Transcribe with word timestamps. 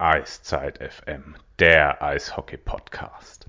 Eiszeit 0.00 0.78
FM, 0.78 1.36
der 1.58 2.02
Eishockey-Podcast. 2.02 3.46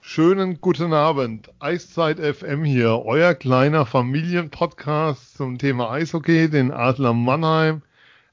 Schönen 0.00 0.60
guten 0.60 0.92
Abend. 0.92 1.48
Eiszeit 1.60 2.18
FM 2.18 2.64
hier, 2.64 3.04
euer 3.04 3.34
kleiner 3.34 3.86
Familienpodcast 3.86 5.36
zum 5.36 5.58
Thema 5.58 5.92
Eishockey, 5.92 6.50
den 6.50 6.72
Adler 6.72 7.12
Mannheim 7.12 7.82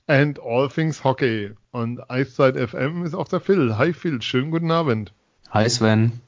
and 0.07 0.39
all 0.39 0.68
things 0.68 1.04
Hockey. 1.04 1.52
Und 1.70 2.10
Eiszeit 2.10 2.57
FM 2.57 3.06
ist 3.06 3.14
auch 3.14 3.28
der 3.28 3.39
Phil. 3.39 3.78
Hi 3.78 3.93
Phil, 3.93 4.20
schönen 4.24 4.50
guten 4.50 4.71
Abend. 4.71 5.14
Hi 5.52 5.70
Sven. 5.70 6.21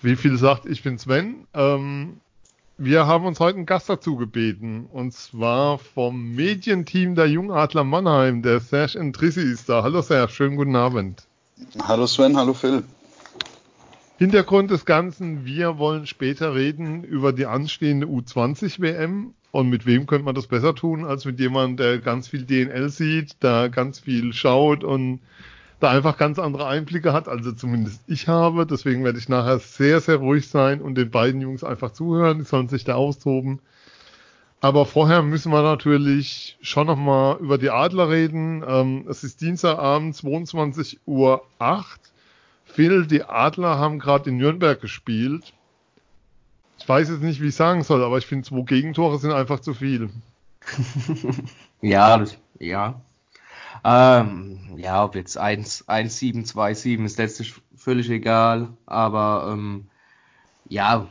Wie 0.00 0.14
viel 0.14 0.36
sagt, 0.36 0.64
ich 0.64 0.84
bin 0.84 0.96
Sven. 0.96 1.48
Ähm, 1.54 2.20
wir 2.78 3.08
haben 3.08 3.26
uns 3.26 3.40
heute 3.40 3.56
einen 3.56 3.66
Gast 3.66 3.88
dazu 3.88 4.16
gebeten. 4.16 4.86
Und 4.92 5.12
zwar 5.12 5.78
vom 5.78 6.34
Medienteam 6.34 7.16
der 7.16 7.26
Jungadler 7.26 7.82
Mannheim, 7.82 8.40
der 8.42 8.60
Serge 8.60 8.98
Entrissi 8.98 9.42
ist 9.42 9.68
da. 9.68 9.82
Hallo 9.82 10.00
Serge, 10.00 10.32
schönen 10.32 10.56
guten 10.56 10.76
Abend. 10.76 11.24
Hallo 11.82 12.06
Sven, 12.06 12.36
hallo 12.36 12.54
Phil. 12.54 12.84
Hintergrund 14.18 14.70
des 14.70 14.84
Ganzen, 14.84 15.44
wir 15.44 15.78
wollen 15.78 16.06
später 16.06 16.54
reden 16.54 17.02
über 17.02 17.32
die 17.32 17.46
anstehende 17.46 18.06
U20 18.06 18.80
WM. 18.80 19.34
Und 19.50 19.70
mit 19.70 19.86
wem 19.86 20.06
könnte 20.06 20.24
man 20.24 20.34
das 20.34 20.46
besser 20.46 20.74
tun, 20.74 21.04
als 21.04 21.24
mit 21.24 21.40
jemandem, 21.40 21.76
der 21.78 21.98
ganz 21.98 22.28
viel 22.28 22.44
DNL 22.44 22.90
sieht, 22.90 23.36
da 23.40 23.68
ganz 23.68 23.98
viel 23.98 24.32
schaut 24.32 24.84
und 24.84 25.20
da 25.80 25.90
einfach 25.90 26.16
ganz 26.16 26.38
andere 26.38 26.66
Einblicke 26.66 27.12
hat, 27.12 27.28
also 27.28 27.52
zumindest 27.52 28.02
ich 28.06 28.28
habe. 28.28 28.66
Deswegen 28.66 29.04
werde 29.04 29.18
ich 29.18 29.28
nachher 29.28 29.58
sehr, 29.58 30.00
sehr 30.00 30.16
ruhig 30.16 30.48
sein 30.48 30.80
und 30.80 30.96
den 30.96 31.10
beiden 31.10 31.40
Jungs 31.40 31.62
einfach 31.62 31.92
zuhören. 31.92 32.38
Die 32.38 32.44
sollen 32.44 32.68
sich 32.68 32.84
da 32.84 32.94
austoben. 32.94 33.60
Aber 34.60 34.86
vorher 34.86 35.22
müssen 35.22 35.52
wir 35.52 35.62
natürlich 35.62 36.58
schon 36.60 36.88
nochmal 36.88 37.36
über 37.38 37.58
die 37.58 37.70
Adler 37.70 38.10
reden. 38.10 38.64
Ähm, 38.66 39.06
es 39.08 39.22
ist 39.22 39.40
Dienstagabend, 39.40 40.16
22 40.16 40.98
Uhr 41.06 41.44
8. 41.60 42.00
Phil, 42.64 43.06
die 43.06 43.22
Adler 43.22 43.78
haben 43.78 44.00
gerade 44.00 44.30
in 44.30 44.36
Nürnberg 44.36 44.80
gespielt. 44.80 45.52
Ich 46.78 46.88
weiß 46.88 47.08
jetzt 47.08 47.22
nicht, 47.22 47.40
wie 47.40 47.48
ich 47.48 47.54
sagen 47.54 47.84
soll, 47.84 48.02
aber 48.02 48.18
ich 48.18 48.26
finde, 48.26 48.48
zwei 48.48 48.62
Gegentore 48.62 49.18
sind 49.18 49.32
einfach 49.32 49.60
zu 49.60 49.74
viel. 49.74 50.10
ja, 51.80 52.18
das, 52.18 52.36
ja, 52.58 53.00
ähm, 53.84 54.58
ja, 54.76 55.04
ob 55.04 55.14
jetzt 55.14 55.40
1-7, 55.40 55.82
2-7 56.46 57.04
ist 57.04 57.18
letztlich 57.18 57.54
völlig 57.76 58.10
egal, 58.10 58.68
aber 58.86 59.50
ähm, 59.52 59.86
ja, 60.68 61.08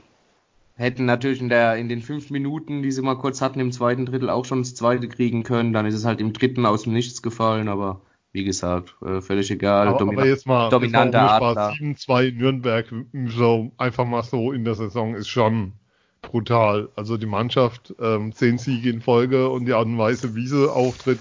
hätten 0.75 1.05
natürlich 1.05 1.41
in, 1.41 1.49
der, 1.49 1.75
in 1.77 1.89
den 1.89 2.01
fünf 2.01 2.29
Minuten, 2.29 2.83
die 2.83 2.91
sie 2.91 3.01
mal 3.01 3.17
kurz 3.17 3.41
hatten, 3.41 3.59
im 3.59 3.71
zweiten 3.71 4.05
Drittel 4.05 4.29
auch 4.29 4.45
schon 4.45 4.59
das 4.61 4.75
zweite 4.75 5.07
kriegen 5.07 5.43
können. 5.43 5.73
Dann 5.73 5.85
ist 5.85 5.95
es 5.95 6.05
halt 6.05 6.21
im 6.21 6.33
dritten 6.33 6.65
aus 6.65 6.83
dem 6.83 6.93
Nichts 6.93 7.21
gefallen, 7.21 7.67
aber 7.67 8.01
wie 8.31 8.43
gesagt, 8.43 8.95
äh, 9.03 9.21
völlig 9.21 9.49
egal. 9.49 9.87
Aber, 9.87 10.01
aber 10.01 10.27
jetzt 10.27 10.45
mal, 10.45 10.69
dominanter 10.69 11.31
Adler. 11.31 11.71
7-2 11.71 12.33
Nürnberg, 12.33 12.85
so 13.27 13.71
einfach 13.77 14.05
mal 14.05 14.23
so 14.23 14.51
in 14.51 14.63
der 14.63 14.75
Saison 14.75 15.15
ist 15.15 15.27
schon 15.27 15.73
brutal. 16.21 16.89
Also 16.95 17.17
die 17.17 17.25
Mannschaft, 17.25 17.95
ähm, 17.99 18.33
zehn 18.33 18.59
Siege 18.59 18.89
in 18.89 19.01
Folge 19.01 19.49
und 19.49 19.65
die 19.65 19.73
Art 19.73 19.87
und 19.87 19.97
Weise, 19.97 20.35
wie 20.35 20.47
sie 20.47 20.71
auftritt, 20.71 21.19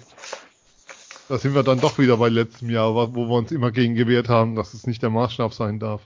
da 1.28 1.38
sind 1.38 1.54
wir 1.54 1.62
dann 1.62 1.80
doch 1.80 1.98
wieder 1.98 2.16
bei 2.16 2.28
letztem 2.28 2.70
Jahr, 2.70 2.94
wo 2.94 3.26
wir 3.28 3.34
uns 3.34 3.52
immer 3.52 3.70
gegen 3.70 3.94
gewehrt 3.94 4.28
haben, 4.28 4.54
dass 4.54 4.74
es 4.74 4.86
nicht 4.86 5.02
der 5.02 5.10
Maßstab 5.10 5.52
sein 5.54 5.78
darf. 5.78 6.02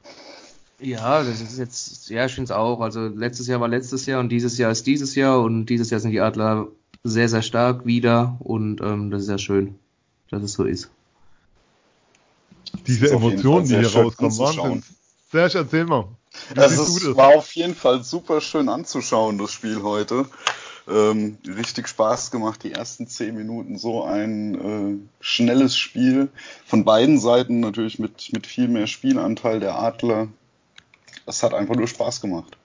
Ja, 0.80 1.22
das 1.22 1.40
ist 1.40 1.58
jetzt, 1.58 2.08
ja, 2.08 2.24
ich 2.24 2.32
finde 2.32 2.46
es 2.46 2.50
auch. 2.56 2.80
Also 2.80 3.06
letztes 3.06 3.46
Jahr 3.46 3.60
war 3.60 3.68
letztes 3.68 4.06
Jahr 4.06 4.20
und 4.20 4.30
dieses 4.30 4.56
Jahr 4.56 4.70
ist 4.70 4.86
dieses 4.86 5.14
Jahr 5.14 5.40
und 5.40 5.66
dieses 5.66 5.90
Jahr 5.90 6.00
sind 6.00 6.12
die 6.12 6.20
Adler 6.20 6.68
sehr, 7.04 7.28
sehr 7.28 7.42
stark 7.42 7.84
wieder 7.84 8.36
und 8.40 8.80
ähm, 8.80 9.10
das 9.10 9.22
ist 9.22 9.28
ja 9.28 9.38
schön, 9.38 9.74
dass 10.30 10.42
es 10.42 10.54
so 10.54 10.64
ist. 10.64 10.90
Diese 12.86 13.10
Emotionen, 13.10 13.66
die 13.66 13.76
hier 13.76 13.92
rauskommen, 13.92 14.38
Wahnsinn. 14.38 14.82
Serge, 15.30 15.58
erzähl 15.58 15.84
mal. 15.84 16.08
Also 16.56 16.82
es 16.82 17.16
war 17.16 17.36
auf 17.36 17.52
jeden 17.54 17.74
Fall 17.74 18.02
super 18.04 18.40
schön 18.40 18.68
anzuschauen, 18.68 19.38
das 19.38 19.52
Spiel 19.52 19.82
heute. 19.82 20.26
Ähm, 20.88 21.38
richtig 21.46 21.88
Spaß 21.88 22.30
gemacht, 22.30 22.62
die 22.64 22.72
ersten 22.72 23.06
zehn 23.06 23.36
Minuten 23.36 23.78
so 23.78 24.04
ein 24.04 24.54
äh, 24.54 25.08
schnelles 25.20 25.76
Spiel. 25.76 26.28
Von 26.66 26.84
beiden 26.84 27.18
Seiten 27.18 27.60
natürlich 27.60 27.98
mit, 27.98 28.32
mit 28.32 28.46
viel 28.46 28.68
mehr 28.68 28.86
Spielanteil 28.86 29.60
der 29.60 29.78
Adler. 29.78 30.28
Es 31.26 31.42
hat 31.42 31.54
einfach 31.54 31.76
nur 31.76 31.86
Spaß 31.86 32.20
gemacht. 32.20 32.56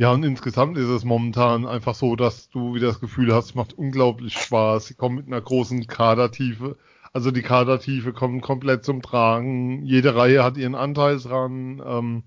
Ja, 0.00 0.12
und 0.12 0.22
insgesamt 0.22 0.78
ist 0.78 0.88
es 0.88 1.04
momentan 1.04 1.66
einfach 1.66 1.94
so, 1.94 2.16
dass 2.16 2.48
du 2.48 2.74
wieder 2.74 2.86
das 2.86 3.00
Gefühl 3.00 3.34
hast, 3.34 3.50
es 3.50 3.54
macht 3.54 3.74
unglaublich 3.74 4.32
Spaß. 4.32 4.86
Sie 4.86 4.94
kommen 4.94 5.16
mit 5.16 5.26
einer 5.26 5.42
großen 5.42 5.86
Kadertiefe. 5.88 6.78
Also 7.12 7.30
die 7.30 7.42
Kadertiefe 7.42 8.14
kommt 8.14 8.40
komplett 8.40 8.82
zum 8.82 9.02
Tragen. 9.02 9.84
Jede 9.84 10.14
Reihe 10.14 10.42
hat 10.42 10.56
ihren 10.56 10.74
Anteil 10.74 11.18
dran. 11.18 11.82
Ähm, 11.84 12.22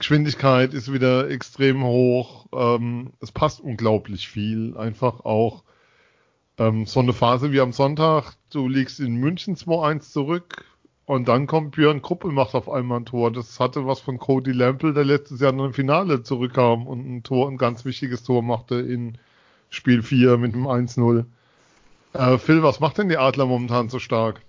Geschwindigkeit 0.00 0.72
ist 0.72 0.90
wieder 0.90 1.30
extrem 1.30 1.84
hoch. 1.84 2.46
Ähm, 2.54 3.12
es 3.20 3.30
passt 3.30 3.60
unglaublich 3.60 4.28
viel. 4.28 4.74
Einfach 4.78 5.26
auch 5.26 5.62
ähm, 6.56 6.86
so 6.86 7.00
eine 7.00 7.12
Phase 7.12 7.52
wie 7.52 7.60
am 7.60 7.72
Sonntag. 7.72 8.32
Du 8.50 8.66
liegst 8.66 8.98
in 8.98 9.16
München 9.16 9.56
2-1 9.56 10.10
zurück 10.10 10.64
und 11.04 11.28
dann 11.28 11.46
kommt 11.46 11.72
Björn 11.72 12.00
Krupp 12.00 12.24
und 12.24 12.32
macht 12.32 12.54
auf 12.54 12.70
einmal 12.70 13.00
ein 13.00 13.04
Tor. 13.04 13.30
Das 13.30 13.60
hatte 13.60 13.86
was 13.86 14.00
von 14.00 14.18
Cody 14.18 14.52
Lampel, 14.52 14.94
der 14.94 15.04
letztes 15.04 15.38
Jahr 15.40 15.52
noch 15.52 15.66
im 15.66 15.74
Finale 15.74 16.22
zurückkam 16.22 16.86
und 16.86 17.06
ein 17.06 17.22
Tor, 17.22 17.50
ein 17.50 17.58
ganz 17.58 17.84
wichtiges 17.84 18.22
Tor 18.22 18.42
machte 18.42 18.76
in 18.76 19.18
Spiel 19.68 20.02
4 20.02 20.38
mit 20.38 20.54
einem 20.54 20.66
1-0. 20.66 21.26
Äh, 22.14 22.38
Phil, 22.38 22.62
was 22.62 22.80
macht 22.80 22.96
denn 22.96 23.10
die 23.10 23.18
Adler 23.18 23.44
momentan 23.44 23.90
so 23.90 23.98
stark? 23.98 24.40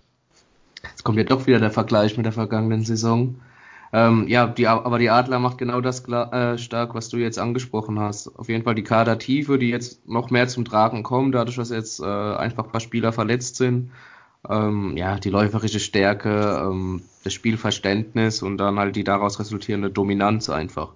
Jetzt 0.82 1.04
kommt 1.04 1.18
ja 1.18 1.26
doch 1.26 1.46
wieder 1.46 1.60
der 1.60 1.72
Vergleich 1.72 2.16
mit 2.16 2.26
der 2.26 2.32
vergangenen 2.32 2.86
Saison. 2.86 3.36
Ähm, 3.94 4.28
ja, 4.28 4.48
die, 4.48 4.68
aber 4.68 5.00
die 5.00 5.10
Adler 5.10 5.40
macht 5.40 5.58
genau 5.58 5.82
das 5.82 6.08
äh, 6.08 6.58
stark, 6.58 6.96
was 6.96 7.10
du 7.10 7.18
jetzt 7.18 7.38
angesprochen 7.38 8.00
hast. 8.00 8.28
Auf 8.40 8.48
jeden 8.48 8.64
Fall 8.64 8.76
die 8.76 8.84
Kadertiefe, 8.84 9.58
die 9.60 9.70
jetzt 9.70 10.08
noch 10.08 10.30
mehr 10.30 10.48
zum 10.48 10.64
Tragen 10.64 11.04
kommen, 11.04 11.32
dadurch, 11.34 11.58
dass 11.58 11.72
jetzt 11.72 12.00
äh, 12.00 12.06
einfach 12.06 12.66
ein 12.66 12.72
paar 12.72 12.80
Spieler 12.82 13.12
verletzt 13.12 13.58
sind. 13.58 13.92
Ähm, 14.50 14.96
ja, 14.96 15.20
die 15.20 15.30
läuferische 15.30 15.80
Stärke, 15.80 16.62
ähm, 16.64 17.02
das 17.24 17.34
Spielverständnis 17.34 18.42
und 18.42 18.58
dann 18.58 18.80
halt 18.80 18.96
die 18.96 19.04
daraus 19.04 19.40
resultierende 19.40 19.92
Dominanz 19.92 20.50
einfach. 20.50 20.94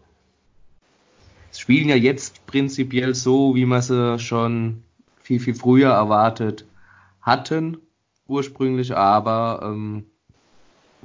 Es 1.51 1.59
spielen 1.59 1.89
ja 1.89 1.95
jetzt 1.95 2.45
prinzipiell 2.47 3.13
so, 3.13 3.55
wie 3.55 3.65
man 3.65 3.81
sie 3.81 4.19
schon 4.19 4.83
viel, 5.21 5.39
viel 5.39 5.55
früher 5.55 5.91
erwartet 5.91 6.65
hatten, 7.21 7.77
ursprünglich, 8.27 8.95
aber 8.95 9.61
ähm, 9.63 10.05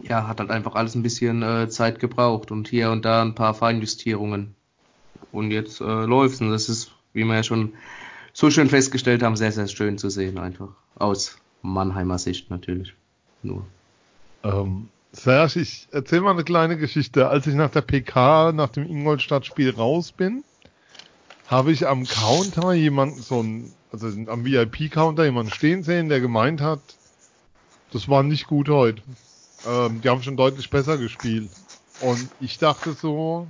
ja, 0.03 0.27
hat 0.27 0.41
halt 0.41 0.50
einfach 0.50 0.75
alles 0.75 0.94
ein 0.94 1.03
bisschen 1.03 1.43
äh, 1.43 1.69
Zeit 1.69 1.99
gebraucht 1.99 2.50
und 2.50 2.69
hier 2.69 2.91
und 2.91 3.05
da 3.05 3.22
ein 3.22 3.34
paar 3.34 3.55
Feinjustierungen. 3.55 4.55
Und 5.33 5.50
jetzt 5.50 5.81
äh, 5.81 6.05
läuft's 6.05 6.41
und 6.41 6.50
das 6.50 6.69
ist, 6.69 6.93
wie 7.12 7.25
wir 7.25 7.34
ja 7.34 7.43
schon 7.43 7.75
so 8.33 8.50
schön 8.50 8.69
festgestellt 8.69 9.22
haben, 9.22 9.37
sehr, 9.37 9.53
sehr 9.53 9.69
schön 9.69 9.99
zu 9.99 10.09
sehen 10.10 10.39
einfach. 10.39 10.71
Aus 10.97 11.39
Mannheimer 11.62 12.19
Sicht 12.19 12.50
natürlich. 12.50 12.94
Nur. 13.43 13.66
Ähm, 14.43 14.89
Serge, 15.12 15.60
ich 15.60 15.89
erzähl 15.91 16.21
mal 16.21 16.33
eine 16.33 16.44
kleine 16.44 16.77
Geschichte. 16.77 17.28
Als 17.28 17.47
ich 17.47 17.55
nach 17.55 17.71
der 17.71 17.81
PK, 17.81 18.53
nach 18.53 18.69
dem 18.69 18.89
Ingolstadt-Spiel 18.89 19.71
raus 19.71 20.12
bin, 20.12 20.44
habe 21.47 21.72
ich 21.72 21.89
am 21.89 22.06
Counter 22.06 22.72
jemanden, 22.72 23.21
so 23.21 23.43
ein, 23.43 23.72
also 23.91 24.06
am 24.06 24.44
VIP-Counter 24.44 25.25
jemanden 25.25 25.53
stehen 25.53 25.83
sehen, 25.83 26.09
der 26.09 26.21
gemeint 26.21 26.60
hat, 26.60 26.81
das 27.93 28.09
war 28.09 28.22
nicht 28.22 28.47
gut 28.47 28.69
heute. 28.69 29.03
Ähm, 29.66 30.00
die 30.00 30.09
haben 30.09 30.22
schon 30.22 30.37
deutlich 30.37 30.71
besser 30.71 30.98
gespielt. 30.98 31.51
Und 32.01 32.28
ich 32.41 32.59
dachte 32.59 32.92
so, 32.92 33.47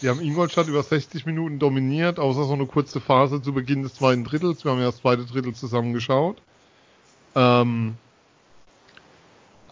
die 0.00 0.08
haben 0.08 0.20
Ingolstadt 0.20 0.68
über 0.68 0.82
60 0.82 1.26
Minuten 1.26 1.58
dominiert, 1.58 2.18
außer 2.18 2.44
so 2.44 2.52
eine 2.52 2.66
kurze 2.66 3.00
Phase 3.00 3.42
zu 3.42 3.52
Beginn 3.52 3.82
des 3.82 3.94
zweiten 3.94 4.24
Drittels. 4.24 4.64
Wir 4.64 4.70
haben 4.70 4.78
ja 4.78 4.86
das 4.86 4.98
zweite 4.98 5.24
Drittel 5.24 5.54
zusammen 5.54 5.92
geschaut. 5.92 6.36
Ähm, 7.34 7.96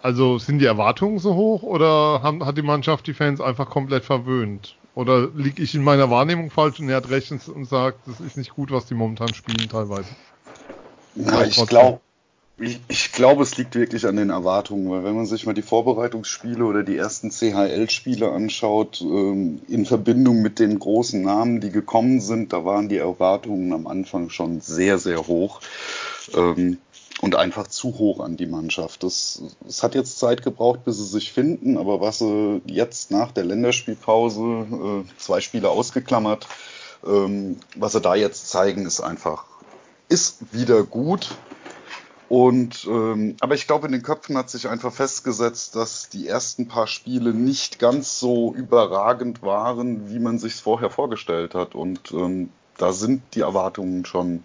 also 0.02 0.38
sind 0.38 0.58
die 0.58 0.66
Erwartungen 0.66 1.18
so 1.18 1.34
hoch 1.34 1.62
oder 1.62 2.22
haben, 2.22 2.44
hat 2.44 2.56
die 2.56 2.62
Mannschaft 2.62 3.06
die 3.06 3.14
Fans 3.14 3.40
einfach 3.40 3.68
komplett 3.68 4.04
verwöhnt? 4.04 4.76
Oder 4.94 5.28
liege 5.34 5.62
ich 5.62 5.74
in 5.74 5.84
meiner 5.84 6.10
Wahrnehmung 6.10 6.50
falsch 6.50 6.80
und 6.80 6.88
er 6.88 6.96
hat 6.96 7.10
recht 7.10 7.30
und 7.30 7.64
sagt, 7.66 7.98
das 8.06 8.20
ist 8.20 8.36
nicht 8.36 8.54
gut, 8.54 8.70
was 8.70 8.86
die 8.86 8.94
momentan 8.94 9.34
spielen 9.34 9.68
teilweise? 9.68 10.08
Na, 11.14 11.44
ich 11.44 11.66
glaube, 11.66 12.00
ich, 12.58 12.80
ich 12.88 13.12
glaube, 13.12 13.42
es 13.42 13.56
liegt 13.56 13.74
wirklich 13.74 14.06
an 14.06 14.16
den 14.16 14.30
Erwartungen, 14.30 14.90
weil 14.90 15.04
wenn 15.04 15.14
man 15.14 15.26
sich 15.26 15.44
mal 15.46 15.52
die 15.54 15.62
Vorbereitungsspiele 15.62 16.64
oder 16.64 16.82
die 16.82 16.96
ersten 16.96 17.30
CHL-Spiele 17.30 18.30
anschaut, 18.30 19.00
ähm, 19.02 19.60
in 19.68 19.84
Verbindung 19.84 20.42
mit 20.42 20.58
den 20.58 20.78
großen 20.78 21.20
Namen, 21.22 21.60
die 21.60 21.70
gekommen 21.70 22.20
sind, 22.20 22.52
da 22.52 22.64
waren 22.64 22.88
die 22.88 22.96
Erwartungen 22.96 23.72
am 23.72 23.86
Anfang 23.86 24.30
schon 24.30 24.60
sehr, 24.60 24.98
sehr 24.98 25.26
hoch. 25.26 25.60
Ähm, 26.34 26.78
und 27.22 27.34
einfach 27.34 27.66
zu 27.66 27.98
hoch 27.98 28.20
an 28.20 28.36
die 28.36 28.46
Mannschaft. 28.46 29.02
Es 29.02 29.40
hat 29.80 29.94
jetzt 29.94 30.18
Zeit 30.18 30.42
gebraucht, 30.42 30.84
bis 30.84 30.98
sie 30.98 31.06
sich 31.06 31.32
finden, 31.32 31.78
aber 31.78 32.02
was 32.02 32.18
sie 32.18 32.60
jetzt 32.66 33.10
nach 33.10 33.32
der 33.32 33.44
Länderspielpause, 33.44 34.66
äh, 34.70 35.18
zwei 35.18 35.40
Spiele 35.40 35.70
ausgeklammert, 35.70 36.46
Ähm, 37.06 37.56
was 37.76 37.92
sie 37.92 38.00
da 38.00 38.14
jetzt 38.14 38.48
zeigen, 38.50 38.86
ist 38.86 39.00
einfach, 39.00 39.44
ist 40.08 40.52
wieder 40.52 40.82
gut. 40.82 41.36
Und 42.28 42.86
ähm, 42.90 43.36
aber 43.40 43.54
ich 43.54 43.68
glaube, 43.68 43.86
in 43.86 43.92
den 43.92 44.02
Köpfen 44.02 44.36
hat 44.36 44.50
sich 44.50 44.68
einfach 44.68 44.92
festgesetzt, 44.92 45.76
dass 45.76 46.08
die 46.08 46.26
ersten 46.26 46.66
paar 46.66 46.88
Spiele 46.88 47.32
nicht 47.32 47.78
ganz 47.78 48.18
so 48.18 48.52
überragend 48.52 49.42
waren, 49.42 50.10
wie 50.10 50.18
man 50.18 50.38
sich 50.38 50.56
vorher 50.56 50.90
vorgestellt 50.90 51.54
hat. 51.54 51.76
Und 51.76 52.12
ähm, 52.12 52.50
da 52.78 52.92
sind 52.92 53.22
die 53.34 53.40
Erwartungen 53.40 54.04
schon 54.04 54.42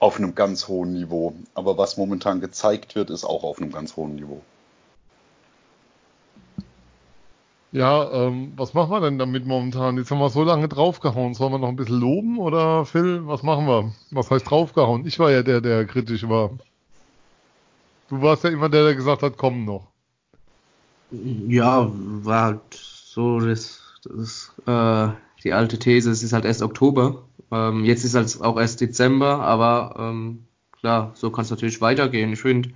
auf 0.00 0.16
einem 0.16 0.34
ganz 0.34 0.66
hohen 0.66 0.92
Niveau. 0.92 1.34
Aber 1.54 1.78
was 1.78 1.96
momentan 1.96 2.40
gezeigt 2.40 2.96
wird, 2.96 3.10
ist 3.10 3.24
auch 3.24 3.44
auf 3.44 3.60
einem 3.60 3.70
ganz 3.70 3.96
hohen 3.96 4.16
Niveau. 4.16 4.42
Ja, 7.72 8.10
ähm, 8.10 8.52
was 8.56 8.74
machen 8.74 8.90
wir 8.90 9.00
denn 9.00 9.18
damit 9.18 9.46
momentan? 9.46 9.96
Jetzt 9.96 10.10
haben 10.10 10.18
wir 10.18 10.28
so 10.28 10.42
lange 10.42 10.66
draufgehauen. 10.66 11.34
Sollen 11.34 11.52
wir 11.52 11.58
noch 11.58 11.68
ein 11.68 11.76
bisschen 11.76 12.00
loben 12.00 12.38
oder 12.38 12.84
Phil, 12.84 13.28
was 13.28 13.44
machen 13.44 13.66
wir? 13.66 13.92
Was 14.10 14.28
heißt 14.28 14.50
draufgehauen? 14.50 15.06
Ich 15.06 15.20
war 15.20 15.30
ja 15.30 15.44
der, 15.44 15.60
der 15.60 15.84
kritisch 15.84 16.28
war. 16.28 16.50
Du 18.10 18.20
warst 18.20 18.42
ja 18.42 18.50
immer 18.50 18.68
der, 18.68 18.84
der 18.84 18.96
gesagt 18.96 19.22
hat, 19.22 19.36
komm 19.36 19.64
noch. 19.64 19.86
Ja, 21.12 21.90
war 21.92 22.42
halt 22.42 22.74
so 22.74 23.38
das, 23.38 23.80
das 24.02 24.52
äh, 24.66 25.14
die 25.44 25.52
alte 25.52 25.78
These, 25.78 26.10
es 26.10 26.24
ist 26.24 26.32
halt 26.32 26.44
erst 26.44 26.62
Oktober. 26.62 27.22
Ähm, 27.52 27.84
jetzt 27.84 28.04
ist 28.04 28.16
halt 28.16 28.40
auch 28.42 28.58
erst 28.58 28.80
Dezember, 28.80 29.40
aber 29.42 29.94
ähm, 29.96 30.46
klar, 30.72 31.12
so 31.14 31.30
kann 31.30 31.44
es 31.44 31.50
natürlich 31.50 31.80
weitergehen. 31.80 32.32
Ich 32.32 32.40
finde, 32.40 32.70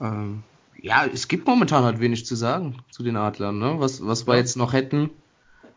ähm, 0.00 0.42
ja, 0.80 1.04
es 1.04 1.28
gibt 1.28 1.46
momentan 1.46 1.84
halt 1.84 2.00
wenig 2.00 2.24
zu 2.24 2.34
sagen 2.34 2.82
zu 2.90 3.02
den 3.02 3.16
Adlern, 3.16 3.58
ne? 3.58 3.74
Was, 3.78 4.06
was 4.06 4.26
wir 4.26 4.36
jetzt 4.36 4.56
noch 4.56 4.72
hätten. 4.72 5.10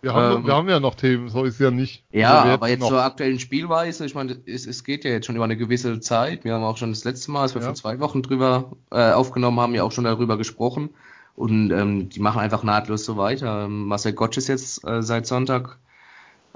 Wir 0.03 0.13
haben, 0.13 0.39
ähm, 0.39 0.45
wir 0.45 0.53
haben 0.53 0.67
ja 0.67 0.81
noch 0.81 0.95
Themen, 0.95 1.29
so 1.29 1.45
ist 1.45 1.61
ja 1.61 1.71
nicht. 1.71 2.03
Ja, 2.11 2.41
also 2.41 2.53
aber 2.53 2.67
jetzt 2.67 2.85
zur 2.85 3.01
aktuellen 3.01 3.39
Spielweise, 3.39 4.05
ich 4.05 4.13
meine, 4.15 4.37
es, 4.45 4.67
es 4.67 4.83
geht 4.83 5.05
ja 5.05 5.11
jetzt 5.11 5.27
schon 5.27 5.37
über 5.37 5.45
eine 5.45 5.55
gewisse 5.55 6.01
Zeit. 6.01 6.43
Wir 6.43 6.55
haben 6.55 6.63
auch 6.63 6.75
schon 6.75 6.89
das 6.89 7.05
letzte 7.05 7.31
Mal, 7.31 7.43
als 7.43 7.55
wir 7.55 7.61
ja. 7.61 7.67
vor 7.67 7.75
zwei 7.75 8.01
Wochen 8.01 8.21
drüber 8.21 8.73
äh, 8.91 9.13
aufgenommen 9.13 9.61
haben, 9.61 9.73
ja 9.73 9.83
auch 9.83 9.93
schon 9.93 10.03
darüber 10.03 10.37
gesprochen. 10.37 10.89
Und 11.37 11.71
ähm, 11.71 12.09
die 12.09 12.19
machen 12.19 12.41
einfach 12.41 12.63
nahtlos 12.63 13.05
so 13.05 13.15
weiter. 13.15 13.63
Ähm, 13.63 13.85
Marcel 13.85 14.11
Gottsch 14.11 14.37
ist 14.37 14.49
jetzt 14.49 14.85
äh, 14.85 15.01
seit 15.01 15.25
Sonntag, 15.25 15.79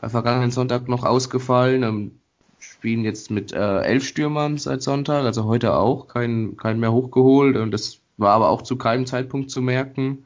äh, 0.01 0.09
vergangenen 0.09 0.51
Sonntag 0.51 0.89
noch 0.89 1.05
ausgefallen. 1.05 1.83
Ähm, 1.83 2.11
spielen 2.59 3.05
jetzt 3.05 3.31
mit 3.31 3.53
äh, 3.53 3.79
elf 3.79 4.03
Stürmern 4.03 4.57
seit 4.57 4.81
Sonntag, 4.81 5.23
also 5.23 5.45
heute 5.45 5.73
auch, 5.77 6.09
keinen 6.09 6.57
kein 6.57 6.81
mehr 6.81 6.91
hochgeholt. 6.91 7.55
Und 7.55 7.71
das 7.71 7.99
war 8.17 8.33
aber 8.33 8.49
auch 8.49 8.61
zu 8.61 8.75
keinem 8.75 9.05
Zeitpunkt 9.05 9.51
zu 9.51 9.61
merken. 9.61 10.25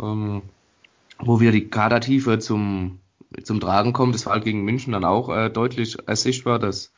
Ähm, 0.00 0.42
wo 1.22 1.40
wir 1.40 1.52
die 1.52 1.68
Kadertiefe 1.68 2.38
zum, 2.38 3.00
zum 3.42 3.60
Tragen 3.60 3.92
kommt. 3.92 4.14
Das 4.14 4.26
war 4.26 4.34
halt 4.34 4.44
gegen 4.44 4.64
München 4.64 4.92
dann 4.92 5.04
auch 5.04 5.28
äh, 5.28 5.50
deutlich 5.50 5.96
sichtbar. 6.08 6.58
Das 6.58 6.92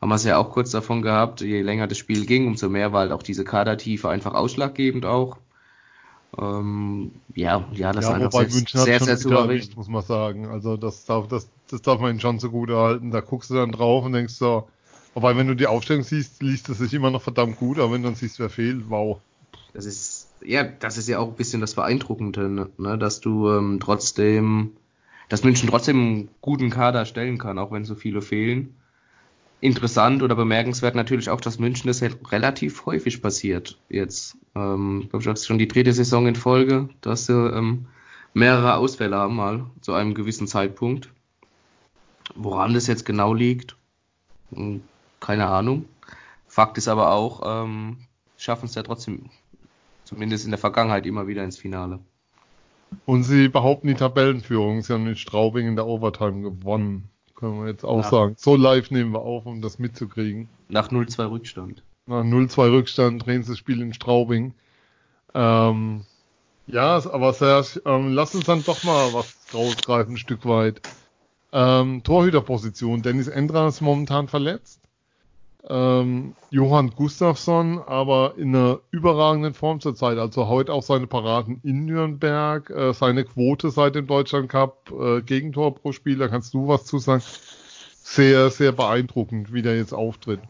haben 0.00 0.08
wir 0.08 0.16
es 0.16 0.24
ja 0.24 0.38
auch 0.38 0.50
kurz 0.50 0.70
davon 0.70 1.02
gehabt. 1.02 1.40
Je 1.40 1.62
länger 1.62 1.86
das 1.86 1.98
Spiel 1.98 2.26
ging, 2.26 2.46
umso 2.46 2.68
mehr 2.68 2.92
war 2.92 3.00
halt 3.00 3.12
auch 3.12 3.22
diese 3.22 3.44
Kadertiefe 3.44 4.08
einfach 4.08 4.34
ausschlaggebend 4.34 5.06
auch. 5.06 5.38
Ähm, 6.38 7.12
ja, 7.34 7.64
ja, 7.72 7.92
das 7.92 8.04
ja, 8.04 8.10
war 8.10 8.16
einfach 8.16 8.48
sehr, 8.48 8.84
sehr, 8.84 9.00
sehr 9.00 9.16
souverän. 9.16 9.68
Muss 9.76 9.88
man 9.88 10.02
sagen. 10.02 10.46
Also 10.46 10.76
das 10.76 11.04
darf, 11.06 11.28
das, 11.28 11.48
das 11.70 11.82
darf 11.82 12.00
man 12.00 12.10
ihnen 12.10 12.20
schon 12.20 12.38
so 12.38 12.50
gut 12.50 12.68
erhalten. 12.70 13.10
Da 13.10 13.20
guckst 13.20 13.50
du 13.50 13.54
dann 13.54 13.72
drauf 13.72 14.04
und 14.04 14.12
denkst 14.12 14.34
so, 14.34 14.68
wobei 15.14 15.36
wenn 15.36 15.46
du 15.46 15.54
die 15.54 15.66
Aufstellung 15.66 16.02
siehst, 16.02 16.42
liest 16.42 16.68
es 16.68 16.78
sich 16.78 16.92
immer 16.92 17.10
noch 17.10 17.22
verdammt 17.22 17.58
gut, 17.58 17.78
aber 17.78 17.92
wenn 17.92 18.02
du 18.02 18.08
dann 18.08 18.16
siehst, 18.16 18.38
wer 18.38 18.50
fehlt, 18.50 18.90
wow. 18.90 19.18
Das 19.72 19.86
ist 19.86 20.15
ja, 20.42 20.62
das 20.64 20.98
ist 20.98 21.08
ja 21.08 21.18
auch 21.18 21.28
ein 21.28 21.36
bisschen 21.36 21.60
das 21.60 21.74
Beeindruckende, 21.74 22.48
ne? 22.48 22.68
ne 22.78 22.98
dass 22.98 23.20
du 23.20 23.50
ähm, 23.50 23.78
trotzdem, 23.80 24.72
dass 25.28 25.44
München 25.44 25.68
trotzdem 25.68 25.96
einen 25.98 26.28
guten 26.40 26.70
Kader 26.70 27.04
stellen 27.04 27.38
kann, 27.38 27.58
auch 27.58 27.72
wenn 27.72 27.84
so 27.84 27.94
viele 27.94 28.22
fehlen. 28.22 28.74
Interessant 29.60 30.22
oder 30.22 30.34
bemerkenswert 30.34 30.94
natürlich 30.94 31.30
auch, 31.30 31.40
dass 31.40 31.58
München 31.58 31.88
das 31.88 32.02
halt 32.02 32.18
relativ 32.30 32.84
häufig 32.86 33.22
passiert 33.22 33.78
jetzt. 33.88 34.36
Ähm, 34.54 35.00
ich 35.02 35.10
glaube, 35.10 35.22
ich 35.22 35.28
habe 35.28 35.38
schon 35.38 35.58
die 35.58 35.68
dritte 35.68 35.92
Saison 35.92 36.26
in 36.26 36.36
Folge, 36.36 36.88
dass 37.00 37.26
sie 37.26 37.32
ähm, 37.32 37.86
mehrere 38.34 38.74
Ausfälle 38.74 39.16
haben 39.16 39.36
mal 39.36 39.64
zu 39.80 39.94
einem 39.94 40.14
gewissen 40.14 40.46
Zeitpunkt. 40.46 41.10
Woran 42.34 42.74
das 42.74 42.86
jetzt 42.86 43.06
genau 43.06 43.32
liegt, 43.32 43.76
hm, 44.52 44.82
keine 45.20 45.46
Ahnung. 45.46 45.86
Fakt 46.46 46.76
ist 46.76 46.88
aber 46.88 47.12
auch, 47.12 47.64
ähm, 47.64 47.98
schaffen 48.36 48.66
es 48.66 48.74
ja 48.74 48.82
trotzdem 48.82 49.30
zumindest 50.06 50.44
in 50.44 50.52
der 50.52 50.58
Vergangenheit 50.58 51.04
immer 51.04 51.26
wieder 51.26 51.44
ins 51.44 51.58
Finale. 51.58 51.98
Und 53.04 53.24
sie 53.24 53.48
behaupten 53.48 53.88
die 53.88 53.94
Tabellenführung. 53.94 54.80
Sie 54.80 54.92
haben 54.92 55.04
mit 55.04 55.18
Straubing 55.18 55.66
in 55.66 55.76
der 55.76 55.86
Overtime 55.86 56.40
gewonnen. 56.40 57.10
Können 57.34 57.60
wir 57.60 57.68
jetzt 57.68 57.84
auch 57.84 57.98
Nach 57.98 58.10
sagen. 58.10 58.34
So 58.38 58.56
live 58.56 58.90
nehmen 58.90 59.12
wir 59.12 59.20
auf, 59.20 59.44
um 59.44 59.60
das 59.60 59.78
mitzukriegen. 59.78 60.48
Nach 60.68 60.90
0-2 60.90 61.30
Rückstand. 61.30 61.82
Nach 62.06 62.22
0-2 62.22 62.70
Rückstand 62.70 63.26
drehen 63.26 63.42
sie 63.42 63.52
das 63.52 63.58
Spiel 63.58 63.82
in 63.82 63.92
Straubing. 63.92 64.54
Ähm, 65.34 66.04
ja, 66.66 66.96
aber 67.12 67.32
Serge, 67.32 67.82
ähm, 67.84 68.12
lass 68.12 68.34
uns 68.34 68.46
dann 68.46 68.64
doch 68.64 68.84
mal 68.84 69.12
was 69.12 69.36
rausgreifen, 69.52 70.14
ein 70.14 70.18
Stück 70.18 70.46
weit. 70.46 70.80
Ähm, 71.52 72.02
Torhüterposition. 72.04 73.02
Dennis 73.02 73.28
Endran 73.28 73.68
ist 73.68 73.80
momentan 73.80 74.28
verletzt 74.28 74.85
ähm, 75.68 76.34
Johann 76.50 76.90
Gustafsson, 76.90 77.80
aber 77.86 78.34
in 78.36 78.54
einer 78.54 78.80
überragenden 78.90 79.54
Form 79.54 79.80
zurzeit. 79.80 80.18
Also 80.18 80.48
heute 80.48 80.72
auch 80.72 80.82
seine 80.82 81.06
Paraden 81.06 81.60
in 81.64 81.86
Nürnberg, 81.86 82.70
äh, 82.70 82.92
seine 82.92 83.24
Quote 83.24 83.70
seit 83.70 83.94
dem 83.94 84.06
Deutschland 84.06 84.48
Cup, 84.48 84.92
äh, 84.92 85.22
Gegentor 85.22 85.74
pro 85.74 85.92
Spiel, 85.92 86.18
da 86.18 86.28
kannst 86.28 86.54
du 86.54 86.68
was 86.68 86.84
zu 86.84 86.98
sagen. 86.98 87.22
Sehr, 88.02 88.50
sehr 88.50 88.70
beeindruckend, 88.70 89.52
wie 89.52 89.62
der 89.62 89.76
jetzt 89.76 89.92
auftritt. 89.92 90.40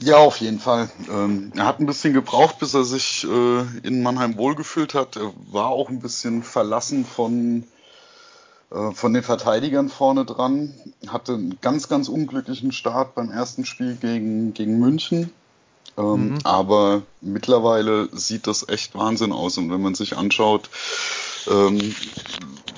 Ja, 0.00 0.16
auf 0.16 0.38
jeden 0.38 0.58
Fall. 0.58 0.90
Ähm, 1.08 1.52
er 1.54 1.66
hat 1.66 1.78
ein 1.78 1.86
bisschen 1.86 2.12
gebraucht, 2.12 2.58
bis 2.58 2.74
er 2.74 2.82
sich 2.82 3.24
äh, 3.24 3.86
in 3.86 4.02
Mannheim 4.02 4.36
wohlgefühlt 4.36 4.94
hat. 4.94 5.16
Er 5.16 5.32
war 5.52 5.68
auch 5.68 5.88
ein 5.88 6.00
bisschen 6.00 6.42
verlassen 6.42 7.04
von 7.04 7.64
von 8.92 9.12
den 9.12 9.22
Verteidigern 9.22 9.88
vorne 9.88 10.24
dran. 10.24 10.74
Hatte 11.06 11.34
einen 11.34 11.58
ganz, 11.60 11.88
ganz 11.88 12.08
unglücklichen 12.08 12.72
Start 12.72 13.14
beim 13.14 13.30
ersten 13.30 13.64
Spiel 13.64 13.94
gegen, 13.94 14.52
gegen 14.54 14.78
München. 14.78 15.30
Ähm, 15.96 16.30
mhm. 16.30 16.38
Aber 16.44 17.02
mittlerweile 17.20 18.08
sieht 18.12 18.46
das 18.46 18.68
echt 18.68 18.94
Wahnsinn 18.94 19.32
aus. 19.32 19.58
Und 19.58 19.70
wenn 19.70 19.80
man 19.80 19.94
sich 19.94 20.16
anschaut, 20.16 20.68
ähm, 21.48 21.94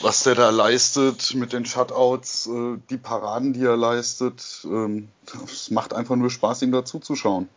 was 0.03 0.23
der 0.25 0.35
da 0.35 0.51
leistet 0.51 1.35
mit 1.35 1.53
den 1.53 1.65
Shutouts, 1.65 2.47
äh, 2.47 2.79
die 2.91 2.99
Paraden, 2.99 3.53
die 3.53 3.65
er 3.65 3.77
leistet, 3.77 4.65
ähm, 4.65 5.09
es 5.45 5.71
macht 5.71 5.95
einfach 5.95 6.17
nur 6.17 6.31
Spaß, 6.31 6.63
ihm 6.63 6.73
dazu 6.73 6.99
zu 6.99 7.17
schauen. 7.17 7.49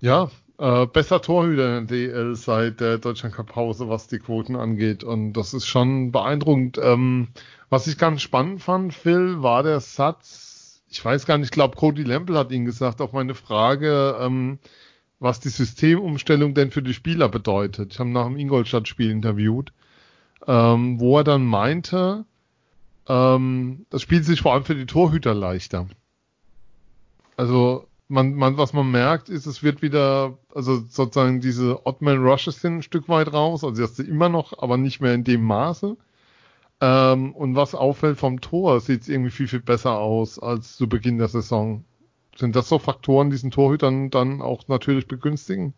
Ja, 0.00 0.30
äh, 0.58 0.86
besser 0.86 1.20
Torhüter 1.20 1.78
in 1.78 1.86
der 1.86 1.96
DL 1.96 2.36
seit 2.36 2.80
der 2.80 2.98
Deutschland 2.98 3.34
Cup 3.34 3.48
Pause, 3.48 3.88
was 3.88 4.06
die 4.06 4.18
Quoten 4.18 4.56
angeht. 4.56 5.04
Und 5.04 5.32
das 5.32 5.54
ist 5.54 5.66
schon 5.66 6.12
beeindruckend. 6.12 6.78
Ähm, 6.82 7.28
was 7.70 7.86
ich 7.86 7.98
ganz 7.98 8.22
spannend 8.22 8.62
fand, 8.62 8.94
Phil, 8.94 9.42
war 9.42 9.62
der 9.62 9.80
Satz, 9.80 10.82
ich 10.88 11.04
weiß 11.04 11.26
gar 11.26 11.38
nicht, 11.38 11.46
ich 11.46 11.50
glaube, 11.50 11.76
Cody 11.76 12.04
Lample 12.04 12.38
hat 12.38 12.52
ihn 12.52 12.64
gesagt, 12.64 13.00
auf 13.00 13.12
meine 13.12 13.34
Frage, 13.34 14.16
ähm, 14.20 14.58
was 15.18 15.40
die 15.40 15.48
Systemumstellung 15.48 16.54
denn 16.54 16.70
für 16.70 16.82
die 16.82 16.94
Spieler 16.94 17.28
bedeutet. 17.28 17.92
Ich 17.92 17.98
habe 17.98 18.10
nach 18.10 18.26
dem 18.26 18.36
Ingolstadt-Spiel 18.36 19.10
interviewt, 19.10 19.72
ähm, 20.46 21.00
wo 21.00 21.18
er 21.18 21.24
dann 21.24 21.44
meinte, 21.44 22.24
ähm, 23.08 23.86
das 23.90 24.02
spielt 24.02 24.24
sich 24.24 24.40
vor 24.42 24.52
allem 24.52 24.64
für 24.64 24.74
die 24.74 24.86
Torhüter 24.86 25.34
leichter. 25.34 25.88
Also 27.36 27.88
man, 28.08 28.34
man, 28.34 28.56
was 28.56 28.72
man 28.72 28.90
merkt, 28.90 29.28
ist, 29.28 29.46
es 29.46 29.62
wird 29.62 29.82
wieder, 29.82 30.38
also 30.54 30.76
sozusagen 30.76 31.40
diese 31.40 31.86
Oddman 31.86 32.22
Rushes 32.22 32.60
sind 32.60 32.78
ein 32.78 32.82
Stück 32.82 33.08
weit 33.08 33.32
raus, 33.32 33.64
also 33.64 33.80
das 33.80 33.98
immer 33.98 34.28
noch, 34.28 34.58
aber 34.58 34.76
nicht 34.76 35.00
mehr 35.00 35.14
in 35.14 35.24
dem 35.24 35.42
Maße. 35.42 35.96
Ähm, 36.80 37.34
und 37.34 37.56
was 37.56 37.74
auffällt 37.74 38.18
vom 38.18 38.40
Tor, 38.40 38.80
sieht 38.80 39.02
es 39.02 39.08
irgendwie 39.08 39.30
viel, 39.30 39.48
viel 39.48 39.60
besser 39.60 39.98
aus 39.98 40.38
als 40.38 40.76
zu 40.76 40.88
Beginn 40.88 41.18
der 41.18 41.28
Saison. 41.28 41.84
Sind 42.36 42.56
das 42.56 42.68
so 42.68 42.78
Faktoren, 42.78 43.30
die 43.30 43.36
diesen 43.36 43.50
Torhütern 43.50 44.10
dann 44.10 44.42
auch 44.42 44.68
natürlich 44.68 45.06
begünstigen? 45.06 45.72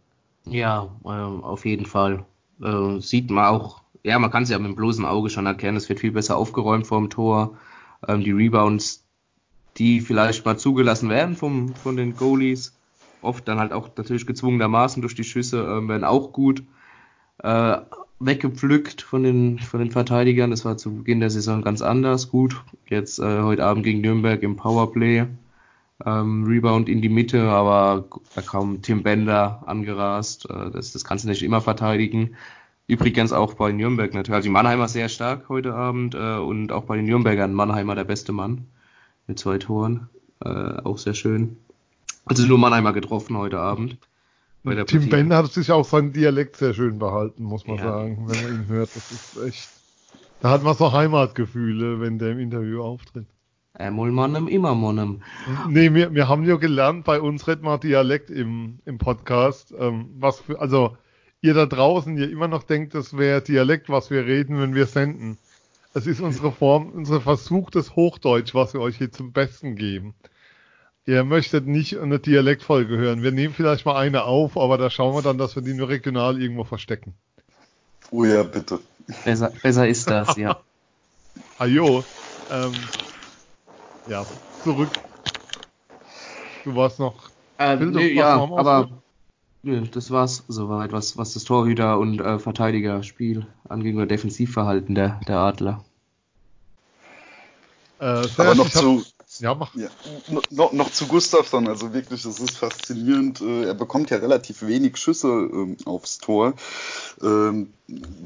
Ja, 0.46 0.88
äh, 1.04 1.08
auf 1.08 1.64
jeden 1.64 1.86
Fall. 1.86 2.24
Äh, 2.62 2.98
sieht 3.00 3.30
man 3.30 3.44
auch, 3.46 3.82
ja, 4.02 4.18
man 4.18 4.30
kann 4.30 4.44
es 4.44 4.50
ja 4.50 4.58
mit 4.58 4.68
dem 4.68 4.76
bloßen 4.76 5.04
Auge 5.04 5.30
schon 5.30 5.46
erkennen, 5.46 5.76
es 5.76 5.88
wird 5.88 6.00
viel 6.00 6.12
besser 6.12 6.36
aufgeräumt 6.36 6.86
vor 6.86 6.98
dem 6.98 7.10
Tor. 7.10 7.56
Ähm, 8.08 8.22
die 8.22 8.32
Rebounds 8.32 9.05
die 9.78 10.00
vielleicht 10.00 10.44
mal 10.44 10.58
zugelassen 10.58 11.08
werden 11.10 11.36
vom, 11.36 11.74
von 11.74 11.96
den 11.96 12.16
Goalies. 12.16 12.74
Oft 13.22 13.46
dann 13.48 13.58
halt 13.58 13.72
auch 13.72 13.90
natürlich 13.96 14.26
gezwungenermaßen 14.26 15.02
durch 15.02 15.14
die 15.14 15.24
Schüsse, 15.24 15.62
äh, 15.62 15.88
werden 15.88 16.04
auch 16.04 16.32
gut 16.32 16.62
äh, 17.42 17.78
weggepflückt 18.18 19.02
von 19.02 19.22
den, 19.22 19.58
von 19.58 19.80
den 19.80 19.90
Verteidigern. 19.90 20.50
Das 20.50 20.64
war 20.64 20.76
zu 20.76 20.94
Beginn 20.96 21.20
der 21.20 21.30
Saison 21.30 21.62
ganz 21.62 21.82
anders. 21.82 22.30
Gut, 22.30 22.62
jetzt 22.88 23.18
äh, 23.18 23.42
heute 23.42 23.64
Abend 23.64 23.84
gegen 23.84 24.00
Nürnberg 24.00 24.42
im 24.42 24.56
Powerplay. 24.56 25.26
Ähm, 26.04 26.44
Rebound 26.44 26.90
in 26.90 27.00
die 27.00 27.08
Mitte, 27.08 27.42
aber 27.42 28.04
da 28.34 28.42
kam 28.42 28.82
Tim 28.82 29.02
Bender 29.02 29.62
angerast. 29.66 30.48
Äh, 30.48 30.70
das, 30.70 30.92
das 30.92 31.04
kannst 31.04 31.24
du 31.24 31.28
nicht 31.28 31.42
immer 31.42 31.60
verteidigen. 31.60 32.36
Übrigens 32.86 33.32
auch 33.32 33.54
bei 33.54 33.72
Nürnberg 33.72 34.14
natürlich. 34.14 34.36
Also 34.36 34.46
die 34.46 34.52
Mannheimer 34.52 34.88
sehr 34.88 35.08
stark 35.08 35.48
heute 35.48 35.74
Abend 35.74 36.14
äh, 36.14 36.36
und 36.36 36.70
auch 36.70 36.84
bei 36.84 36.96
den 36.96 37.06
Nürnbergern 37.06 37.52
Mannheimer 37.52 37.94
der 37.94 38.04
beste 38.04 38.32
Mann 38.32 38.66
mit 39.26 39.38
zwei 39.38 39.58
Toren. 39.58 40.08
Äh, 40.44 40.48
auch 40.48 40.98
sehr 40.98 41.14
schön. 41.14 41.56
Also 42.24 42.46
nur 42.46 42.58
Mannheimer 42.58 42.92
getroffen 42.92 43.36
heute 43.36 43.58
Abend. 43.58 43.98
Tim 44.86 45.08
Ben 45.08 45.32
hat 45.32 45.52
sich 45.52 45.70
auch 45.70 45.84
seinen 45.84 46.12
Dialekt 46.12 46.56
sehr 46.56 46.74
schön 46.74 46.98
behalten, 46.98 47.44
muss 47.44 47.66
man 47.66 47.76
ja. 47.76 47.84
sagen, 47.84 48.24
wenn 48.26 48.42
man 48.42 48.62
ihn 48.62 48.68
hört. 48.68 48.90
Das 48.96 49.12
ist 49.12 49.36
echt. 49.46 49.68
Da 50.40 50.50
hat 50.50 50.64
man 50.64 50.74
so 50.74 50.92
Heimatgefühle, 50.92 52.00
wenn 52.00 52.18
der 52.18 52.32
im 52.32 52.40
Interview 52.40 52.82
auftritt. 52.82 53.26
Einmal 53.74 54.10
Mannem, 54.10 54.48
immer 54.48 54.74
Mannem. 54.74 55.22
Nee, 55.68 55.92
wir, 55.94 56.14
wir 56.14 56.28
haben 56.28 56.44
ja 56.44 56.56
gelernt, 56.56 57.04
bei 57.04 57.20
uns 57.20 57.46
redet 57.46 57.62
man 57.62 57.78
Dialekt 57.78 58.30
im, 58.30 58.80
im 58.86 58.98
Podcast. 58.98 59.72
Ähm, 59.78 60.10
was 60.18 60.40
für, 60.40 60.58
also, 60.60 60.96
ihr 61.42 61.54
da 61.54 61.66
draußen, 61.66 62.16
ihr 62.16 62.30
immer 62.30 62.48
noch 62.48 62.62
denkt, 62.62 62.94
das 62.94 63.16
wäre 63.16 63.42
Dialekt, 63.42 63.88
was 63.88 64.10
wir 64.10 64.24
reden, 64.24 64.58
wenn 64.60 64.74
wir 64.74 64.86
senden. 64.86 65.38
Es 65.96 66.06
ist 66.06 66.20
unsere 66.20 66.52
Form, 66.52 66.90
unser 66.90 67.22
Versuch 67.22 67.70
des 67.70 67.96
Hochdeutsch, 67.96 68.54
was 68.54 68.74
wir 68.74 68.82
euch 68.82 68.98
hier 68.98 69.10
zum 69.10 69.32
Besten 69.32 69.76
geben. 69.76 70.14
Ihr 71.06 71.24
möchtet 71.24 71.66
nicht 71.66 71.96
eine 71.96 72.18
Dialektfolge 72.18 72.98
hören. 72.98 73.22
Wir 73.22 73.32
nehmen 73.32 73.54
vielleicht 73.54 73.86
mal 73.86 73.96
eine 73.96 74.24
auf, 74.24 74.58
aber 74.58 74.76
da 74.76 74.90
schauen 74.90 75.14
wir 75.14 75.22
dann, 75.22 75.38
dass 75.38 75.56
wir 75.56 75.62
die 75.62 75.72
nur 75.72 75.88
regional 75.88 76.38
irgendwo 76.38 76.64
verstecken. 76.64 77.14
Oh 78.10 78.26
ja, 78.26 78.42
bitte. 78.42 78.80
Besser, 79.24 79.50
besser 79.62 79.88
ist 79.88 80.10
das, 80.10 80.36
ja. 80.36 80.60
Ajo. 81.58 82.04
Ähm, 82.52 82.74
ja, 84.06 84.26
zurück. 84.62 84.90
Du 86.64 86.76
warst 86.76 86.98
noch. 86.98 87.30
Äh, 87.56 87.76
nee, 87.76 88.12
ja, 88.12 88.34
aber 88.34 88.90
nö, 89.66 89.82
das 89.92 90.10
war's 90.10 90.44
soweit, 90.48 90.92
was, 90.92 91.18
was 91.18 91.34
das 91.34 91.44
Torhüter- 91.44 91.98
und 91.98 92.20
äh, 92.20 92.38
Verteidigerspiel 92.38 93.46
anging 93.68 93.96
oder 93.96 94.06
Defensivverhalten 94.06 94.94
der, 94.94 95.20
der 95.26 95.38
Adler. 95.38 95.84
Äh, 97.98 98.26
aber 98.36 98.54
noch 98.54 98.70
zu, 98.70 99.04
ja, 99.40 99.54
mach. 99.54 99.74
Ja, 99.74 99.88
noch, 100.50 100.72
noch 100.72 100.90
zu 100.90 101.06
Gustafsson, 101.06 101.68
also 101.68 101.92
wirklich, 101.92 102.22
das 102.22 102.40
ist 102.40 102.58
faszinierend. 102.58 103.40
Äh, 103.40 103.64
er 103.64 103.74
bekommt 103.74 104.10
ja 104.10 104.18
relativ 104.18 104.62
wenig 104.62 104.96
Schüsse 104.96 105.28
ähm, 105.28 105.76
aufs 105.84 106.18
Tor. 106.18 106.54
Ähm, 107.22 107.72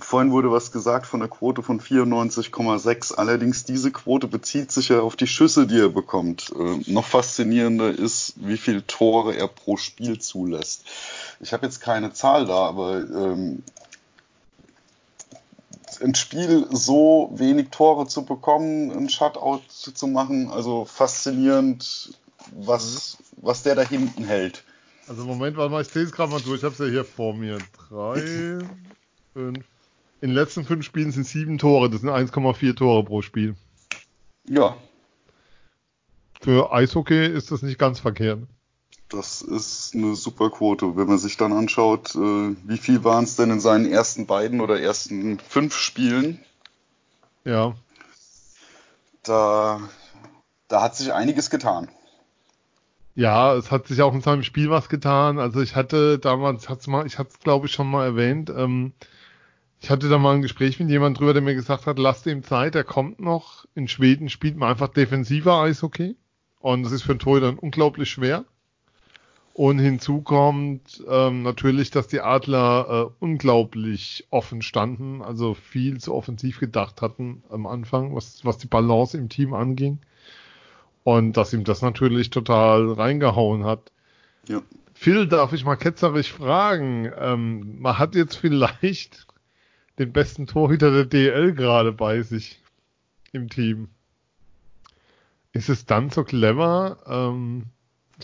vorhin 0.00 0.32
wurde 0.32 0.50
was 0.50 0.72
gesagt 0.72 1.06
von 1.06 1.20
der 1.20 1.28
Quote 1.28 1.62
von 1.62 1.80
94,6. 1.80 3.14
Allerdings 3.14 3.64
diese 3.64 3.90
Quote 3.90 4.26
bezieht 4.28 4.72
sich 4.72 4.88
ja 4.88 5.00
auf 5.00 5.16
die 5.16 5.26
Schüsse, 5.26 5.66
die 5.66 5.78
er 5.78 5.88
bekommt. 5.88 6.52
Äh, 6.58 6.90
noch 6.90 7.06
faszinierender 7.06 7.90
ist, 7.90 8.34
wie 8.36 8.56
viele 8.56 8.86
Tore 8.86 9.36
er 9.36 9.48
pro 9.48 9.76
Spiel 9.76 10.18
zulässt. 10.18 10.84
Ich 11.40 11.52
habe 11.52 11.66
jetzt 11.66 11.80
keine 11.80 12.12
Zahl 12.12 12.46
da, 12.46 12.66
aber 12.66 12.98
ein 16.02 16.14
Spiel 16.14 16.66
so 16.70 17.30
wenig 17.34 17.70
Tore 17.70 18.06
zu 18.06 18.24
bekommen, 18.24 18.90
ein 18.90 19.08
Shutout 19.08 19.62
zu 19.68 20.06
machen, 20.06 20.50
also 20.50 20.84
faszinierend, 20.84 22.18
was, 22.52 23.18
was 23.36 23.62
der 23.62 23.74
da 23.74 23.82
hinten 23.82 24.24
hält. 24.24 24.64
Also 25.08 25.24
Moment, 25.24 25.56
warte 25.56 25.72
mal, 25.72 25.82
ich 25.82 25.88
sehe 25.88 26.02
es 26.02 26.12
gerade 26.12 26.30
mal 26.30 26.40
durch, 26.40 26.58
ich 26.58 26.64
habe 26.64 26.72
es 26.72 26.78
ja 26.78 26.86
hier 26.86 27.04
vor 27.04 27.34
mir. 27.34 27.58
Drei, 27.88 28.58
fünf. 29.32 29.64
In 30.22 30.28
den 30.28 30.34
letzten 30.34 30.64
fünf 30.64 30.84
Spielen 30.84 31.12
sind 31.12 31.26
sieben 31.26 31.58
Tore, 31.58 31.88
das 31.88 32.02
sind 32.02 32.10
1,4 32.10 32.76
Tore 32.76 33.04
pro 33.04 33.22
Spiel. 33.22 33.56
Ja. 34.46 34.76
Für 36.42 36.72
Eishockey 36.72 37.26
ist 37.26 37.50
das 37.50 37.62
nicht 37.62 37.78
ganz 37.78 38.00
verkehrt. 38.00 38.40
Das 39.10 39.42
ist 39.42 39.94
eine 39.94 40.14
super 40.14 40.50
Quote. 40.50 40.96
Wenn 40.96 41.08
man 41.08 41.18
sich 41.18 41.36
dann 41.36 41.52
anschaut, 41.52 42.14
äh, 42.14 42.56
wie 42.64 42.78
viel 42.78 43.02
waren 43.02 43.24
es 43.24 43.34
denn 43.36 43.50
in 43.50 43.60
seinen 43.60 43.90
ersten 43.90 44.26
beiden 44.26 44.60
oder 44.60 44.80
ersten 44.80 45.40
fünf 45.40 45.76
Spielen? 45.76 46.38
Ja. 47.44 47.74
Da, 49.24 49.80
da 50.68 50.82
hat 50.82 50.96
sich 50.96 51.12
einiges 51.12 51.50
getan. 51.50 51.88
Ja, 53.16 53.54
es 53.54 53.72
hat 53.72 53.88
sich 53.88 54.00
auch 54.00 54.14
in 54.14 54.20
seinem 54.20 54.44
Spiel 54.44 54.70
was 54.70 54.88
getan. 54.88 55.40
Also 55.40 55.60
ich 55.60 55.74
hatte 55.74 56.20
damals, 56.20 56.68
hat's 56.68 56.86
mal, 56.86 57.04
ich 57.04 57.18
hatte 57.18 57.30
es 57.32 57.40
glaube 57.40 57.66
ich 57.66 57.72
schon 57.72 57.90
mal 57.90 58.06
erwähnt, 58.06 58.48
ähm, 58.56 58.92
ich 59.80 59.90
hatte 59.90 60.08
da 60.08 60.18
mal 60.18 60.34
ein 60.34 60.42
Gespräch 60.42 60.78
mit 60.78 60.90
jemandem 60.90 61.18
drüber, 61.18 61.32
der 61.32 61.42
mir 61.42 61.54
gesagt 61.54 61.86
hat, 61.86 61.98
lasst 61.98 62.26
ihm 62.26 62.44
Zeit, 62.44 62.74
er 62.74 62.84
kommt 62.84 63.18
noch. 63.18 63.64
In 63.74 63.88
Schweden 63.88 64.28
spielt 64.28 64.56
man 64.56 64.70
einfach 64.70 64.88
defensiver 64.88 65.62
Eishockey. 65.62 66.16
Und 66.60 66.82
das 66.82 66.92
ist 66.92 67.02
für 67.02 67.12
einen 67.12 67.18
Torhüter 67.18 67.54
unglaublich 67.60 68.10
schwer. 68.10 68.44
Und 69.52 69.78
hinzu 69.78 70.22
kommt 70.22 71.02
ähm, 71.08 71.42
natürlich, 71.42 71.90
dass 71.90 72.06
die 72.06 72.20
Adler 72.20 72.86
äh, 72.88 73.24
unglaublich 73.24 74.26
offen 74.30 74.62
standen, 74.62 75.22
also 75.22 75.54
viel 75.54 75.98
zu 75.98 76.14
offensiv 76.14 76.60
gedacht 76.60 77.02
hatten 77.02 77.42
am 77.50 77.66
Anfang, 77.66 78.14
was, 78.14 78.44
was 78.44 78.58
die 78.58 78.68
Balance 78.68 79.18
im 79.18 79.28
Team 79.28 79.52
anging. 79.52 79.98
Und 81.02 81.36
dass 81.36 81.52
ihm 81.52 81.64
das 81.64 81.82
natürlich 81.82 82.30
total 82.30 82.92
reingehauen 82.92 83.64
hat. 83.64 83.90
Ja. 84.46 84.62
Phil, 84.94 85.26
darf 85.26 85.52
ich 85.52 85.64
mal 85.64 85.76
ketzerisch 85.76 86.32
fragen? 86.32 87.10
Ähm, 87.18 87.80
man 87.80 87.98
hat 87.98 88.14
jetzt 88.14 88.36
vielleicht 88.36 89.26
den 89.98 90.12
besten 90.12 90.46
Torhüter 90.46 90.90
der 90.90 91.06
DL 91.06 91.54
gerade 91.54 91.92
bei 91.92 92.22
sich 92.22 92.60
im 93.32 93.48
Team. 93.48 93.88
Ist 95.52 95.68
es 95.68 95.86
dann 95.86 96.10
so 96.10 96.22
clever, 96.22 96.98
ähm, 97.06 97.64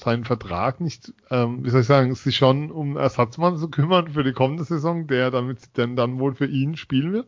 seinen 0.01 0.25
Vertrag 0.25 0.81
nicht, 0.81 1.13
ähm, 1.31 1.65
wie 1.65 1.71
soll 1.71 1.81
ich 1.83 1.87
sagen, 1.87 2.15
sich 2.15 2.37
schon 2.37 2.71
um 2.71 2.97
Ersatzmann 2.97 3.57
zu 3.57 3.69
kümmern 3.69 4.09
für 4.09 4.25
die 4.25 4.33
kommende 4.33 4.65
Saison, 4.65 5.07
der 5.07 5.31
damit 5.31 5.77
denn 5.77 5.97
dann 5.97 6.19
wohl 6.19 6.35
für 6.35 6.47
ihn 6.47 6.77
spielen 6.77 7.13
wird? 7.13 7.27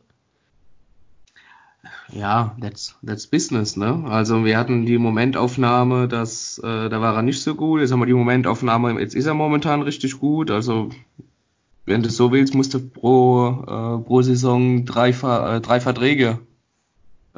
Ja, 2.11 2.57
that's, 2.61 2.97
that's 3.05 3.27
business, 3.27 3.77
ne? 3.77 4.05
Also 4.09 4.45
wir 4.45 4.59
hatten 4.59 4.87
die 4.87 4.99
Momentaufnahme, 4.99 6.09
dass 6.09 6.59
äh, 6.59 6.89
da 6.89 7.01
war 7.01 7.15
er 7.15 7.23
nicht 7.23 7.43
so 7.43 7.55
gut. 7.55 7.81
Jetzt 7.81 7.93
haben 7.93 8.01
wir 8.01 8.07
die 8.07 8.15
Momentaufnahme, 8.15 8.99
jetzt 9.01 9.15
ist 9.15 9.27
er 9.27 9.35
momentan 9.35 9.83
richtig 9.83 10.19
gut. 10.19 10.51
Also 10.51 10.91
wenn 11.87 12.03
du 12.03 12.11
so 12.11 12.33
willst, 12.33 12.55
musst 12.55 12.75
du 12.75 12.81
pro, 12.81 13.49
äh, 13.63 14.05
pro 14.05 14.23
Saison 14.23 14.85
drei, 14.85 15.11
äh, 15.11 15.61
drei 15.61 15.81
Verträge. 15.81 16.39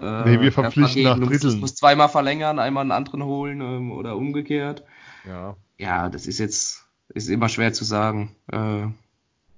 Äh, 0.01 0.25
nee, 0.25 0.41
wir 0.41 0.53
verpflichten 0.53 1.03
nach 1.03 1.19
Dritteln. 1.19 1.55
Du 1.55 1.61
musst 1.61 1.79
zweimal 1.79 2.09
verlängern, 2.09 2.59
einmal 2.59 2.83
einen 2.83 2.93
anderen 2.93 3.25
holen 3.25 3.61
ähm, 3.61 3.93
oder 3.93 4.17
umgekehrt. 4.17 4.83
Ja. 5.27 5.57
Ja, 5.79 6.09
das 6.09 6.27
ist 6.27 6.39
jetzt, 6.39 6.85
ist 7.15 7.29
immer 7.29 7.49
schwer 7.49 7.73
zu 7.73 7.85
sagen, 7.85 8.35
äh, 8.53 8.87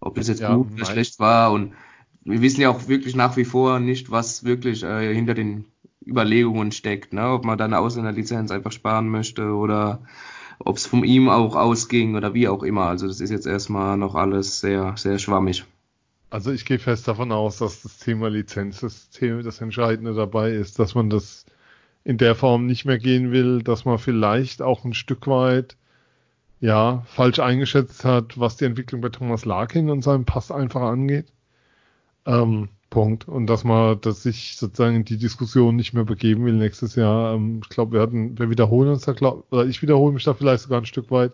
ob 0.01 0.19
es 0.19 0.29
jetzt 0.29 0.41
ja, 0.41 0.55
gut 0.55 0.73
oder 0.73 0.85
schlecht 0.85 1.19
war. 1.19 1.53
Und 1.53 1.75
wir 2.25 2.41
wissen 2.41 2.61
ja 2.61 2.71
auch 2.71 2.89
wirklich 2.89 3.17
nach 3.17 3.37
wie 3.37 3.45
vor 3.45 3.81
nicht, 3.81 4.11
was 4.11 4.45
wirklich 4.45 4.83
äh, 4.83 5.13
hinter 5.13 5.35
den 5.35 5.65
Überlegungen 6.07 6.73
steckt, 6.73 7.13
ne? 7.13 7.31
ob 7.31 7.45
man 7.45 7.59
dann 7.59 7.75
aus 7.75 7.97
einer 7.97 8.13
Lizenz 8.13 8.51
einfach 8.51 8.73
sparen 8.73 9.09
möchte 9.09 9.55
oder 9.55 10.03
ob 10.59 10.77
es 10.77 10.87
von 10.87 11.05
ihm 11.05 11.29
auch 11.29 11.57
ausging 11.57 12.17
oder 12.17 12.35
wie 12.35 12.49
auch 12.49 12.63
immer. 12.63 12.87
Also 12.87 13.07
das 13.07 13.21
ist 13.21 13.31
jetzt 13.31 13.47
erstmal 13.47 13.97
noch 13.97 14.15
alles 14.15 14.61
sehr, 14.61 14.95
sehr 14.97 15.19
schwammig. 15.19 15.65
Also 16.31 16.51
ich 16.51 16.65
gehe 16.65 16.79
fest 16.79 17.07
davon 17.09 17.31
aus, 17.31 17.59
dass 17.59 17.83
das 17.83 17.99
Thema 17.99 18.29
Lizenz 18.29 18.81
das, 18.81 19.11
Thema, 19.11 19.43
das 19.43 19.61
Entscheidende 19.61 20.15
dabei 20.15 20.53
ist, 20.53 20.79
dass 20.79 20.95
man 20.95 21.11
das 21.11 21.45
in 22.05 22.19
der 22.19 22.35
Form 22.35 22.67
nicht 22.67 22.85
mehr 22.85 22.99
gehen 22.99 23.33
will, 23.33 23.63
dass 23.63 23.85
man 23.85 23.99
vielleicht 23.99 24.63
auch 24.63 24.85
ein 24.85 24.95
Stück 24.95 25.27
weit 25.27 25.77
ja 26.61 27.03
falsch 27.07 27.41
eingeschätzt 27.41 28.05
hat, 28.05 28.39
was 28.39 28.57
die 28.57 28.65
Entwicklung 28.65 29.01
bei 29.01 29.09
Thomas 29.09 29.45
Larkin 29.45 29.91
und 29.91 30.03
seinem 30.03 30.25
Pass 30.25 30.51
einfach 30.51 30.83
angeht. 30.83 31.27
Ähm, 32.27 32.69
Punkt. 32.93 33.27
Und 33.27 33.47
dass 33.47 33.65
man 33.65 34.01
dass 34.01 34.23
sich 34.23 34.57
sozusagen 34.57 35.05
die 35.05 35.17
Diskussion 35.17 35.77
nicht 35.77 35.95
mehr 35.95 36.05
begeben 36.05 36.45
will 36.45 36.55
nächstes 36.55 36.95
Jahr. 36.95 37.35
Ähm, 37.35 37.61
ich 37.63 37.69
glaube, 37.71 37.95
wir 37.95 38.01
hatten, 38.01 38.39
wir 38.39 38.51
wiederholen 38.51 38.91
uns 38.91 39.03
da, 39.05 39.13
glaub, 39.13 39.47
oder 39.51 39.65
ich 39.67 39.83
wiederhole 39.83 40.13
mich 40.13 40.25
da 40.25 40.35
vielleicht 40.35 40.65
sogar 40.65 40.81
ein 40.81 40.87
Stück 40.87 41.11
weit. 41.11 41.33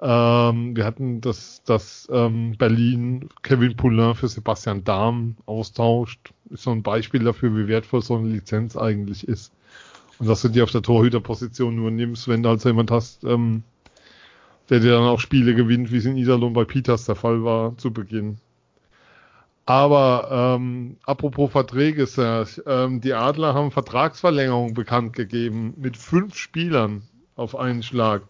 Ähm, 0.00 0.76
wir 0.76 0.84
hatten 0.84 1.20
das, 1.20 1.62
das 1.64 2.08
ähm, 2.12 2.56
Berlin 2.58 3.28
Kevin 3.42 3.76
Poulin 3.76 4.14
für 4.14 4.28
Sebastian 4.28 4.84
Dahm 4.84 5.36
austauscht. 5.46 6.32
Ist 6.50 6.62
so 6.62 6.70
ein 6.70 6.82
Beispiel 6.82 7.24
dafür, 7.24 7.56
wie 7.56 7.68
wertvoll 7.68 8.02
so 8.02 8.16
eine 8.16 8.28
Lizenz 8.28 8.76
eigentlich 8.76 9.26
ist. 9.26 9.52
Und 10.24 10.30
dass 10.30 10.40
du 10.40 10.48
die 10.48 10.62
auf 10.62 10.70
der 10.70 10.80
Torhüterposition 10.80 11.76
nur 11.76 11.90
nimmst, 11.90 12.28
wenn 12.28 12.42
du 12.42 12.48
halt 12.48 12.62
so 12.62 12.70
jemand 12.70 12.90
hast, 12.90 13.24
ähm, 13.24 13.62
der 14.70 14.80
dir 14.80 14.92
dann 14.92 15.02
auch 15.02 15.20
Spiele 15.20 15.54
gewinnt, 15.54 15.92
wie 15.92 15.98
es 15.98 16.06
in 16.06 16.16
Iserlohn 16.16 16.54
bei 16.54 16.64
Peters 16.64 17.04
der 17.04 17.14
Fall 17.14 17.44
war 17.44 17.76
zu 17.76 17.92
Beginn. 17.92 18.38
Aber 19.66 20.56
ähm, 20.56 20.96
apropos 21.04 21.52
Verträge, 21.52 22.06
Serge, 22.06 22.62
ähm, 22.66 23.02
die 23.02 23.12
Adler 23.12 23.52
haben 23.52 23.70
Vertragsverlängerung 23.70 24.72
bekannt 24.72 25.12
gegeben 25.12 25.74
mit 25.76 25.98
fünf 25.98 26.36
Spielern 26.36 27.02
auf 27.36 27.54
einen 27.54 27.82
Schlag. 27.82 28.22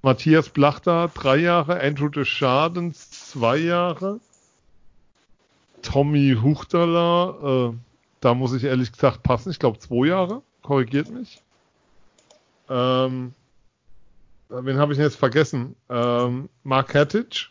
Matthias 0.00 0.48
Blachter 0.48 1.10
drei 1.12 1.38
Jahre, 1.38 1.80
Andrew 1.80 2.08
de 2.08 2.24
Schadens 2.24 3.10
zwei 3.10 3.56
Jahre, 3.56 4.20
Tommy 5.82 6.36
Huchterler, 6.40 7.72
äh, 7.72 7.76
da 8.20 8.34
muss 8.34 8.52
ich 8.52 8.62
ehrlich 8.62 8.92
gesagt 8.92 9.24
passen, 9.24 9.50
ich 9.50 9.58
glaube 9.58 9.80
zwei 9.80 10.06
Jahre 10.06 10.42
korrigiert 10.62 11.10
mich. 11.10 11.40
Ähm, 12.68 13.34
wen 14.48 14.78
habe 14.78 14.92
ich 14.92 14.96
denn 14.96 15.06
jetzt 15.06 15.18
vergessen? 15.18 15.76
Ähm, 15.88 16.48
Mark 16.62 16.94
Hertage. 16.94 17.48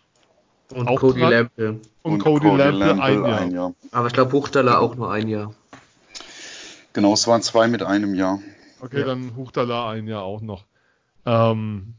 Und 0.73 0.87
auch 0.87 0.99
Cody 0.99 1.19
Lampe. 1.19 1.79
Und, 2.03 2.13
und 2.13 2.19
Cody, 2.19 2.47
Cody 2.47 2.57
Lampe, 2.57 2.77
Lampe 2.77 3.03
ein, 3.03 3.23
Jahr. 3.23 3.39
ein, 3.39 3.51
Jahr. 3.51 3.73
Aber 3.91 4.07
ich 4.07 4.13
glaube, 4.13 4.31
Huchtaler 4.31 4.79
auch 4.79 4.95
nur 4.95 5.11
ein 5.11 5.27
Jahr. 5.27 5.53
Genau, 6.93 7.13
es 7.13 7.27
waren 7.27 7.41
zwei 7.41 7.67
mit 7.67 7.83
einem 7.83 8.15
Jahr. 8.15 8.39
Okay, 8.81 9.01
ja. 9.01 9.05
dann 9.05 9.35
Huchtaler 9.35 9.87
ein 9.87 10.07
Jahr 10.07 10.23
auch 10.23 10.41
noch. 10.41 10.65
Ähm, 11.25 11.93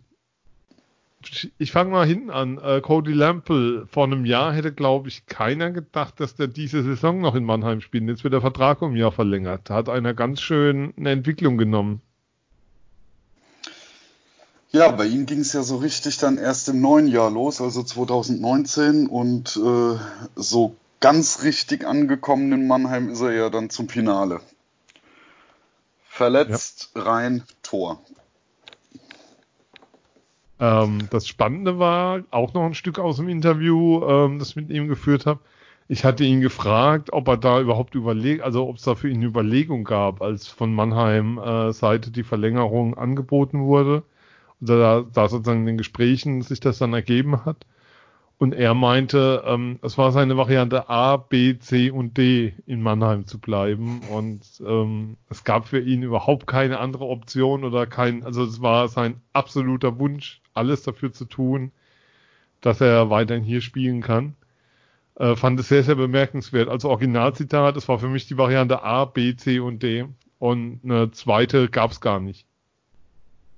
ich 1.59 1.73
fange 1.73 1.91
mal 1.91 2.07
hinten 2.07 2.31
an. 2.31 2.59
Äh, 2.59 2.81
Cody 2.81 3.13
Lample, 3.13 3.87
vor 3.87 4.05
einem 4.05 4.25
Jahr 4.25 4.53
hätte, 4.53 4.73
glaube 4.73 5.09
ich, 5.09 5.27
keiner 5.27 5.71
gedacht, 5.71 6.21
dass 6.21 6.35
der 6.35 6.49
diese 6.49 6.83
Saison 6.83 7.21
noch 7.21 7.35
in 7.35 7.45
Mannheim 7.45 7.81
spielt. 7.81 8.09
Jetzt 8.09 8.25
wird 8.25 8.35
der 8.35 8.41
Vertrag 8.41 8.83
um 8.83 8.93
ein 8.93 8.97
Jahr 8.97 9.13
verlängert. 9.13 9.63
Da 9.65 9.75
hat 9.75 9.89
einer 9.89 10.15
ganz 10.15 10.41
schön 10.41 10.95
eine 10.97 11.11
Entwicklung 11.11 11.59
genommen. 11.59 12.03
Ja, 14.71 14.91
bei 14.91 15.05
ihm 15.05 15.27
ging 15.27 15.41
es 15.41 15.53
ja 15.53 15.63
so 15.63 15.77
richtig 15.77 16.17
dann 16.17 16.39
erst 16.39 16.69
im 16.71 16.81
neuen 16.81 17.07
Jahr 17.07 17.31
los, 17.31 17.61
also 17.61 17.83
2019. 17.83 19.07
Und 19.07 19.57
äh, 19.57 19.99
so 20.35 20.77
ganz 21.01 21.43
richtig 21.43 21.87
angekommen 21.87 22.53
in 22.53 22.67
Mannheim 22.67 23.11
ist 23.11 23.21
er 23.21 23.33
ja 23.33 23.51
dann 23.51 23.69
zum 23.69 23.89
Finale. 23.89 24.41
Verletzt, 26.09 26.91
ja. 26.95 27.03
rein, 27.03 27.43
Tor. 27.63 28.03
Ähm, 30.63 31.09
das 31.11 31.27
Spannende 31.27 31.81
war 31.81 32.23
auch 32.31 32.55
noch 32.55 32.65
ein 32.65 32.75
Stück 32.75 33.01
aus 33.01 33.17
dem 33.17 33.29
Interview, 33.29 34.05
ähm, 34.07 34.39
das 34.39 34.51
ich 34.51 34.57
mit 34.57 34.71
ihm 34.71 34.87
geführt 34.87 35.27
habe. 35.27 35.41
Ich 35.89 36.05
hatte 36.05 36.23
ihn 36.25 36.41
gefragt, 36.41 37.13
ob 37.13 37.27
er 37.27 37.37
da 37.37 37.61
überhaupt 37.61 37.97
überlegt, 37.97 38.43
also 38.43 38.69
ob 38.69 38.77
es 38.77 38.83
da 38.83 38.95
für 38.95 39.09
ihn 39.09 39.17
eine 39.17 39.27
Überlegung 39.27 39.83
gab, 39.83 40.23
als 40.23 40.47
von 40.47 40.73
Mannheim 40.73 41.39
äh, 41.39 41.73
Seite 41.73 42.13
die 42.13 42.23
Verlängerung 42.23 42.97
angeboten 42.97 43.65
wurde 43.65 44.05
und 44.61 44.69
da, 44.69 45.05
da 45.13 45.29
sozusagen 45.29 45.61
in 45.63 45.67
den 45.67 45.79
Gesprächen 45.79 46.43
sich 46.43 46.61
das 46.61 46.79
dann 46.79 46.95
ergeben 46.95 47.45
hat. 47.45 47.67
Und 48.39 48.55
er 48.55 48.75
meinte, 48.75 49.43
ähm, 49.47 49.79
es 49.83 49.99
war 49.99 50.13
seine 50.13 50.37
Variante 50.37 50.89
A, 50.89 51.17
B, 51.17 51.59
C 51.59 51.91
und 51.91 52.17
D 52.19 52.55
in 52.67 52.83
Mannheim 52.83 53.27
zu 53.27 53.41
bleiben. 53.41 54.01
Und 54.11 54.43
ähm, 54.67 55.17
es 55.29 55.45
gab 55.45 55.67
für 55.67 55.81
ihn 55.81 56.03
überhaupt 56.03 56.47
keine 56.47 56.79
andere 56.79 57.07
Option 57.07 57.65
oder 57.65 57.87
kein, 57.87 58.25
also 58.25 58.45
es 58.45 58.63
war 58.63 58.89
sein 58.89 59.21
absoluter 59.33 59.99
Wunsch, 59.99 60.42
alles 60.55 60.83
dafür 60.83 61.13
zu 61.13 61.25
tun, 61.25 61.73
dass 62.61 62.81
er 62.81 63.11
weiterhin 63.11 63.45
hier 63.45 63.61
spielen 63.61 64.03
kann. 64.03 64.35
Äh, 65.17 65.37
fand 65.37 65.61
es 65.61 65.69
sehr, 65.69 65.85
sehr 65.85 65.95
bemerkenswert. 65.95 66.69
Also 66.69 66.89
Originalzitat, 66.89 67.77
es 67.77 67.89
war 67.89 67.99
für 67.99 68.09
mich 68.09 68.27
die 68.27 68.39
Variante 68.39 68.83
A, 68.83 69.05
B, 69.05 69.37
C 69.37 69.61
und 69.61 69.83
D. 69.83 70.07
Und 70.39 70.81
eine 70.83 71.11
zweite 71.13 71.69
gab 71.69 71.93
es 71.93 72.01
gar 72.01 72.19
nicht. 72.19 72.47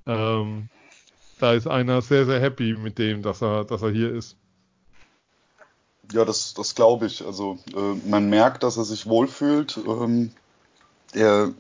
Ähm, 0.06 0.68
da 1.38 1.52
ist 1.52 1.66
einer 1.66 2.02
sehr, 2.02 2.26
sehr 2.26 2.40
happy 2.40 2.74
mit 2.74 2.98
dem, 2.98 3.22
dass 3.22 3.42
er, 3.42 3.64
dass 3.64 3.82
er 3.82 3.90
hier 3.90 4.12
ist. 4.12 4.36
Ja, 6.12 6.24
das, 6.24 6.54
das 6.54 6.74
glaube 6.74 7.06
ich. 7.06 7.24
Also 7.24 7.58
äh, 7.74 8.08
man 8.08 8.28
merkt, 8.28 8.62
dass 8.62 8.76
er 8.76 8.84
sich 8.84 9.06
wohlfühlt. 9.06 9.78
Ähm, 9.86 10.32
er 11.12 11.52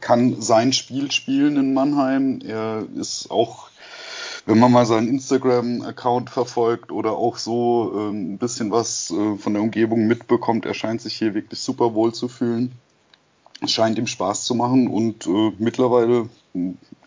kann 0.00 0.40
sein 0.40 0.72
Spiel 0.72 1.10
spielen 1.10 1.56
in 1.56 1.74
Mannheim. 1.74 2.40
Er 2.44 2.86
ist 2.96 3.30
auch, 3.30 3.70
wenn 4.44 4.58
man 4.58 4.72
mal 4.72 4.86
seinen 4.86 5.08
Instagram-Account 5.08 6.30
verfolgt 6.30 6.90
oder 6.90 7.12
auch 7.12 7.36
so 7.36 7.92
äh, 7.94 8.10
ein 8.10 8.38
bisschen 8.38 8.70
was 8.70 9.10
äh, 9.10 9.36
von 9.36 9.54
der 9.54 9.62
Umgebung 9.62 10.06
mitbekommt, 10.06 10.66
er 10.66 10.74
scheint 10.74 11.00
sich 11.00 11.14
hier 11.14 11.34
wirklich 11.34 11.60
super 11.60 11.94
wohl 11.94 12.12
zu 12.12 12.28
fühlen. 12.28 12.72
Es 13.60 13.70
scheint 13.70 13.98
ihm 13.98 14.08
Spaß 14.08 14.44
zu 14.44 14.54
machen 14.54 14.88
und 14.88 15.26
äh, 15.26 15.52
mittlerweile 15.58 16.28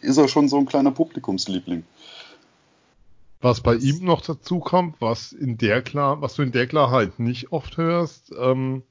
ist 0.02 0.18
er 0.18 0.28
schon 0.28 0.48
so 0.48 0.58
ein 0.58 0.66
kleiner 0.66 0.92
Publikumsliebling. 0.92 1.84
Was 3.42 3.62
bei 3.62 3.76
ihm 3.76 4.06
noch 4.06 4.22
dazu 4.22 4.60
kommt, 4.60 4.96
was 5.02 5.34
in 5.34 5.58
der 5.58 5.82
Klar, 5.82 6.22
was 6.22 6.36
du 6.36 6.42
in 6.42 6.52
der 6.52 6.68
Klarheit 6.68 7.20
nicht 7.20 7.52
oft 7.52 7.78
hörst, 7.78 8.34
ähm, 8.40 8.84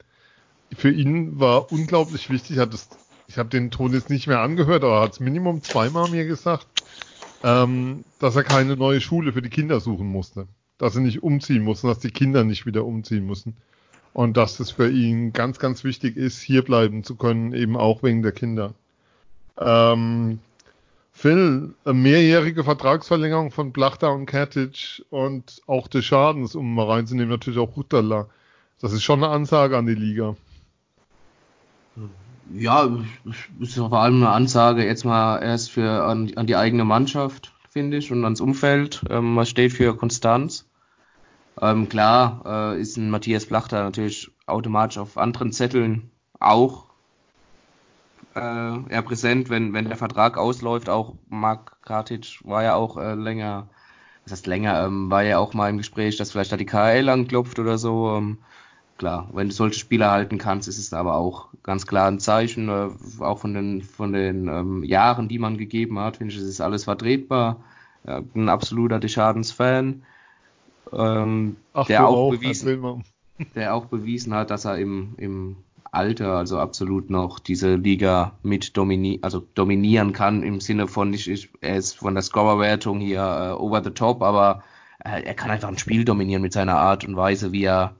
für 0.76 0.90
ihn 0.90 1.40
war 1.40 1.72
unglaublich 1.72 2.30
wichtig, 2.30 2.58
hat 2.58 2.74
es, 2.74 2.88
ich 3.26 3.38
habe 3.38 3.48
den 3.48 3.70
Ton 3.70 3.92
jetzt 3.92 4.10
nicht 4.10 4.26
mehr 4.26 4.40
angehört, 4.40 4.84
aber 4.84 4.96
er 4.96 5.02
hat 5.02 5.12
es 5.14 5.20
Minimum 5.20 5.62
zweimal 5.62 6.10
mir 6.10 6.26
gesagt, 6.26 6.66
ähm, 7.44 8.04
dass 8.18 8.36
er 8.36 8.42
keine 8.42 8.74
neue 8.74 9.02
Schule 9.02 9.34
für 9.34 9.42
die 9.42 9.50
Kinder 9.50 9.78
suchen 9.78 10.08
musste. 10.08 10.48
Dass 10.78 10.96
er 10.96 11.02
nicht 11.02 11.22
umziehen 11.22 11.62
musste, 11.62 11.86
dass 11.86 11.98
die 11.98 12.10
Kinder 12.10 12.42
nicht 12.42 12.64
wieder 12.64 12.86
umziehen 12.86 13.26
müssen. 13.26 13.54
Und 14.14 14.36
dass 14.36 14.58
es 14.60 14.70
für 14.70 14.90
ihn 14.90 15.32
ganz, 15.32 15.58
ganz 15.58 15.84
wichtig 15.84 16.16
ist, 16.16 16.40
hier 16.40 16.62
bleiben 16.62 17.04
zu 17.04 17.16
können, 17.16 17.52
eben 17.52 17.76
auch 17.76 18.02
wegen 18.02 18.22
der 18.22 18.32
Kinder. 18.32 18.72
Ähm, 19.58 20.38
Phil, 21.12 21.74
mehrjährige 21.84 22.64
Vertragsverlängerung 22.64 23.50
von 23.50 23.72
Plachter 23.72 24.12
und 24.12 24.26
Katic 24.26 25.04
und 25.10 25.60
auch 25.66 25.86
des 25.86 26.04
Schadens, 26.04 26.54
um 26.54 26.74
mal 26.74 26.86
reinzunehmen, 26.86 27.28
natürlich 27.28 27.58
auch 27.58 27.76
Huttala. 27.76 28.26
Das 28.80 28.92
ist 28.92 29.02
schon 29.02 29.22
eine 29.22 29.32
Ansage 29.32 29.76
an 29.76 29.86
die 29.86 29.94
Liga. 29.94 30.34
Ja, 32.52 32.88
ist 33.58 33.74
vor 33.74 33.92
allem 33.92 34.16
eine 34.16 34.30
Ansage 34.30 34.84
jetzt 34.84 35.04
mal 35.04 35.38
erst 35.42 35.70
für 35.70 36.04
an, 36.04 36.32
an 36.36 36.46
die 36.46 36.56
eigene 36.56 36.84
Mannschaft, 36.84 37.52
finde 37.68 37.96
ich, 37.96 38.12
und 38.12 38.24
ans 38.24 38.40
Umfeld. 38.40 39.02
Ähm, 39.10 39.36
was 39.36 39.48
steht 39.48 39.72
für 39.72 39.96
Konstanz? 39.96 40.68
Ähm, 41.60 41.88
klar 41.88 42.74
äh, 42.74 42.80
ist 42.80 42.96
ein 42.96 43.10
Matthias 43.10 43.46
Plachter 43.46 43.82
natürlich 43.82 44.30
automatisch 44.46 44.98
auf 44.98 45.16
anderen 45.16 45.52
Zetteln 45.52 46.10
auch 46.40 46.86
äh, 48.34 48.90
eher 48.90 49.02
präsent, 49.02 49.48
wenn, 49.50 49.72
wenn 49.72 49.88
der 49.88 49.96
Vertrag 49.96 50.36
ausläuft. 50.36 50.88
Auch 50.88 51.14
Mark 51.28 51.80
Kratic 51.82 52.40
war 52.44 52.62
ja 52.62 52.74
auch 52.74 52.96
äh, 52.96 53.14
länger, 53.14 53.68
das 54.24 54.32
heißt 54.32 54.46
länger, 54.46 54.84
ähm, 54.84 55.10
war 55.10 55.22
ja 55.22 55.38
auch 55.38 55.54
mal 55.54 55.70
im 55.70 55.78
Gespräch, 55.78 56.16
dass 56.16 56.32
vielleicht 56.32 56.52
da 56.52 56.56
die 56.56 56.66
KL 56.66 57.08
anklopft 57.08 57.58
oder 57.58 57.78
so. 57.78 58.16
Ähm, 58.16 58.38
klar, 58.98 59.28
wenn 59.32 59.48
du 59.48 59.54
solche 59.54 59.78
Spieler 59.78 60.10
halten 60.10 60.38
kannst, 60.38 60.68
ist 60.68 60.78
es 60.78 60.92
aber 60.92 61.14
auch 61.14 61.48
ganz 61.62 61.86
klar 61.86 62.08
ein 62.08 62.20
Zeichen, 62.20 62.68
äh, 62.68 62.88
auch 63.20 63.38
von 63.38 63.54
den, 63.54 63.82
von 63.82 64.12
den 64.12 64.48
ähm, 64.48 64.84
Jahren, 64.84 65.28
die 65.28 65.38
man 65.38 65.58
gegeben 65.58 65.98
hat, 65.98 66.18
finde 66.18 66.32
ich, 66.32 66.40
es 66.40 66.46
ist 66.46 66.60
alles 66.60 66.84
vertretbar. 66.84 67.62
Äh, 68.06 68.22
ein 68.34 68.48
absoluter 68.48 69.00
Deschadens-Fan, 69.00 70.02
ähm, 70.92 71.56
der, 71.88 72.06
auch 72.06 72.30
bewiesen, 72.30 73.04
der 73.54 73.74
auch 73.74 73.86
bewiesen 73.86 74.34
hat, 74.34 74.50
dass 74.50 74.64
er 74.64 74.78
im, 74.78 75.14
im 75.16 75.56
Alter, 75.90 76.36
also 76.36 76.58
absolut 76.58 77.10
noch 77.10 77.38
diese 77.38 77.76
Liga 77.76 78.32
mit 78.42 78.76
domini 78.76 79.20
also 79.22 79.40
dominieren 79.54 80.12
kann 80.12 80.42
im 80.42 80.60
Sinne 80.60 80.88
von 80.88 81.10
nicht, 81.10 81.50
er 81.60 81.76
ist 81.76 81.96
von 81.96 82.14
der 82.14 82.22
Scorerwertung 82.22 83.00
hier 83.00 83.20
äh, 83.20 83.60
over 83.60 83.82
the 83.82 83.90
top, 83.90 84.22
aber 84.22 84.62
äh, 85.04 85.22
er 85.22 85.34
kann 85.34 85.50
einfach 85.50 85.68
ein 85.68 85.78
Spiel 85.78 86.04
dominieren 86.04 86.42
mit 86.42 86.52
seiner 86.52 86.76
Art 86.76 87.04
und 87.04 87.16
Weise, 87.16 87.52
wie 87.52 87.64
er 87.64 87.94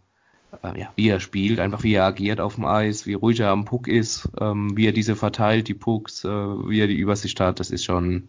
äh, 0.63 0.81
ja, 0.81 0.93
wie 0.97 1.09
er 1.09 1.21
spielt, 1.21 1.61
einfach 1.61 1.83
wie 1.83 1.95
er 1.95 2.05
agiert 2.05 2.41
auf 2.41 2.57
dem 2.57 2.65
Eis, 2.65 3.07
wie 3.07 3.15
ruhig 3.15 3.41
er 3.41 3.51
am 3.51 3.65
Puck 3.65 3.89
ist, 3.89 4.29
ähm, 4.41 4.77
wie 4.77 4.87
er 4.87 4.93
diese 4.93 5.17
verteilt, 5.17 5.69
die 5.69 5.75
Pucks, 5.75 6.25
äh, 6.25 6.29
wie 6.29 6.81
er 6.81 6.87
die 6.87 6.99
Übersicht 6.99 7.41
hat, 7.41 7.61
das 7.61 7.71
ist 7.71 7.85
schon 7.85 8.29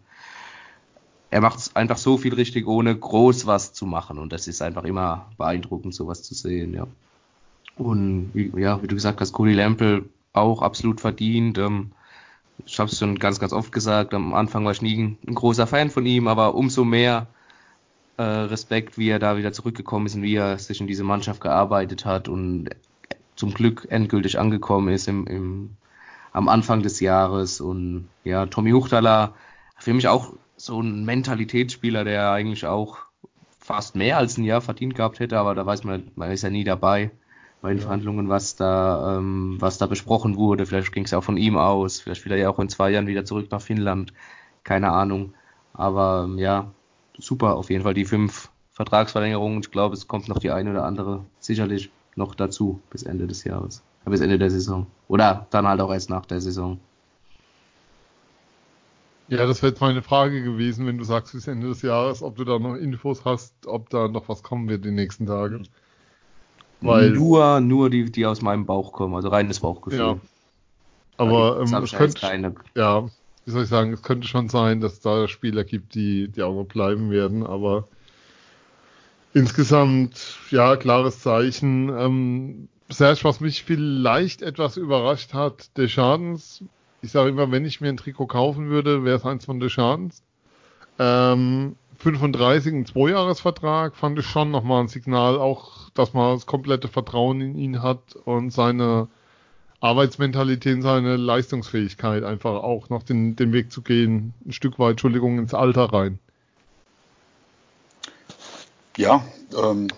er 1.30 1.40
macht 1.40 1.76
einfach 1.76 1.96
so 1.98 2.16
viel 2.16 2.34
richtig, 2.34 2.66
ohne 2.66 2.96
groß 2.96 3.46
was 3.46 3.72
zu 3.72 3.86
machen. 3.86 4.18
Und 4.18 4.32
das 4.32 4.46
ist 4.46 4.62
einfach 4.62 4.84
immer 4.84 5.30
beeindruckend, 5.36 5.94
sowas 5.94 6.22
zu 6.22 6.34
sehen, 6.34 6.74
ja. 6.74 6.86
Und 7.76 8.30
wie, 8.32 8.52
ja, 8.58 8.82
wie 8.82 8.86
du 8.86 8.94
gesagt 8.94 9.20
hast, 9.20 9.32
Cody 9.32 9.52
Lample 9.52 10.04
auch 10.32 10.62
absolut 10.62 11.00
verdient. 11.00 11.58
Ähm, 11.58 11.92
ich 12.64 12.78
habe 12.78 12.90
es 12.90 12.98
schon 12.98 13.18
ganz, 13.18 13.38
ganz 13.38 13.52
oft 13.52 13.72
gesagt. 13.72 14.14
Am 14.14 14.32
Anfang 14.32 14.64
war 14.64 14.72
ich 14.72 14.82
nie 14.82 15.16
ein 15.26 15.34
großer 15.34 15.66
Fan 15.66 15.90
von 15.90 16.06
ihm, 16.06 16.26
aber 16.26 16.54
umso 16.54 16.84
mehr 16.84 17.26
äh, 18.16 18.22
Respekt, 18.22 18.98
wie 18.98 19.08
er 19.08 19.18
da 19.18 19.36
wieder 19.36 19.52
zurückgekommen 19.52 20.06
ist 20.06 20.14
und 20.14 20.22
wie 20.22 20.36
er 20.36 20.58
sich 20.58 20.80
in 20.80 20.86
diese 20.86 21.04
Mannschaft 21.04 21.40
gearbeitet 21.40 22.04
hat 22.04 22.28
und 22.28 22.70
zum 23.34 23.52
Glück 23.52 23.86
endgültig 23.90 24.38
angekommen 24.38 24.88
ist 24.88 25.08
im, 25.08 25.26
im, 25.26 25.76
am 26.32 26.48
Anfang 26.48 26.82
des 26.82 27.00
Jahres. 27.00 27.60
Und 27.60 28.08
ja, 28.24 28.46
Tommy 28.46 28.70
Huchtala, 28.70 29.34
für 29.78 29.92
mich 29.92 30.08
auch 30.08 30.32
so 30.56 30.80
ein 30.80 31.04
Mentalitätsspieler, 31.04 32.04
der 32.04 32.30
eigentlich 32.30 32.66
auch 32.66 32.98
fast 33.58 33.96
mehr 33.96 34.16
als 34.16 34.38
ein 34.38 34.44
Jahr 34.44 34.60
verdient 34.60 34.94
gehabt 34.94 35.20
hätte, 35.20 35.38
aber 35.38 35.54
da 35.54 35.66
weiß 35.66 35.84
man, 35.84 36.10
man 36.14 36.30
ist 36.30 36.42
ja 36.42 36.50
nie 36.50 36.64
dabei 36.64 37.10
bei 37.60 37.70
den 37.70 37.78
ja. 37.78 37.84
Verhandlungen, 37.84 38.28
was 38.28 38.56
da, 38.56 39.18
ähm, 39.18 39.56
was 39.58 39.78
da 39.78 39.86
besprochen 39.86 40.36
wurde. 40.36 40.66
Vielleicht 40.66 40.92
ging 40.92 41.04
es 41.04 41.12
auch 41.12 41.24
von 41.24 41.36
ihm 41.36 41.56
aus. 41.56 42.00
Vielleicht 42.00 42.24
will 42.24 42.32
er 42.32 42.38
ja 42.38 42.48
auch 42.48 42.58
in 42.58 42.68
zwei 42.68 42.90
Jahren 42.90 43.06
wieder 43.06 43.24
zurück 43.24 43.48
nach 43.50 43.60
Finnland. 43.60 44.12
Keine 44.62 44.92
Ahnung. 44.92 45.34
Aber 45.72 46.26
ähm, 46.28 46.38
ja, 46.38 46.70
super. 47.18 47.56
Auf 47.56 47.70
jeden 47.70 47.82
Fall 47.82 47.94
die 47.94 48.04
fünf 48.04 48.50
Vertragsverlängerungen. 48.72 49.60
Ich 49.60 49.70
glaube, 49.70 49.94
es 49.94 50.06
kommt 50.06 50.28
noch 50.28 50.38
die 50.38 50.50
eine 50.50 50.70
oder 50.70 50.84
andere 50.84 51.24
sicherlich 51.40 51.90
noch 52.14 52.34
dazu 52.34 52.80
bis 52.90 53.02
Ende 53.02 53.26
des 53.26 53.44
Jahres. 53.44 53.82
Bis 54.04 54.20
Ende 54.20 54.38
der 54.38 54.50
Saison. 54.50 54.86
Oder 55.08 55.46
dann 55.50 55.66
halt 55.66 55.80
auch 55.80 55.92
erst 55.92 56.10
nach 56.10 56.26
der 56.26 56.40
Saison. 56.40 56.78
Ja, 59.28 59.44
das 59.46 59.60
wäre 59.60 59.72
jetzt 59.72 59.80
meine 59.80 60.02
Frage 60.02 60.44
gewesen, 60.44 60.86
wenn 60.86 60.98
du 60.98 61.04
sagst 61.04 61.32
bis 61.32 61.48
Ende 61.48 61.66
des 61.66 61.82
Jahres, 61.82 62.22
ob 62.22 62.36
du 62.36 62.44
da 62.44 62.60
noch 62.60 62.76
Infos 62.76 63.24
hast, 63.24 63.52
ob 63.66 63.90
da 63.90 64.06
noch 64.06 64.28
was 64.28 64.44
kommen 64.44 64.68
wird 64.68 64.84
die 64.84 64.92
nächsten 64.92 65.26
Tage. 65.26 65.62
Weil, 66.80 67.10
nur, 67.10 67.60
nur 67.60 67.90
die, 67.90 68.12
die 68.12 68.26
aus 68.26 68.42
meinem 68.42 68.66
Bauch 68.66 68.92
kommen, 68.92 69.14
also 69.16 69.28
reines 69.28 69.58
Bauchgefühl. 69.60 69.98
Ja. 69.98 70.18
Aber 71.16 71.60
ähm, 71.60 71.74
es 71.82 71.92
könnte, 71.92 72.20
keine... 72.20 72.54
ja, 72.76 73.08
wie 73.46 73.50
soll 73.50 73.62
ich 73.62 73.68
sagen, 73.68 73.92
es 73.94 74.02
könnte 74.02 74.28
schon 74.28 74.50
sein, 74.50 74.80
dass 74.80 75.00
da 75.00 75.26
Spieler 75.26 75.64
gibt, 75.64 75.94
die, 75.94 76.28
die 76.28 76.42
auch 76.42 76.54
noch 76.54 76.66
bleiben 76.66 77.10
werden, 77.10 77.46
aber 77.46 77.88
Insgesamt, 79.36 80.38
ja, 80.50 80.76
klares 80.76 81.20
Zeichen. 81.20 81.90
Ähm, 81.90 82.68
Serge, 82.88 83.20
was 83.24 83.40
mich 83.40 83.64
vielleicht 83.64 84.40
etwas 84.40 84.78
überrascht 84.78 85.34
hat, 85.34 85.76
Deschadens. 85.76 86.64
Ich 87.02 87.12
sage 87.12 87.28
immer, 87.28 87.52
wenn 87.52 87.66
ich 87.66 87.82
mir 87.82 87.90
ein 87.90 87.98
Trikot 87.98 88.28
kaufen 88.28 88.70
würde, 88.70 89.04
wäre 89.04 89.18
es 89.18 89.26
eins 89.26 89.44
von 89.44 89.60
Deschadens. 89.60 90.22
Ähm, 90.98 91.76
35, 91.98 92.72
ein 92.72 92.86
Zweijahresvertrag, 92.86 93.94
fand 93.94 94.18
ich 94.18 94.24
schon 94.24 94.50
nochmal 94.50 94.84
ein 94.84 94.88
Signal, 94.88 95.36
auch, 95.36 95.90
dass 95.90 96.14
man 96.14 96.34
das 96.34 96.46
komplette 96.46 96.88
Vertrauen 96.88 97.42
in 97.42 97.58
ihn 97.58 97.82
hat 97.82 98.16
und 98.24 98.54
seine 98.54 99.08
Arbeitsmentalität, 99.86 100.82
seine 100.82 101.16
Leistungsfähigkeit 101.16 102.24
einfach 102.24 102.62
auch 102.62 102.88
noch 102.88 103.02
den, 103.02 103.36
den 103.36 103.52
Weg 103.52 103.72
zu 103.72 103.82
gehen, 103.82 104.34
ein 104.44 104.52
Stück 104.52 104.78
weit, 104.78 104.92
Entschuldigung, 104.92 105.38
ins 105.38 105.54
Alter 105.54 105.92
rein. 105.92 106.18
Ja, 108.96 109.24
ähm, 109.56 109.88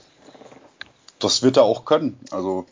das 1.18 1.42
wird 1.42 1.57
er 1.57 1.62
auch 1.64 1.85
können. 1.85 2.18
Also 2.31 2.66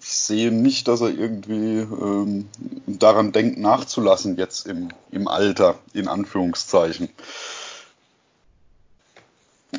ich 0.00 0.08
sehe 0.08 0.52
nicht, 0.52 0.88
dass 0.88 1.00
er 1.00 1.10
irgendwie 1.10 1.78
ähm, 1.78 2.48
daran 2.86 3.32
denkt, 3.32 3.58
nachzulassen 3.58 4.36
jetzt 4.36 4.66
im, 4.66 4.88
im 5.10 5.28
Alter, 5.28 5.78
in 5.92 6.08
Anführungszeichen. 6.08 7.08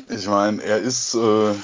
Ich 0.08 0.26
meine, 0.26 0.62
er 0.62 0.78
ist 0.78 1.14
äh, 1.14 1.54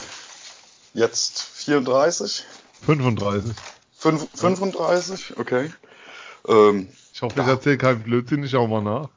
jetzt 0.95 1.43
34? 1.43 2.45
35. 2.83 3.55
Fünf, 4.01 4.29
35, 4.35 5.37
okay. 5.37 5.71
Ähm, 6.49 6.89
ich 7.13 7.21
hoffe, 7.21 7.39
ich 7.39 7.47
erzähle 7.47 7.77
keinen 7.77 8.03
Blödsinn, 8.03 8.43
ich 8.43 8.53
schau 8.53 8.67
mal 8.67 8.81
nach. 8.81 9.11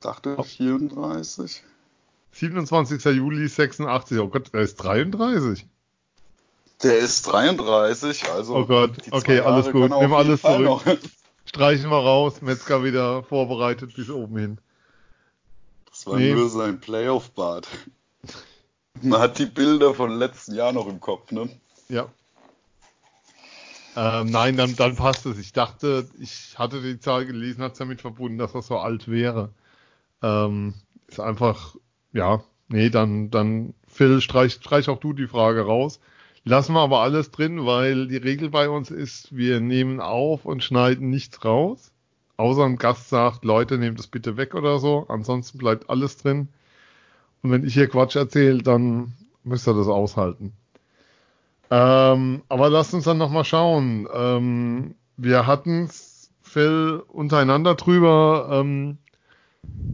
Dachte 0.00 0.42
34. 0.42 1.62
27. 2.32 3.04
Juli 3.14 3.46
86. 3.46 4.18
Oh 4.20 4.28
Gott, 4.28 4.48
er 4.54 4.62
ist 4.62 4.76
33. 4.76 5.66
Der 6.82 6.96
ist 6.96 7.26
33, 7.26 8.30
also. 8.30 8.56
Oh 8.56 8.64
Gott, 8.64 8.92
okay, 9.10 9.36
Jahre 9.36 9.52
alles 9.52 9.70
gut. 9.70 9.90
Nimm 9.90 10.14
alles 10.14 10.40
zurück. 10.40 10.98
Streichen 11.44 11.90
wir 11.90 11.98
raus. 11.98 12.40
Metzger 12.40 12.84
wieder 12.84 13.22
vorbereitet 13.22 13.94
bis 13.94 14.08
oben 14.08 14.38
hin. 14.38 14.58
Das 15.90 16.06
war 16.06 16.16
nee. 16.16 16.32
nur 16.32 16.48
sein 16.48 16.80
Playoff-Bad. 16.80 17.68
Man 19.02 19.20
hat 19.20 19.38
die 19.38 19.44
Bilder 19.44 19.92
von 19.92 20.10
letzten 20.10 20.54
Jahr 20.54 20.72
noch 20.72 20.86
im 20.86 20.98
Kopf, 20.98 21.32
ne? 21.32 21.50
Ja. 21.92 22.08
Ähm, 23.94 24.30
nein, 24.30 24.56
dann, 24.56 24.74
dann 24.76 24.96
passt 24.96 25.26
es. 25.26 25.38
Ich 25.38 25.52
dachte, 25.52 26.08
ich 26.18 26.58
hatte 26.58 26.80
die 26.80 26.98
Zahl 26.98 27.26
gelesen, 27.26 27.62
hat 27.62 27.72
es 27.72 27.78
damit 27.78 28.00
verbunden, 28.00 28.38
dass 28.38 28.54
er 28.54 28.62
so 28.62 28.78
alt 28.78 29.08
wäre. 29.08 29.50
Ähm, 30.22 30.72
ist 31.08 31.20
einfach 31.20 31.76
ja, 32.12 32.42
nee, 32.68 32.90
dann, 32.90 33.30
dann, 33.30 33.74
Phil, 33.86 34.20
streich, 34.20 34.54
streich 34.54 34.88
auch 34.88 34.98
du 35.00 35.12
die 35.12 35.26
Frage 35.26 35.62
raus. 35.62 36.00
Lassen 36.44 36.74
wir 36.74 36.80
aber 36.80 37.00
alles 37.00 37.30
drin, 37.30 37.66
weil 37.66 38.08
die 38.08 38.16
Regel 38.16 38.50
bei 38.50 38.68
uns 38.68 38.90
ist, 38.90 39.34
wir 39.36 39.60
nehmen 39.60 40.00
auf 40.00 40.44
und 40.44 40.64
schneiden 40.64 41.10
nichts 41.10 41.44
raus. 41.44 41.92
Außer 42.36 42.64
ein 42.64 42.76
Gast 42.76 43.10
sagt, 43.10 43.44
Leute, 43.44 43.78
nehmt 43.78 44.00
es 44.00 44.08
bitte 44.08 44.36
weg 44.36 44.54
oder 44.54 44.78
so. 44.78 45.06
Ansonsten 45.08 45.58
bleibt 45.58 45.88
alles 45.90 46.16
drin. 46.16 46.48
Und 47.42 47.50
wenn 47.50 47.64
ich 47.64 47.74
hier 47.74 47.88
Quatsch 47.88 48.16
erzähle, 48.16 48.62
dann 48.62 49.12
müsst 49.44 49.68
ihr 49.68 49.74
das 49.74 49.88
aushalten. 49.88 50.52
Ähm, 51.72 52.42
aber 52.50 52.68
lasst 52.68 52.92
uns 52.92 53.04
dann 53.04 53.16
nochmal 53.16 53.46
schauen. 53.46 54.06
Ähm, 54.12 54.94
wir 55.16 55.46
hatten 55.46 55.88
Phil 56.42 57.02
untereinander 57.08 57.76
drüber, 57.76 58.50
ähm, 58.52 58.98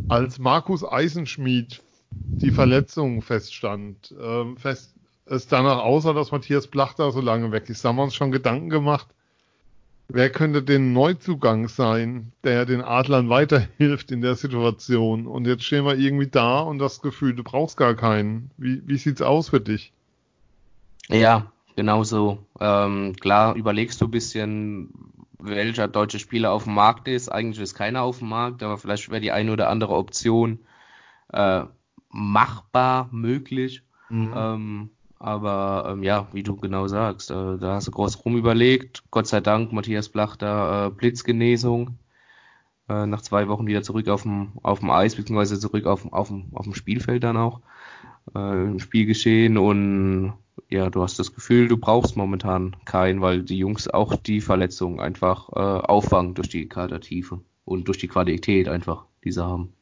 als 0.08 0.40
Markus 0.40 0.84
Eisenschmied 0.84 1.80
die 2.10 2.50
Verletzung 2.50 3.22
feststand, 3.22 4.12
ähm, 4.20 4.56
fest, 4.56 4.92
es 5.24 5.46
danach 5.46 5.78
aussah, 5.78 6.14
dass 6.14 6.32
Matthias 6.32 6.66
Plachter 6.66 7.12
so 7.12 7.20
lange 7.20 7.52
weg 7.52 7.70
ist, 7.70 7.84
da 7.84 7.90
haben 7.90 7.96
wir 7.96 8.02
uns 8.02 8.16
schon 8.16 8.32
Gedanken 8.32 8.70
gemacht, 8.70 9.06
wer 10.08 10.30
könnte 10.30 10.64
den 10.64 10.92
Neuzugang 10.92 11.68
sein, 11.68 12.32
der 12.42 12.66
den 12.66 12.82
Adlern 12.82 13.28
weiterhilft 13.28 14.10
in 14.10 14.20
der 14.20 14.34
Situation. 14.34 15.28
Und 15.28 15.46
jetzt 15.46 15.62
stehen 15.62 15.84
wir 15.84 15.96
irgendwie 15.96 16.26
da 16.26 16.58
und 16.58 16.80
das 16.80 17.02
Gefühl, 17.02 17.36
du 17.36 17.44
brauchst 17.44 17.76
gar 17.76 17.94
keinen. 17.94 18.50
Wie, 18.56 18.82
wie 18.84 18.96
sieht's 18.96 19.22
aus 19.22 19.50
für 19.50 19.60
dich? 19.60 19.92
Ja, 21.08 21.52
genau 21.78 22.02
so. 22.02 22.44
Ähm, 22.58 23.14
klar, 23.20 23.54
überlegst 23.54 24.00
du 24.00 24.06
ein 24.06 24.10
bisschen, 24.10 24.90
welcher 25.38 25.86
deutsche 25.86 26.18
Spieler 26.18 26.50
auf 26.50 26.64
dem 26.64 26.74
Markt 26.74 27.06
ist. 27.06 27.28
Eigentlich 27.28 27.62
ist 27.62 27.74
keiner 27.74 28.02
auf 28.02 28.18
dem 28.18 28.30
Markt, 28.30 28.64
aber 28.64 28.78
vielleicht 28.78 29.08
wäre 29.10 29.20
die 29.20 29.30
eine 29.30 29.52
oder 29.52 29.70
andere 29.70 29.94
Option 29.94 30.58
äh, 31.32 31.62
machbar, 32.10 33.08
möglich. 33.12 33.84
Mhm. 34.08 34.34
Ähm, 34.34 34.90
aber 35.20 35.90
ähm, 35.92 36.02
ja, 36.02 36.26
wie 36.32 36.42
du 36.42 36.56
genau 36.56 36.88
sagst, 36.88 37.30
äh, 37.30 37.58
da 37.58 37.74
hast 37.74 37.86
du 37.86 37.92
groß 37.92 38.24
rumüberlegt. 38.24 39.04
Gott 39.12 39.28
sei 39.28 39.40
Dank, 39.40 39.72
Matthias 39.72 40.08
Blachter, 40.08 40.86
äh, 40.86 40.90
Blitzgenesung. 40.90 41.98
Äh, 42.88 43.06
nach 43.06 43.22
zwei 43.22 43.46
Wochen 43.46 43.68
wieder 43.68 43.82
zurück 43.84 44.08
auf 44.08 44.22
dem, 44.22 44.54
auf 44.64 44.80
dem 44.80 44.90
Eis, 44.90 45.14
beziehungsweise 45.14 45.60
zurück 45.60 45.86
auf, 45.86 46.12
auf, 46.12 46.26
dem, 46.26 46.48
auf 46.54 46.64
dem 46.64 46.74
Spielfeld 46.74 47.22
dann 47.22 47.36
auch. 47.36 47.60
Äh, 48.34 48.64
Im 48.64 48.80
Spielgeschehen 48.80 49.58
und 49.58 50.32
ja, 50.68 50.90
du 50.90 51.02
hast 51.02 51.18
das 51.18 51.34
Gefühl, 51.34 51.68
du 51.68 51.76
brauchst 51.76 52.16
momentan 52.16 52.76
keinen, 52.84 53.20
weil 53.20 53.42
die 53.42 53.58
Jungs 53.58 53.88
auch 53.88 54.16
die 54.16 54.40
Verletzungen 54.40 55.00
einfach 55.00 55.48
äh, 55.50 55.86
auffangen 55.86 56.34
durch 56.34 56.48
die 56.48 56.68
Kadertiefe 56.68 57.40
und 57.64 57.88
durch 57.88 57.98
die 57.98 58.08
Qualität 58.08 58.68
einfach, 58.68 59.04
die 59.24 59.32
sie 59.32 59.44
haben. 59.44 59.72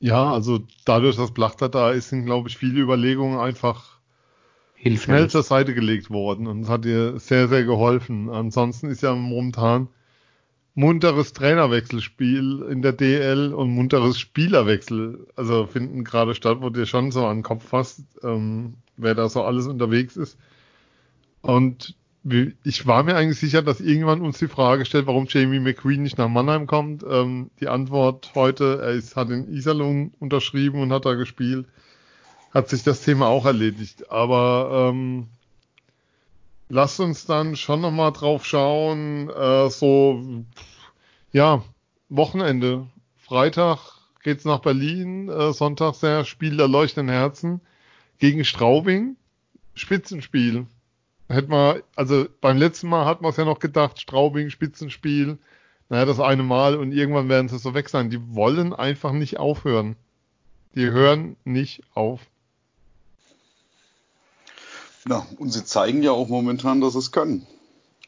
Ja, 0.00 0.32
also 0.32 0.60
dadurch, 0.84 1.16
dass 1.16 1.32
Blachter 1.32 1.68
da 1.68 1.90
ist, 1.90 2.10
sind, 2.10 2.26
glaube 2.26 2.48
ich, 2.48 2.58
viele 2.58 2.80
Überlegungen 2.80 3.38
einfach 3.38 3.98
Hilfe. 4.74 5.04
schnell 5.04 5.30
zur 5.30 5.42
Seite 5.42 5.74
gelegt 5.74 6.10
worden 6.10 6.46
und 6.46 6.62
es 6.62 6.68
hat 6.68 6.84
ihr 6.84 7.18
sehr, 7.18 7.48
sehr 7.48 7.64
geholfen. 7.64 8.28
Ansonsten 8.28 8.88
ist 8.88 9.02
ja 9.02 9.14
momentan 9.14 9.88
munteres 10.76 11.32
Trainerwechselspiel 11.32 12.66
in 12.70 12.82
der 12.82 12.92
DL 12.92 13.54
und 13.54 13.70
munteres 13.70 14.20
Spielerwechsel, 14.20 15.26
also 15.34 15.66
finden 15.66 16.04
gerade 16.04 16.34
statt, 16.34 16.58
wo 16.60 16.68
dir 16.68 16.84
schon 16.84 17.10
so 17.10 17.26
an 17.26 17.38
den 17.38 17.42
Kopf 17.42 17.66
fasst, 17.66 18.04
ähm, 18.22 18.74
wer 18.98 19.14
da 19.14 19.28
so 19.30 19.42
alles 19.42 19.66
unterwegs 19.66 20.16
ist. 20.16 20.38
Und 21.40 21.96
ich 22.64 22.86
war 22.86 23.04
mir 23.04 23.16
eigentlich 23.16 23.38
sicher, 23.38 23.62
dass 23.62 23.80
irgendwann 23.80 24.20
uns 24.20 24.38
die 24.38 24.48
Frage 24.48 24.84
stellt, 24.84 25.06
warum 25.06 25.26
Jamie 25.28 25.60
McQueen 25.60 26.02
nicht 26.02 26.18
nach 26.18 26.28
Mannheim 26.28 26.66
kommt. 26.66 27.04
Ähm, 27.08 27.50
die 27.60 27.68
Antwort 27.68 28.32
heute, 28.34 28.80
er 28.82 28.90
ist, 28.90 29.16
hat 29.16 29.30
in 29.30 29.50
Iserlohn 29.50 30.12
unterschrieben 30.18 30.82
und 30.82 30.92
hat 30.92 31.06
da 31.06 31.14
gespielt, 31.14 31.66
hat 32.52 32.68
sich 32.68 32.82
das 32.82 33.00
Thema 33.00 33.28
auch 33.28 33.46
erledigt. 33.46 34.10
Aber 34.10 34.90
ähm, 34.90 35.28
lasst 36.68 37.00
uns 37.00 37.26
dann 37.26 37.56
schon 37.56 37.80
nochmal 37.80 38.12
drauf 38.12 38.44
schauen, 38.44 39.30
äh, 39.30 39.70
so, 39.70 40.44
ja, 41.32 41.62
Wochenende. 42.08 42.86
Freitag 43.16 43.78
geht's 44.22 44.44
nach 44.44 44.60
Berlin, 44.60 45.28
äh, 45.28 45.52
Sonntag 45.52 45.94
sehr 45.94 46.24
Spiel 46.24 46.56
der 46.56 46.68
leuchtenden 46.68 47.14
Herzen 47.14 47.60
gegen 48.18 48.44
Straubing. 48.44 49.16
Spitzenspiel 49.74 50.66
hätte 51.28 51.48
man, 51.48 51.82
also 51.96 52.26
beim 52.40 52.56
letzten 52.56 52.88
Mal 52.88 53.04
hat 53.04 53.20
man 53.20 53.30
es 53.30 53.36
ja 53.36 53.44
noch 53.44 53.58
gedacht, 53.58 54.00
Straubing, 54.00 54.50
Spitzenspiel, 54.50 55.38
naja, 55.88 56.04
das 56.04 56.20
eine 56.20 56.42
Mal 56.42 56.76
und 56.76 56.92
irgendwann 56.92 57.28
werden 57.28 57.48
sie 57.48 57.58
so 57.58 57.74
weg 57.74 57.88
sein. 57.88 58.10
Die 58.10 58.34
wollen 58.34 58.72
einfach 58.72 59.12
nicht 59.12 59.38
aufhören. 59.38 59.96
Die 60.74 60.90
hören 60.90 61.36
nicht 61.44 61.82
auf. 61.94 62.20
Ja, 65.08 65.26
und 65.38 65.50
sie 65.50 65.64
zeigen 65.64 66.02
ja 66.02 66.12
auch 66.12 66.28
momentan, 66.28 66.80
dass 66.80 66.94
sie 66.94 66.98
es 66.98 67.12
können. 67.12 67.46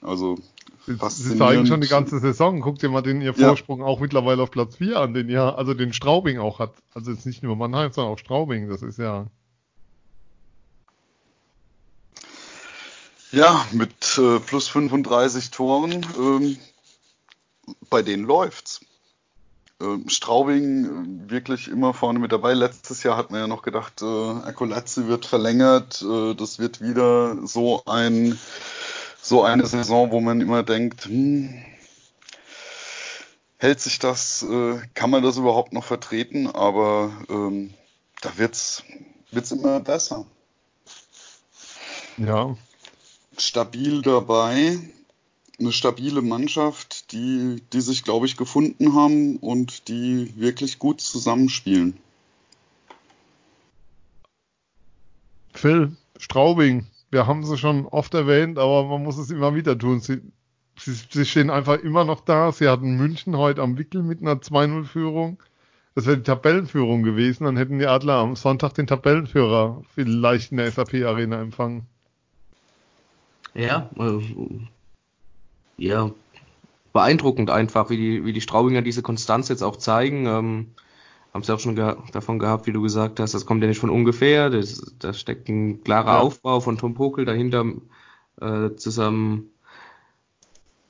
Also, 0.01 0.39
sie 0.87 1.37
zeigen 1.37 1.67
schon 1.67 1.81
die 1.81 1.89
ganze 1.89 2.19
Saison. 2.19 2.61
Guckt 2.61 2.83
dir 2.83 2.89
mal 2.89 3.03
den 3.03 3.21
ihr 3.21 3.35
Vorsprung 3.35 3.81
ja. 3.81 3.87
auch 3.87 4.01
mittlerweile 4.01 4.43
auf 4.43 4.51
Platz 4.51 4.77
4 4.77 4.99
an, 4.99 5.15
den 5.15 5.29
ja, 5.29 5.55
also 5.55 5.75
den 5.75 5.93
Straubing 5.93 6.39
auch 6.39 6.59
hat. 6.59 6.73
Also 6.95 7.11
jetzt 7.11 7.27
nicht 7.27 7.43
nur 7.43 7.57
Mannheim, 7.57 7.93
sondern 7.93 8.15
auch 8.15 8.19
Straubing. 8.19 8.69
Das 8.69 8.83
ist 8.83 8.99
ja 8.99 9.27
Ja, 13.31 13.67
mit 13.73 14.17
äh, 14.17 14.41
plus 14.41 14.69
35 14.69 15.51
Toren, 15.51 16.07
ähm, 16.19 16.57
bei 17.91 18.03
denen 18.03 18.25
läuft's. 18.25 18.81
Ähm, 19.81 20.09
Straubing 20.09 21.29
äh, 21.29 21.31
wirklich 21.31 21.69
immer 21.69 21.95
vorne 21.95 22.19
mit 22.19 22.33
dabei. 22.33 22.55
Letztes 22.55 23.03
Jahr 23.05 23.17
hat 23.17 23.31
man 23.31 23.41
ja 23.41 23.47
noch 23.47 23.63
gedacht, 23.63 24.03
äh, 24.03 24.05
Akolazzi 24.05 25.07
wird 25.07 25.25
verlängert. 25.25 26.03
Äh, 26.03 26.35
das 26.35 26.59
wird 26.59 26.81
wieder 26.81 27.47
so 27.47 27.83
ein 27.87 28.39
so 29.21 29.43
eine 29.43 29.67
Saison, 29.67 30.11
wo 30.11 30.21
man 30.21 30.41
immer 30.41 30.63
denkt, 30.63 31.05
hm, 31.05 31.63
hält 33.59 33.81
sich 33.81 33.99
das, 33.99 34.43
äh, 34.43 34.79
kann 34.95 35.11
man 35.11 35.23
das 35.23 35.37
überhaupt 35.37 35.73
noch 35.73 35.85
vertreten? 35.85 36.49
Aber 36.49 37.13
ähm, 37.29 37.75
da 38.21 38.37
wird's 38.37 38.83
wird's 39.31 39.53
immer 39.53 39.81
besser. 39.81 40.27
Ja, 42.17 42.57
stabil 43.37 44.03
dabei. 44.03 44.79
Eine 45.61 45.73
stabile 45.73 46.23
Mannschaft, 46.23 46.88
die, 47.11 47.63
die 47.73 47.81
sich, 47.81 48.05
glaube 48.05 48.27
ich, 48.27 48.37
gefunden 48.37 48.95
haben 48.95 49.37
und 49.37 49.89
die 49.89 50.33
wirklich 50.37 50.79
gut 50.79 51.01
zusammenspielen. 51.01 51.97
Phil, 55.55 55.97
Straubing, 56.19 56.87
wir 57.11 57.27
haben 57.27 57.45
sie 57.45 57.57
schon 57.57 57.87
oft 57.87 58.15
erwähnt, 58.15 58.59
aber 58.59 58.85
man 58.85 59.03
muss 59.03 59.19
es 59.19 59.31
immer 59.31 59.55
wieder 59.55 59.79
tun. 59.79 60.01
Sie, 60.01 60.21
sie, 60.79 60.93
sie 60.93 61.25
stehen 61.25 61.51
einfach 61.51 61.79
immer 61.79 62.05
noch 62.05 62.21
da. 62.21 62.53
Sie 62.53 62.69
hatten 62.69 62.97
München 62.97 63.37
heute 63.37 63.63
am 63.63 63.79
Wickel 63.79 64.03
mit 64.03 64.21
einer 64.21 64.37
2-0-Führung. 64.37 65.43
Das 65.95 66.07
wäre 66.07 66.19
die 66.19 66.23
Tabellenführung 66.23 67.03
gewesen. 67.03 67.45
Dann 67.45 67.57
hätten 67.57 67.79
die 67.79 67.87
Adler 67.87 68.19
am 68.19 68.37
Sonntag 68.37 68.75
den 68.75 68.87
Tabellenführer 68.87 69.83
vielleicht 69.95 70.53
in 70.53 70.59
der 70.59 70.71
SAP-Arena 70.71 71.41
empfangen. 71.41 71.87
Ja, 73.55 73.91
äh, 73.99 74.21
ja, 75.79 76.11
beeindruckend 76.93 77.51
einfach, 77.51 77.91
wie 77.91 77.97
die, 77.97 78.25
wie 78.25 78.33
die 78.33 78.41
Straubinger 78.41 78.83
diese 78.83 79.03
Konstanz 79.03 79.49
jetzt 79.49 79.63
auch 79.63 79.77
zeigen. 79.77 80.27
Ähm, 80.27 80.67
haben 81.35 81.43
sie 81.43 81.55
auch 81.55 81.61
schon 81.61 81.77
ge 81.77 81.95
davon 82.13 82.39
gehabt, 82.39 82.67
wie 82.67 82.73
du 82.73 82.81
gesagt 82.81 83.21
hast, 83.21 83.35
das 83.35 83.47
kommt 83.47 83.63
ja 83.63 83.69
nicht 83.69 83.81
von 83.81 83.91
ungefähr. 83.91 84.51
Das, 84.51 84.95
da 84.99 85.13
steckt 85.13 85.49
ein 85.49 85.85
klarer 85.85 86.13
ja. 86.15 86.19
Aufbau 86.21 86.61
von 86.61 86.79
Tom 86.79 86.95
Pokel 86.95 87.25
dahinter 87.25 87.65
äh, 88.41 88.75
zusammen 88.77 89.51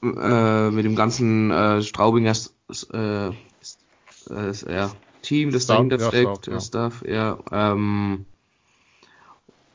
äh, 0.02 0.70
mit 0.70 0.84
dem 0.84 0.94
ganzen 0.94 1.50
äh, 1.50 1.82
Straubinger 1.82 2.34
äh, 2.92 3.30
ja, 4.30 4.90
Team, 5.22 5.50
das 5.50 5.64
Staff, 5.64 5.76
dahinter 5.76 6.00
steckt, 6.00 6.46
ja. 6.46 6.61
Staff, 6.61 7.04
ja. 7.06 7.38
Ähm, 7.50 8.26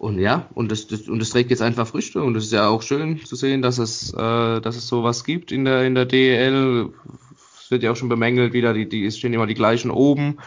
und 0.04 0.20
ja, 0.20 0.50
und 0.54 0.70
das, 0.70 0.88
das, 0.88 1.08
und 1.08 1.20
das 1.20 1.30
trägt 1.30 1.50
jetzt 1.50 1.62
einfach 1.62 1.88
Früchte 1.88 2.22
und 2.22 2.36
es 2.36 2.44
ist 2.44 2.52
ja 2.52 2.68
auch 2.68 2.82
schön 2.82 3.24
zu 3.24 3.38
sehen, 3.38 3.62
dass 3.62 3.78
es, 3.78 4.14
äh, 4.14 4.60
dass 4.60 4.76
es 4.76 4.86
sowas 4.88 5.24
gibt 5.24 5.54
in 5.54 5.64
der, 5.64 5.86
in 5.86 5.96
der 5.96 6.06
DEL. 6.06 6.90
Es 7.58 7.72
wird 7.72 7.84
ja 7.84 7.92
auch 7.92 7.96
schon 7.96 8.10
bemängelt 8.10 8.52
wieder, 8.52 8.74
die, 8.74 8.90
die, 8.90 9.06
es 9.06 9.18
stehen 9.18 9.34
immer 9.34 9.48
die 9.48 9.54
gleichen 9.54 9.92
oben. 9.92 10.40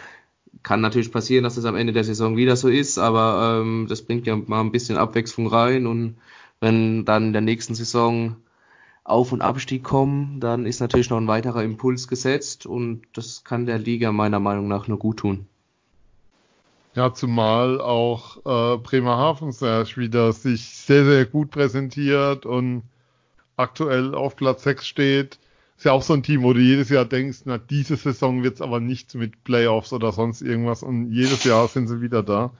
Kann 0.62 0.82
natürlich 0.82 1.10
passieren, 1.10 1.42
dass 1.42 1.56
es 1.56 1.64
am 1.64 1.74
Ende 1.74 1.94
der 1.94 2.04
Saison 2.04 2.36
wieder 2.36 2.54
so 2.54 2.68
ist, 2.68 2.98
aber 2.98 3.62
ähm, 3.62 3.86
das 3.88 4.02
bringt 4.02 4.26
ja 4.26 4.36
mal 4.36 4.60
ein 4.60 4.72
bisschen 4.72 4.98
Abwechslung 4.98 5.46
rein 5.46 5.86
und 5.86 6.18
wenn 6.60 7.06
dann 7.06 7.28
in 7.28 7.32
der 7.32 7.42
nächsten 7.42 7.74
Saison 7.74 8.36
Auf- 9.04 9.32
und 9.32 9.40
Abstieg 9.40 9.82
kommen, 9.82 10.38
dann 10.38 10.66
ist 10.66 10.80
natürlich 10.80 11.08
noch 11.08 11.18
ein 11.18 11.28
weiterer 11.28 11.64
Impuls 11.64 12.08
gesetzt 12.08 12.66
und 12.66 13.04
das 13.14 13.42
kann 13.42 13.64
der 13.64 13.78
Liga 13.78 14.12
meiner 14.12 14.40
Meinung 14.40 14.68
nach 14.68 14.86
nur 14.86 14.98
gut 14.98 15.20
tun. 15.20 15.46
Ja, 16.96 17.12
zumal 17.12 17.78
auch 17.78 18.38
äh, 18.38 18.78
Bremerhaven 18.78 19.52
Serge 19.52 19.98
wieder 19.98 20.32
sich 20.32 20.64
sehr, 20.64 21.04
sehr 21.04 21.26
gut 21.26 21.50
präsentiert 21.50 22.46
und 22.46 22.84
aktuell 23.58 24.14
auf 24.14 24.34
Platz 24.34 24.62
6 24.62 24.86
steht. 24.86 25.38
Ist 25.76 25.84
ja 25.84 25.92
auch 25.92 26.02
so 26.02 26.14
ein 26.14 26.22
Team, 26.22 26.42
wo 26.42 26.54
du 26.54 26.60
jedes 26.60 26.88
Jahr 26.88 27.04
denkst, 27.04 27.40
na, 27.44 27.58
diese 27.58 27.96
Saison 27.96 28.42
wird's 28.42 28.62
aber 28.62 28.80
nichts 28.80 29.12
mit 29.12 29.44
Playoffs 29.44 29.92
oder 29.92 30.10
sonst 30.10 30.40
irgendwas 30.40 30.82
und 30.82 31.12
jedes 31.12 31.44
Jahr 31.44 31.68
sind 31.68 31.86
sie 31.86 32.00
wieder 32.00 32.22
da. 32.22 32.52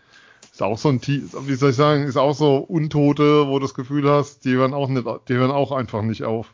Ist 0.52 0.62
auch 0.62 0.76
so 0.76 0.90
ein 0.90 1.00
Team, 1.00 1.30
wie 1.46 1.54
soll 1.54 1.70
ich 1.70 1.76
sagen, 1.76 2.02
ist 2.02 2.18
auch 2.18 2.34
so 2.34 2.58
Untote, 2.58 3.46
wo 3.46 3.58
du 3.58 3.64
das 3.64 3.72
Gefühl 3.72 4.06
hast, 4.10 4.44
die 4.44 4.52
hören 4.52 4.74
auch 4.74 4.88
nicht, 4.88 5.06
die 5.30 5.34
hören 5.34 5.50
auch 5.50 5.72
einfach 5.72 6.02
nicht 6.02 6.24
auf. 6.24 6.52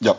Ja, 0.00 0.16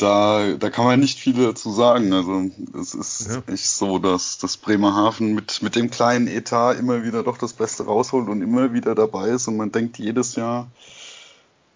da, 0.00 0.54
da 0.58 0.70
kann 0.70 0.84
man 0.84 1.00
nicht 1.00 1.18
viel 1.18 1.34
dazu 1.34 1.70
sagen. 1.72 2.12
Also 2.12 2.50
es 2.78 2.94
ist 2.94 3.28
ja. 3.28 3.42
echt 3.52 3.66
so, 3.66 3.98
dass 3.98 4.38
das 4.38 4.56
Bremerhaven 4.56 5.34
mit, 5.34 5.62
mit 5.62 5.76
dem 5.76 5.90
kleinen 5.90 6.26
Etat 6.26 6.74
immer 6.74 7.04
wieder 7.04 7.22
doch 7.22 7.38
das 7.38 7.52
Beste 7.52 7.84
rausholt 7.84 8.28
und 8.28 8.42
immer 8.42 8.72
wieder 8.72 8.94
dabei 8.94 9.28
ist 9.28 9.48
und 9.48 9.56
man 9.56 9.72
denkt 9.72 9.98
jedes 9.98 10.36
Jahr, 10.36 10.70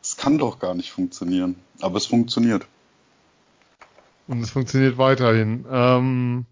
es 0.02 0.16
kann 0.16 0.38
doch 0.38 0.58
gar 0.58 0.74
nicht 0.74 0.90
funktionieren. 0.90 1.56
Aber 1.80 1.96
es 1.96 2.06
funktioniert. 2.06 2.66
Und 4.26 4.42
es 4.42 4.50
funktioniert 4.50 4.96
weiterhin. 4.96 5.64
Ähm, 5.70 6.46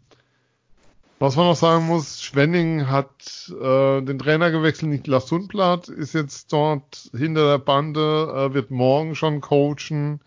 was 1.18 1.36
man 1.36 1.46
noch 1.46 1.56
sagen 1.56 1.86
muss, 1.86 2.20
Schwenning 2.20 2.88
hat 2.88 3.50
äh, 3.50 4.02
den 4.02 4.18
Trainer 4.18 4.50
gewechselt, 4.50 4.90
Niklas 4.90 5.28
Sundblatt 5.28 5.88
ist 5.88 6.14
jetzt 6.14 6.52
dort 6.52 7.10
hinter 7.16 7.46
der 7.46 7.58
Bande, 7.58 8.50
äh, 8.50 8.54
wird 8.54 8.70
morgen 8.70 9.14
schon 9.14 9.40
coachen. 9.40 10.20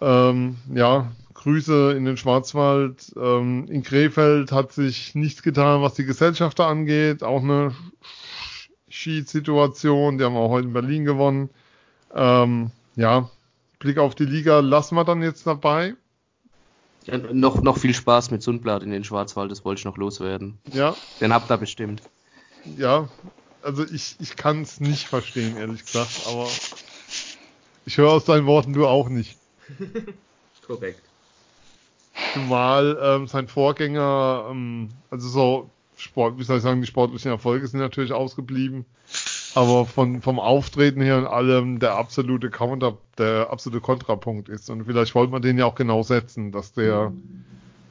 Ähm, 0.00 0.56
ja, 0.74 1.12
Grüße 1.34 1.92
in 1.92 2.04
den 2.04 2.16
Schwarzwald. 2.16 3.12
Ähm, 3.16 3.66
in 3.68 3.82
Krefeld 3.82 4.52
hat 4.52 4.72
sich 4.72 5.14
nichts 5.14 5.42
getan, 5.42 5.82
was 5.82 5.94
die 5.94 6.04
Gesellschafter 6.04 6.66
angeht. 6.66 7.22
Auch 7.22 7.42
eine 7.42 7.74
Skisituation. 8.88 10.18
Die 10.18 10.24
haben 10.24 10.36
auch 10.36 10.50
heute 10.50 10.68
in 10.68 10.72
Berlin 10.72 11.04
gewonnen. 11.04 11.50
Ähm, 12.14 12.70
ja, 12.96 13.30
Blick 13.78 13.98
auf 13.98 14.14
die 14.14 14.24
Liga 14.24 14.60
lassen 14.60 14.94
wir 14.94 15.04
dann 15.04 15.22
jetzt 15.22 15.46
dabei. 15.46 15.94
Ja, 17.04 17.18
noch, 17.18 17.62
noch 17.62 17.78
viel 17.78 17.94
Spaß 17.94 18.32
mit 18.32 18.42
Sundblatt 18.42 18.82
in 18.82 18.90
den 18.90 19.04
Schwarzwald, 19.04 19.50
das 19.50 19.64
wollte 19.64 19.80
ich 19.80 19.84
noch 19.84 19.96
loswerden. 19.96 20.58
Ja. 20.72 20.96
Den 21.20 21.32
habt 21.32 21.50
ihr 21.50 21.56
bestimmt. 21.56 22.02
Ja, 22.76 23.08
also 23.62 23.84
ich, 23.84 24.16
ich 24.18 24.34
kann 24.34 24.62
es 24.62 24.80
nicht 24.80 25.06
verstehen, 25.06 25.56
ehrlich 25.56 25.84
gesagt, 25.84 26.22
aber 26.26 26.48
ich 27.84 27.96
höre 27.96 28.10
aus 28.10 28.24
deinen 28.24 28.46
Worten 28.46 28.72
du 28.72 28.88
auch 28.88 29.08
nicht. 29.08 29.38
Korrekt. 30.66 31.02
Zumal 32.32 32.98
ähm, 33.00 33.26
sein 33.26 33.48
Vorgänger, 33.48 34.48
ähm, 34.50 34.88
also 35.10 35.28
so 35.28 35.70
Sport, 35.96 36.38
wie 36.38 36.44
soll 36.44 36.58
ich 36.58 36.62
sagen, 36.62 36.80
die 36.80 36.86
sportlichen 36.86 37.30
Erfolge 37.30 37.66
sind 37.66 37.80
natürlich 37.80 38.12
ausgeblieben, 38.12 38.84
aber 39.54 39.86
von 39.86 40.20
vom 40.20 40.38
Auftreten 40.38 41.00
her 41.00 41.18
und 41.18 41.26
allem 41.26 41.78
der 41.78 41.94
absolute 41.94 42.50
Counter, 42.50 42.98
der 43.16 43.48
absolute 43.50 43.80
Kontrapunkt 43.80 44.48
ist. 44.48 44.68
Und 44.68 44.84
vielleicht 44.84 45.14
wollte 45.14 45.32
man 45.32 45.42
den 45.42 45.58
ja 45.58 45.64
auch 45.64 45.74
genau 45.74 46.02
setzen, 46.02 46.52
dass 46.52 46.74
der, 46.74 47.12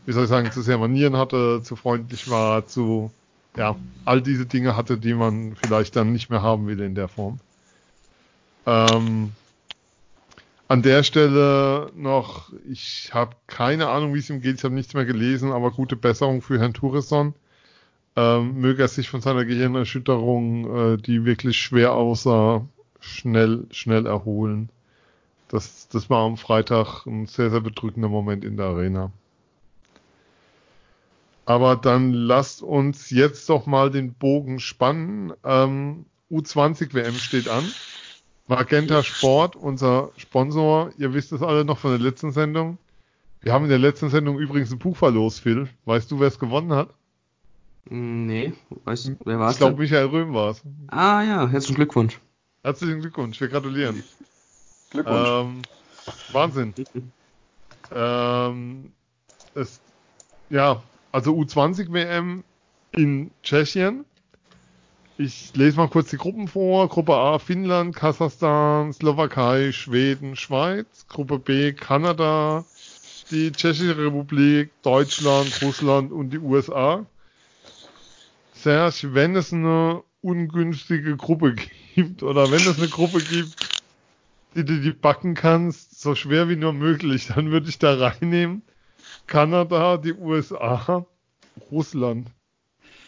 wie 0.05 0.11
soll 0.11 0.25
ich 0.25 0.29
sagen, 0.29 0.51
zu 0.51 0.61
sehr 0.61 0.77
Manieren 0.77 1.17
hatte, 1.17 1.61
zu 1.63 1.75
freundlich 1.75 2.29
war, 2.29 2.67
zu 2.67 3.09
ja, 3.57 3.75
all 4.03 4.21
diese 4.21 4.45
Dinge 4.45 4.75
hatte, 4.75 4.97
die 4.97 5.13
man 5.13 5.55
vielleicht 5.55 5.95
dann 5.95 6.11
nicht 6.11 6.29
mehr 6.29 6.41
haben 6.41 6.67
will 6.67 6.79
in 6.81 6.93
der 6.93 7.07
Form. 7.07 7.39
Ähm, 8.67 9.31
an 10.67 10.81
der 10.81 11.03
Stelle 11.03 11.91
noch, 11.95 12.51
ich 12.67 13.11
habe 13.13 13.35
keine 13.47 13.89
Ahnung, 13.89 14.13
wie 14.13 14.19
es 14.19 14.29
ihm 14.29 14.41
geht, 14.41 14.57
ich 14.57 14.63
habe 14.63 14.73
nichts 14.73 14.93
mehr 14.93 15.05
gelesen, 15.05 15.51
aber 15.51 15.71
gute 15.71 15.95
Besserung 15.95 16.41
für 16.41 16.59
Herrn 16.59 16.73
Tourisson. 16.73 17.35
Ähm, 18.15 18.61
möge 18.61 18.81
er 18.81 18.87
sich 18.87 19.09
von 19.09 19.21
seiner 19.21 19.45
Gehirnerschütterung, 19.45 20.93
äh, 20.93 20.97
die 20.97 21.25
wirklich 21.25 21.57
schwer 21.57 21.93
aussah, 21.93 22.65
schnell, 22.99 23.67
schnell 23.71 24.05
erholen. 24.05 24.69
Das, 25.49 25.89
das 25.89 26.09
war 26.09 26.25
am 26.25 26.37
Freitag 26.37 27.05
ein 27.05 27.27
sehr, 27.27 27.51
sehr 27.51 27.61
bedrückender 27.61 28.09
Moment 28.09 28.45
in 28.45 28.57
der 28.57 28.67
Arena. 28.67 29.11
Aber 31.45 31.75
dann 31.75 32.13
lasst 32.13 32.63
uns 32.63 33.11
jetzt 33.11 33.49
doch 33.49 33.67
mal 33.67 33.91
den 33.91 34.13
Bogen 34.13 34.59
spannen. 34.59 35.33
Ähm, 35.43 36.05
U20 36.31 36.93
WM 36.93 37.13
steht 37.13 37.49
an. 37.49 37.65
Magenta 38.47 39.01
Sport, 39.03 39.55
unser 39.55 40.11
Sponsor. 40.17 40.91
Ihr 40.97 41.13
wisst 41.13 41.31
es 41.31 41.41
alle 41.41 41.65
noch 41.65 41.79
von 41.79 41.91
der 41.91 41.99
letzten 41.99 42.31
Sendung. 42.31 42.77
Wir 43.41 43.53
haben 43.53 43.63
in 43.63 43.69
der 43.69 43.79
letzten 43.79 44.09
Sendung 44.09 44.39
übrigens 44.39 44.71
ein 44.71 44.79
Buch 44.79 44.97
verlost, 44.97 45.41
Phil. 45.41 45.67
Weißt 45.85 46.09
du, 46.11 46.19
wer 46.19 46.27
es 46.27 46.39
gewonnen 46.39 46.73
hat? 46.73 46.89
Nee, 47.87 48.53
weißt 48.83 49.07
du, 49.07 49.17
wer 49.25 49.39
war 49.39 49.49
es? 49.49 49.53
Ich 49.53 49.59
glaube, 49.59 49.79
Michael 49.79 50.07
Röhm 50.07 50.33
war 50.33 50.51
es. 50.51 50.63
Ah 50.87 51.21
ja, 51.21 51.47
herzlichen 51.47 51.75
Glückwunsch. 51.75 52.19
Herzlichen 52.63 53.01
Glückwunsch, 53.01 53.39
wir 53.39 53.47
gratulieren. 53.47 54.03
Glückwunsch. 54.89 55.29
Ähm, 55.29 55.61
Wahnsinn. 56.31 56.73
ähm, 57.91 58.91
es, 59.53 59.79
ja, 60.49 60.81
also 61.11 61.35
U20 61.35 61.93
WM 61.93 62.43
in 62.91 63.29
Tschechien. 63.43 64.05
Ich 65.17 65.55
lese 65.55 65.77
mal 65.77 65.87
kurz 65.87 66.09
die 66.09 66.17
Gruppen 66.17 66.49
vor. 66.49 66.89
Gruppe 66.89 67.13
A 67.13 67.39
Finnland, 67.39 67.95
Kasachstan, 67.95 68.91
Slowakei, 68.91 69.71
Schweden, 69.71 70.35
Schweiz. 70.35 71.05
Gruppe 71.07 71.39
B 71.39 71.71
Kanada, 71.71 72.65
die 73.31 73.53
Tschechische 73.53 73.97
Republik, 73.97 74.71
Deutschland, 74.81 75.61
Russland 75.61 76.11
und 76.11 76.31
die 76.31 76.39
USA. 76.39 77.05
Serge, 78.55 79.13
wenn 79.13 79.37
es 79.37 79.53
eine 79.53 80.03
ungünstige 80.19 81.15
Gruppe 81.15 81.55
gibt 81.95 82.21
oder 82.21 82.51
wenn 82.51 82.67
es 82.67 82.77
eine 82.77 82.89
Gruppe 82.89 83.19
gibt, 83.19 83.83
die 84.53 84.65
du 84.65 84.81
die 84.81 84.91
backen 84.91 85.33
kannst, 85.33 86.01
so 86.01 86.15
schwer 86.15 86.49
wie 86.49 86.57
nur 86.57 86.73
möglich, 86.73 87.27
dann 87.27 87.51
würde 87.51 87.69
ich 87.69 87.79
da 87.79 87.95
reinnehmen. 87.95 88.63
Kanada, 89.27 89.95
die 89.95 90.13
USA, 90.13 91.05
Russland 91.71 92.27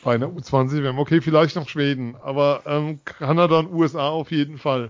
bei 0.04 0.16
einer 0.16 0.28
U20 0.28 0.84
WM. 0.84 1.00
Okay, 1.00 1.22
vielleicht 1.22 1.56
noch 1.56 1.68
Schweden, 1.68 2.16
aber 2.22 2.62
ähm, 2.66 3.00
Kanada 3.04 3.60
und 3.60 3.72
USA 3.74 4.10
auf 4.10 4.32
jeden 4.32 4.58
Fall. 4.58 4.90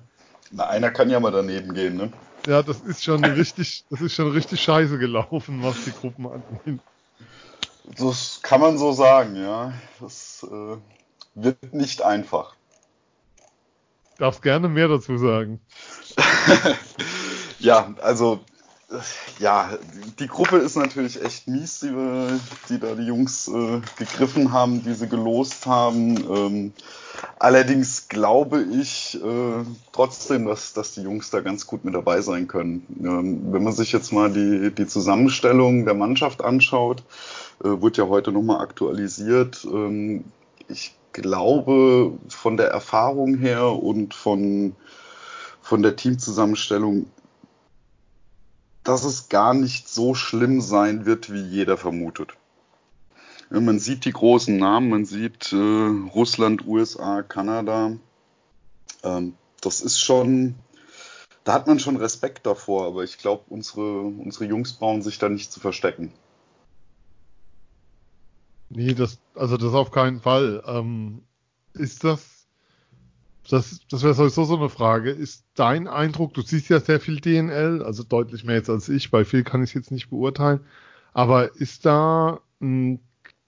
Na, 0.52 0.68
einer 0.68 0.92
kann 0.92 1.10
ja 1.10 1.20
mal 1.20 1.32
daneben 1.32 1.74
gehen, 1.74 1.98
ne? 1.98 2.12
Ja, 2.46 2.64
das 2.64 2.82
ist 2.82 3.04
schon 3.04 3.24
richtig, 3.24 3.86
das 3.90 4.02
ist 4.02 4.14
schon 4.14 4.32
richtig 4.32 4.62
scheiße 4.62 4.98
gelaufen, 4.98 5.64
was 5.64 5.84
die 5.84 5.92
Gruppen 5.92 6.28
angeht. 6.28 6.80
Das 7.98 8.40
kann 8.42 8.62
man 8.62 8.78
so 8.78 8.92
sagen, 8.92 9.36
ja. 9.36 9.74
Das 10.00 10.46
äh, 10.50 10.78
wird 11.36 11.74
nicht 11.74 12.02
einfach. 12.02 12.56
Darfst 14.18 14.42
gerne 14.42 14.68
mehr 14.68 14.88
dazu 14.88 15.18
sagen. 15.18 15.62
ja, 17.60 17.94
also 18.02 18.40
ja, 19.40 19.72
die 20.18 20.28
Gruppe 20.28 20.58
ist 20.58 20.78
natürlich 20.78 21.22
echt 21.22 21.48
mies, 21.48 21.82
die, 21.82 21.92
die 22.70 22.80
da 22.80 22.96
die 22.96 23.04
Jungs 23.04 23.50
äh, 23.50 23.82
gegriffen 23.98 24.54
haben, 24.54 24.82
die 24.84 24.94
sie 24.94 25.10
gelost 25.10 25.66
haben. 25.66 26.16
Ähm, 26.30 26.74
allerdings 27.38 28.08
glaube 28.08 28.64
ich 28.64 29.20
äh, 29.22 29.66
trotzdem, 29.92 30.46
dass, 30.46 30.72
dass 30.72 30.94
die 30.94 31.02
Jungs 31.02 31.30
da 31.30 31.42
ganz 31.42 31.68
gut 31.68 31.84
mit 31.84 31.96
dabei 31.96 32.22
sein 32.22 32.48
können. 32.48 32.86
Ähm, 33.00 33.52
wenn 33.52 33.64
man 33.64 33.74
sich 33.74 33.92
jetzt 33.92 34.14
mal 34.14 34.32
die, 34.32 34.74
die 34.74 34.88
Zusammenstellung 34.88 35.84
der 35.84 35.94
Mannschaft 35.94 36.42
anschaut, 36.42 37.04
äh, 37.64 37.82
wird 37.82 37.98
ja 37.98 38.08
heute 38.08 38.32
nochmal 38.32 38.62
aktualisiert. 38.62 39.66
Ähm, 39.66 40.24
ich 40.70 40.96
glaube, 41.12 42.14
von 42.30 42.56
der 42.56 42.70
Erfahrung 42.70 43.36
her 43.36 43.66
und 43.66 44.14
von, 44.14 44.76
von 45.62 45.82
der 45.84 45.98
Teamzusammenstellung 45.98 47.08
dass 48.88 49.04
es 49.04 49.28
gar 49.28 49.54
nicht 49.54 49.90
so 49.90 50.16
schlimm 50.16 50.62
sein 50.62 51.06
wird, 51.06 51.32
wie 51.32 51.42
jeder 51.42 51.76
vermutet. 51.76 52.38
Man 53.50 53.80
sieht 53.80 54.06
die 54.06 54.14
großen 54.14 54.56
Namen, 54.58 54.90
man 54.90 55.06
sieht 55.06 55.52
äh, 55.52 55.92
Russland, 56.16 56.66
USA, 56.66 57.22
Kanada. 57.22 57.98
Ähm, 59.04 59.36
das 59.60 59.82
ist 59.82 60.00
schon, 60.00 60.56
da 61.44 61.54
hat 61.54 61.68
man 61.68 61.80
schon 61.80 61.98
Respekt 61.98 62.46
davor, 62.46 62.86
aber 62.88 63.04
ich 63.04 63.18
glaube, 63.18 63.44
unsere, 63.50 64.02
unsere 64.02 64.46
Jungs 64.46 64.74
brauchen 64.74 65.02
sich 65.02 65.20
da 65.20 65.28
nicht 65.28 65.52
zu 65.52 65.60
verstecken. 65.60 66.14
Nee, 68.70 68.94
das, 68.94 69.20
also 69.36 69.58
das 69.58 69.74
auf 69.74 69.92
keinen 69.92 70.22
Fall. 70.22 70.64
Ähm, 70.66 71.24
ist 71.74 72.06
das 72.06 72.37
das, 73.50 73.80
das 73.90 74.04
wäre 74.04 74.14
sowieso 74.14 74.44
so 74.46 74.58
eine 74.58 74.70
Frage. 74.70 75.12
Ist 75.12 75.46
dein 75.56 75.88
Eindruck, 75.88 76.34
du 76.34 76.42
siehst 76.42 76.70
ja 76.70 76.80
sehr 76.80 77.00
viel 77.00 77.20
DNL, 77.20 77.84
also 77.84 78.04
deutlich 78.04 78.44
mehr 78.44 78.56
jetzt 78.56 78.70
als 78.70 78.90
ich, 78.90 79.12
bei 79.12 79.26
viel 79.26 79.44
kann 79.44 79.64
ich 79.64 79.72
es 79.72 79.74
jetzt 79.74 79.92
nicht 79.92 80.10
beurteilen, 80.10 80.62
aber 81.14 81.56
ist 81.56 81.86
da 81.86 82.40
ein 82.62 83.00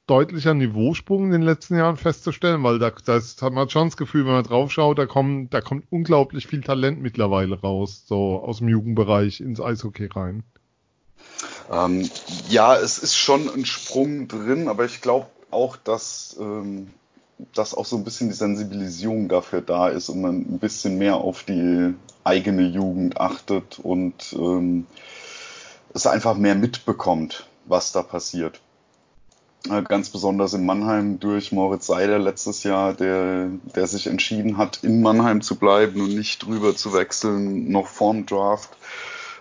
deutlicher 0.08 0.56
Niveausprung 0.56 1.26
in 1.26 1.32
den 1.32 1.42
letzten 1.44 1.78
Jahren 1.78 1.98
festzustellen? 1.98 2.64
Weil 2.64 2.80
da, 2.80 2.92
da 3.06 3.18
ist, 3.18 3.42
hat 3.42 3.54
man 3.54 3.70
schon 3.70 3.88
das 3.88 3.98
Gefühl, 3.98 4.26
wenn 4.26 4.34
man 4.34 4.44
drauf 4.44 4.72
schaut, 4.72 4.98
da 4.98 5.06
kommt, 5.06 5.54
da 5.54 5.62
kommt 5.62 5.86
unglaublich 5.92 6.48
viel 6.48 6.62
Talent 6.62 7.00
mittlerweile 7.02 7.60
raus, 7.60 8.04
so 8.08 8.40
aus 8.40 8.58
dem 8.58 8.70
Jugendbereich 8.70 9.40
ins 9.40 9.62
Eishockey 9.62 10.08
rein. 10.08 10.44
Ähm, 11.72 12.10
ja, 12.50 12.76
es 12.76 12.98
ist 12.98 13.16
schon 13.16 13.50
ein 13.50 13.66
Sprung 13.66 14.28
drin, 14.28 14.68
aber 14.68 14.86
ich 14.86 15.02
glaube 15.02 15.28
auch, 15.52 15.78
dass 15.78 16.36
ähm, 16.40 16.88
dass 17.54 17.74
auch 17.74 17.86
so 17.86 17.96
ein 17.96 18.04
bisschen 18.04 18.30
die 18.30 18.36
Sensibilisierung 18.36 19.30
dafür 19.30 19.62
da 19.62 19.88
ist 19.88 20.10
und 20.10 20.22
man 20.22 20.36
ein 20.36 20.60
bisschen 20.60 20.98
mehr 20.98 21.16
auf 21.16 21.44
die 21.44 21.94
eigene 22.24 22.64
Jugend 22.64 23.20
achtet 23.20 23.80
und 23.80 24.34
ähm, 24.34 24.86
es 25.94 26.06
einfach 26.06 26.36
mehr 26.36 26.56
mitbekommt, 26.56 27.48
was 27.66 27.92
da 27.92 28.04
passiert. 28.04 28.60
Äh, 29.70 29.82
ganz 29.84 30.10
besonders 30.10 30.54
in 30.54 30.66
Mannheim 30.66 31.20
durch 31.20 31.52
Moritz 31.52 31.88
Seider 31.88 32.20
letztes 32.20 32.64
Jahr, 32.64 32.94
der, 32.94 33.50
der 33.76 33.88
sich 33.88 34.08
entschieden 34.08 34.58
hat, 34.58 34.84
in 34.84 35.02
Mannheim 35.02 35.42
zu 35.42 35.56
bleiben 35.56 36.02
und 36.02 36.16
nicht 36.16 36.46
drüber 36.46 36.76
zu 36.76 36.94
wechseln, 36.94 37.70
noch 37.70 37.88
vorm 37.88 38.26
Draft. 38.26 38.70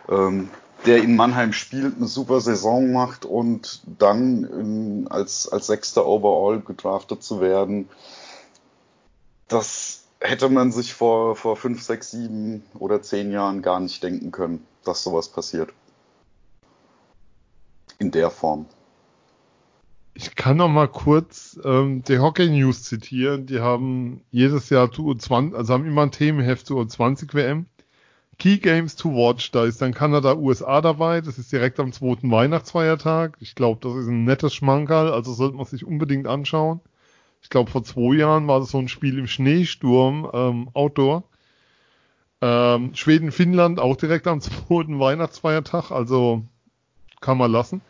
Ähm, 0.09 0.51
der 0.87 1.03
in 1.03 1.17
Mannheim 1.17 1.53
spielt, 1.53 1.97
eine 1.97 2.07
super 2.07 2.41
Saison 2.41 2.93
macht 2.93 3.25
und 3.25 3.83
dann 3.99 4.45
in, 4.45 5.09
als, 5.09 5.49
als 5.49 5.67
sechster 5.67 6.07
Overall 6.07 6.61
gedraftet 6.61 7.23
zu 7.23 7.41
werden, 7.41 7.89
das 9.49 10.05
hätte 10.21 10.49
man 10.49 10.73
sich 10.73 10.95
vor, 10.95 11.37
vor 11.37 11.57
fünf, 11.57 11.83
sechs, 11.83 12.11
sieben 12.11 12.63
oder 12.79 13.03
zehn 13.03 13.31
Jahren 13.33 13.63
gar 13.63 13.81
nicht 13.81 14.03
denken 14.03 14.31
können, 14.31 14.67
dass 14.85 15.03
sowas 15.03 15.29
passiert. 15.29 15.71
In 17.99 18.11
der 18.11 18.31
Form. 18.31 18.67
Ich 20.15 20.35
kann 20.35 20.57
noch 20.57 20.69
mal 20.69 20.89
kurz 20.89 21.59
ähm, 21.65 22.03
die 22.03 22.19
Hockey 22.19 22.51
News 22.51 22.83
zitieren. 22.83 23.47
Die 23.47 23.61
haben 23.61 24.23
jedes 24.31 24.69
Jahr 24.69 24.91
zu 24.91 25.09
U20, 25.11 25.55
also 25.55 25.73
haben 25.73 25.87
immer 25.87 26.03
ein 26.03 26.11
Themenheft 26.11 26.67
zur 26.67 26.83
U20 26.83 27.35
WM 27.35 27.67
Key 28.39 28.59
Games 28.59 28.95
to 28.95 29.11
Watch, 29.11 29.51
da 29.51 29.65
ist 29.65 29.83
dann 29.83 29.93
Kanada, 29.93 30.37
USA 30.37 30.81
dabei. 30.81 31.21
Das 31.21 31.39
ist 31.39 31.51
direkt 31.51 31.81
am 31.81 31.93
zweiten 31.93 32.31
Weihnachtsfeiertag. 32.31 33.37
Ich 33.41 33.57
glaube, 33.57 33.81
das 33.83 33.97
ist 33.97 34.07
ein 34.07 34.25
nettes 34.25 34.55
Schmankerl, 34.55 35.13
also 35.13 35.33
sollte 35.33 35.57
man 35.57 35.67
sich 35.67 35.85
unbedingt 35.85 36.29
anschauen. 36.29 36.81
Ich 37.43 37.51
glaube, 37.51 37.71
vor 37.71 37.83
zwei 37.83 38.15
Jahren 38.17 38.47
war 38.47 38.61
das 38.61 38.71
so 38.71 38.79
ein 38.79 38.89
Spiel 38.89 39.19
im 39.19 39.27
Schneesturm, 39.27 40.31
ähm, 40.33 40.71
Outdoor. 40.73 41.25
Ähm, 42.41 42.95
Schweden, 42.95 43.33
Finnland 43.33 43.81
auch 43.81 43.97
direkt 43.97 44.29
am 44.29 44.41
zweiten 44.41 45.01
Weihnachtsfeiertag, 45.01 45.91
also 45.91 46.45
kann 47.21 47.39
man 47.39 47.51
lassen. 47.51 47.81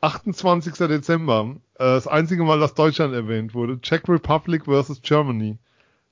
28. 0.00 0.72
Dezember, 0.88 1.56
äh, 1.74 1.84
das 1.84 2.08
einzige 2.08 2.42
Mal, 2.44 2.58
dass 2.58 2.72
Deutschland 2.72 3.12
erwähnt 3.12 3.52
wurde. 3.52 3.80
Czech 3.82 4.08
Republic 4.08 4.64
versus 4.64 5.02
Germany. 5.02 5.58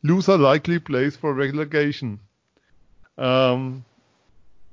Loser 0.02 0.36
likely 0.36 0.78
plays 0.78 1.16
for 1.16 1.34
relegation. 1.34 2.20
Ähm, 3.18 3.84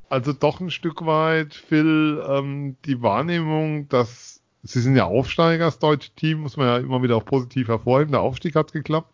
also 0.09 0.33
doch 0.33 0.59
ein 0.59 0.69
Stück 0.69 1.05
weit, 1.05 1.53
Phil, 1.55 2.23
ähm, 2.27 2.77
die 2.85 3.01
Wahrnehmung, 3.01 3.89
dass 3.89 4.41
sie 4.63 4.79
sind 4.79 4.95
ja 4.95 5.05
Aufsteiger, 5.05 5.65
das 5.65 5.79
deutsche 5.79 6.11
Team, 6.11 6.41
muss 6.41 6.57
man 6.57 6.67
ja 6.67 6.77
immer 6.77 7.01
wieder 7.03 7.17
auch 7.17 7.25
positiv 7.25 7.67
hervorheben. 7.67 8.11
Der 8.11 8.21
Aufstieg 8.21 8.55
hat 8.55 8.71
geklappt. 8.71 9.13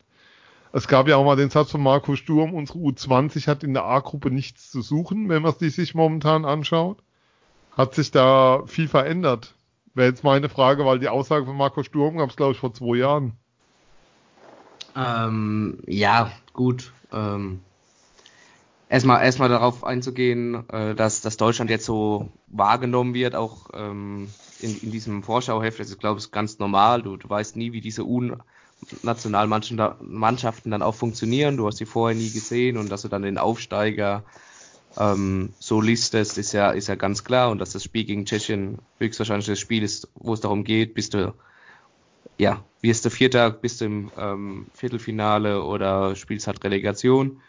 Es 0.73 0.87
gab 0.87 1.07
ja 1.07 1.17
auch 1.17 1.25
mal 1.25 1.35
den 1.35 1.49
Satz 1.49 1.71
von 1.71 1.81
Marco 1.81 2.15
Sturm, 2.15 2.53
unsere 2.53 2.79
U20 2.79 3.47
hat 3.47 3.63
in 3.63 3.73
der 3.73 3.83
A-Gruppe 3.83 4.31
nichts 4.31 4.71
zu 4.71 4.81
suchen, 4.81 5.27
wenn 5.27 5.41
man 5.41 5.53
die 5.59 5.69
sich 5.69 5.95
momentan 5.95 6.45
anschaut. 6.45 7.03
Hat 7.75 7.93
sich 7.93 8.11
da 8.11 8.63
viel 8.67 8.87
verändert? 8.87 9.55
Wäre 9.93 10.09
jetzt 10.09 10.23
meine 10.23 10.47
Frage, 10.47 10.85
weil 10.85 10.99
die 10.99 11.09
Aussage 11.09 11.45
von 11.45 11.57
Marco 11.57 11.83
Sturm 11.83 12.17
gab 12.17 12.29
es, 12.29 12.37
glaube 12.37 12.53
ich, 12.53 12.59
vor 12.59 12.73
zwei 12.73 12.97
Jahren. 12.97 13.33
Ähm, 14.95 15.79
ja, 15.87 16.31
gut. 16.53 16.93
Ähm, 17.11 17.61
erstmal 18.91 19.23
erstmal 19.23 19.49
darauf 19.49 19.85
einzugehen, 19.85 20.69
äh, 20.69 20.93
dass, 20.93 21.21
dass 21.21 21.37
Deutschland 21.37 21.71
jetzt 21.71 21.85
so 21.85 22.29
wahrgenommen 22.47 23.13
wird, 23.13 23.35
auch 23.35 23.69
ähm, 23.73 24.27
in, 24.59 24.77
in 24.81 24.91
diesem 24.91 25.23
Vorschauheft. 25.23 25.79
Das 25.79 25.89
ist, 25.89 25.99
glaube 25.99 26.19
ich, 26.19 26.29
ganz 26.31 26.59
normal. 26.59 27.01
Du, 27.01 27.15
du 27.15 27.29
weißt 27.29 27.55
nie, 27.55 27.71
wie 27.71 27.79
diese 27.79 28.05
UN-Nationalmannschaften 28.05 30.71
dann 30.71 30.81
auch 30.81 30.95
funktionieren. 30.95 31.55
Du 31.55 31.67
hast 31.67 31.77
sie 31.77 31.85
vorher 31.85 32.17
nie 32.17 32.31
gesehen 32.31 32.75
und 32.77 32.91
dass 32.91 33.03
du 33.03 33.07
dann 33.07 33.21
den 33.21 33.37
Aufsteiger 33.37 34.25
ähm, 34.97 35.53
so 35.57 35.79
listest, 35.79 36.37
ist 36.37 36.51
ja, 36.51 36.71
ist 36.71 36.87
ja 36.87 36.95
ganz 36.95 37.23
klar. 37.23 37.49
Und 37.49 37.59
dass 37.59 37.71
das 37.71 37.85
Spiel 37.85 38.03
gegen 38.03 38.25
Tschechien 38.25 38.79
höchstwahrscheinlich 38.99 39.47
das 39.47 39.59
Spiel 39.59 39.83
ist, 39.83 40.09
wo 40.15 40.33
es 40.33 40.41
darum 40.41 40.65
geht, 40.65 40.95
bist 40.95 41.13
du 41.13 41.33
ja, 42.37 42.63
wirst 42.81 43.05
du 43.05 43.09
Vierter, 43.09 43.51
bist 43.51 43.79
du 43.79 43.85
im 43.85 44.11
ähm, 44.17 44.65
Viertelfinale 44.73 45.63
oder 45.63 46.13
spielst 46.15 46.47
halt 46.47 46.61
Relegation. 46.63 47.41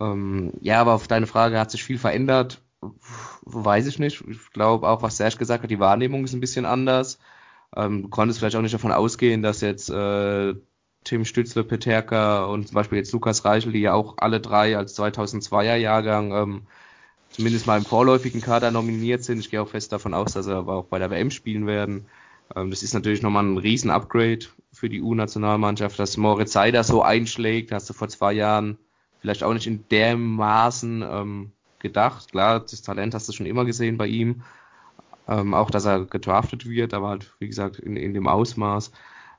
Ähm, 0.00 0.52
ja, 0.60 0.80
aber 0.80 0.94
auf 0.94 1.08
deine 1.08 1.26
Frage 1.26 1.58
hat 1.58 1.70
sich 1.70 1.84
viel 1.84 1.98
verändert. 1.98 2.62
Weiß 3.42 3.86
ich 3.86 3.98
nicht. 3.98 4.22
Ich 4.28 4.50
glaube 4.52 4.88
auch, 4.88 5.02
was 5.02 5.16
Serge 5.16 5.36
gesagt 5.38 5.64
hat, 5.64 5.70
die 5.70 5.80
Wahrnehmung 5.80 6.24
ist 6.24 6.34
ein 6.34 6.40
bisschen 6.40 6.64
anders. 6.64 7.18
Ähm, 7.76 8.02
du 8.02 8.08
konntest 8.08 8.38
vielleicht 8.38 8.56
auch 8.56 8.62
nicht 8.62 8.74
davon 8.74 8.92
ausgehen, 8.92 9.42
dass 9.42 9.60
jetzt 9.60 9.90
äh, 9.90 10.54
Tim 11.04 11.24
Stützle, 11.24 11.64
Peterka 11.64 12.44
und 12.44 12.68
zum 12.68 12.74
Beispiel 12.74 12.98
jetzt 12.98 13.12
Lukas 13.12 13.44
Reichel, 13.44 13.72
die 13.72 13.80
ja 13.80 13.94
auch 13.94 14.14
alle 14.18 14.40
drei 14.40 14.76
als 14.76 14.98
2002er 14.98 15.76
Jahrgang 15.76 16.32
ähm, 16.32 16.62
zumindest 17.30 17.66
mal 17.66 17.78
im 17.78 17.84
vorläufigen 17.84 18.40
Kader 18.40 18.70
nominiert 18.70 19.24
sind. 19.24 19.38
Ich 19.38 19.50
gehe 19.50 19.60
auch 19.60 19.68
fest 19.68 19.92
davon 19.92 20.14
aus, 20.14 20.32
dass 20.32 20.46
sie 20.46 20.54
aber 20.54 20.74
auch 20.74 20.86
bei 20.86 20.98
der 20.98 21.10
WM 21.10 21.30
spielen 21.30 21.66
werden. 21.66 22.06
Ähm, 22.54 22.70
das 22.70 22.82
ist 22.82 22.94
natürlich 22.94 23.22
nochmal 23.22 23.44
ein 23.44 23.58
riesen 23.58 23.90
Upgrade 23.90 24.46
für 24.72 24.88
die 24.88 25.02
U-Nationalmannschaft, 25.02 25.98
dass 25.98 26.16
Moritz 26.16 26.52
Seider 26.52 26.84
so 26.84 27.02
einschlägt. 27.02 27.72
Hast 27.72 27.88
du 27.90 27.94
vor 27.94 28.08
zwei 28.08 28.32
Jahren 28.32 28.78
vielleicht 29.20 29.42
auch 29.42 29.54
nicht 29.54 29.66
in 29.66 29.84
dem 29.90 30.36
Maßen 30.36 31.02
ähm, 31.02 31.52
gedacht. 31.78 32.30
Klar, 32.32 32.60
das 32.60 32.82
Talent 32.82 33.14
hast 33.14 33.28
du 33.28 33.32
schon 33.32 33.46
immer 33.46 33.64
gesehen 33.64 33.96
bei 33.96 34.06
ihm. 34.06 34.42
Ähm, 35.28 35.52
auch, 35.52 35.70
dass 35.70 35.84
er 35.84 36.04
gedraftet 36.06 36.68
wird, 36.68 36.94
aber 36.94 37.08
halt, 37.08 37.32
wie 37.38 37.48
gesagt, 37.48 37.78
in, 37.78 37.96
in 37.96 38.14
dem 38.14 38.26
Ausmaß. 38.26 38.92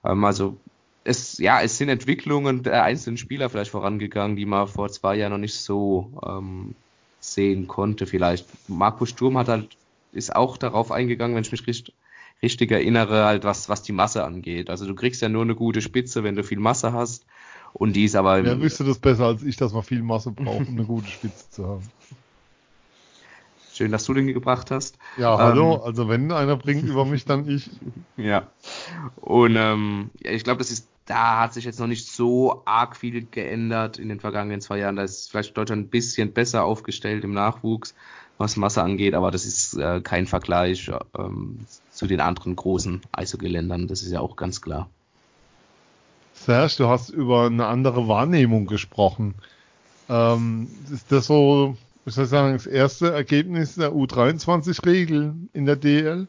Ähm, 0.03 0.23
also, 0.23 0.57
es, 1.03 1.39
ja, 1.39 1.61
es 1.61 1.77
sind 1.77 1.89
Entwicklungen 1.89 2.61
der 2.61 2.84
einzelnen 2.84 3.17
Spieler 3.17 3.49
vielleicht 3.49 3.71
vorangegangen, 3.71 4.36
die 4.36 4.45
man 4.45 4.67
vor 4.67 4.89
zwei 4.89 5.15
Jahren 5.15 5.32
noch 5.32 5.39
nicht 5.39 5.55
so 5.55 6.11
ähm, 6.25 6.75
sehen 7.19 7.67
konnte, 7.67 8.05
vielleicht. 8.05 8.45
Markus 8.69 9.09
Sturm 9.09 9.38
hat 9.38 9.47
halt, 9.47 9.69
ist 10.11 10.36
auch 10.36 10.57
darauf 10.57 10.91
eingegangen, 10.91 11.36
wenn 11.36 11.43
ich 11.43 11.51
mich 11.51 11.65
richtig, 11.65 11.95
richtig 12.43 12.71
erinnere, 12.71 13.25
halt 13.25 13.43
was, 13.43 13.69
was 13.69 13.82
die 13.82 13.91
Masse 13.91 14.23
angeht. 14.23 14.69
Also 14.69 14.86
du 14.86 14.93
kriegst 14.93 15.21
ja 15.21 15.30
nur 15.30 15.41
eine 15.41 15.55
gute 15.55 15.82
Spitze, 15.82 16.23
wenn 16.23 16.36
du 16.36 16.43
viel 16.43 16.59
Masse 16.59 16.93
hast. 16.93 17.25
Und 17.74 17.93
die 17.93 18.05
ist 18.05 18.15
aber. 18.15 18.43
Wer 18.43 18.61
wüsste 18.61 18.84
das 18.84 18.99
besser 18.99 19.26
als 19.26 19.43
ich, 19.43 19.57
dass 19.57 19.74
man 19.74 19.84
viel 19.84 20.01
Masse 20.01 20.32
braucht, 20.32 20.67
um 20.67 20.76
eine 20.78 20.86
gute 20.86 21.07
Spitze 21.07 21.49
zu 21.49 21.67
haben. 21.67 21.84
Schön, 23.74 23.91
dass 23.91 24.03
du 24.03 24.13
den 24.13 24.28
gebracht 24.28 24.72
hast. 24.72 24.97
Ja, 25.17 25.38
hallo. 25.38 25.76
Ähm, 25.76 25.82
also 25.84 26.09
wenn 26.09 26.32
einer 26.32 26.57
bringt 26.57 26.84
über 26.84 27.05
mich, 27.05 27.26
dann 27.26 27.47
ich. 27.47 27.70
Ja. 28.17 28.47
Und 29.15 29.55
ähm, 29.55 30.09
ja, 30.22 30.32
ich 30.32 30.43
glaube, 30.43 30.57
das 30.57 30.70
ist, 30.70 30.89
da 31.05 31.39
hat 31.39 31.53
sich 31.53 31.63
jetzt 31.63 31.80
noch 31.80 31.88
nicht 31.88 32.07
so 32.07 32.61
arg 32.65 32.97
viel 32.97 33.26
geändert 33.26 33.97
in 33.97 34.09
den 34.09 34.20
vergangenen 34.20 34.59
zwei 34.59 34.80
Jahren. 34.80 34.97
Da 34.97 35.03
ist 35.03 35.32
vielleicht 35.32 35.57
Deutschland 35.57 35.84
ein 35.86 35.89
bisschen 35.89 36.34
besser 36.34 36.65
aufgestellt 36.65 37.24
im 37.24 37.34
Nachwuchs. 37.34 37.95
was 38.38 38.55
Masse 38.55 38.82
angeht, 38.82 39.13
aber 39.13 39.32
das 39.32 39.45
ist 39.45 39.76
äh, 39.78 40.01
kein 40.01 40.26
Vergleich 40.26 40.89
ähm, 41.17 41.59
zu 41.91 42.07
den 42.07 42.22
anderen 42.22 42.55
großen 42.55 43.01
Eishockey-Ländern, 43.11 43.88
das 43.88 44.01
ist 44.01 44.11
ja 44.11 44.22
auch 44.22 44.38
ganz 44.38 44.61
klar. 44.61 44.89
Serge, 46.45 46.75
du 46.77 46.87
hast 46.87 47.09
über 47.09 47.45
eine 47.45 47.67
andere 47.67 48.07
Wahrnehmung 48.07 48.65
gesprochen. 48.65 49.35
Ähm, 50.07 50.67
ist 50.91 51.11
das 51.11 51.27
so, 51.27 51.75
ich 52.05 52.15
soll 52.15 52.25
sagen, 52.25 52.53
das 52.53 52.65
erste 52.65 53.11
Ergebnis 53.11 53.75
der 53.75 53.91
U23-Regel 53.91 55.35
in 55.53 55.65
der 55.65 55.75
DL? 55.75 56.27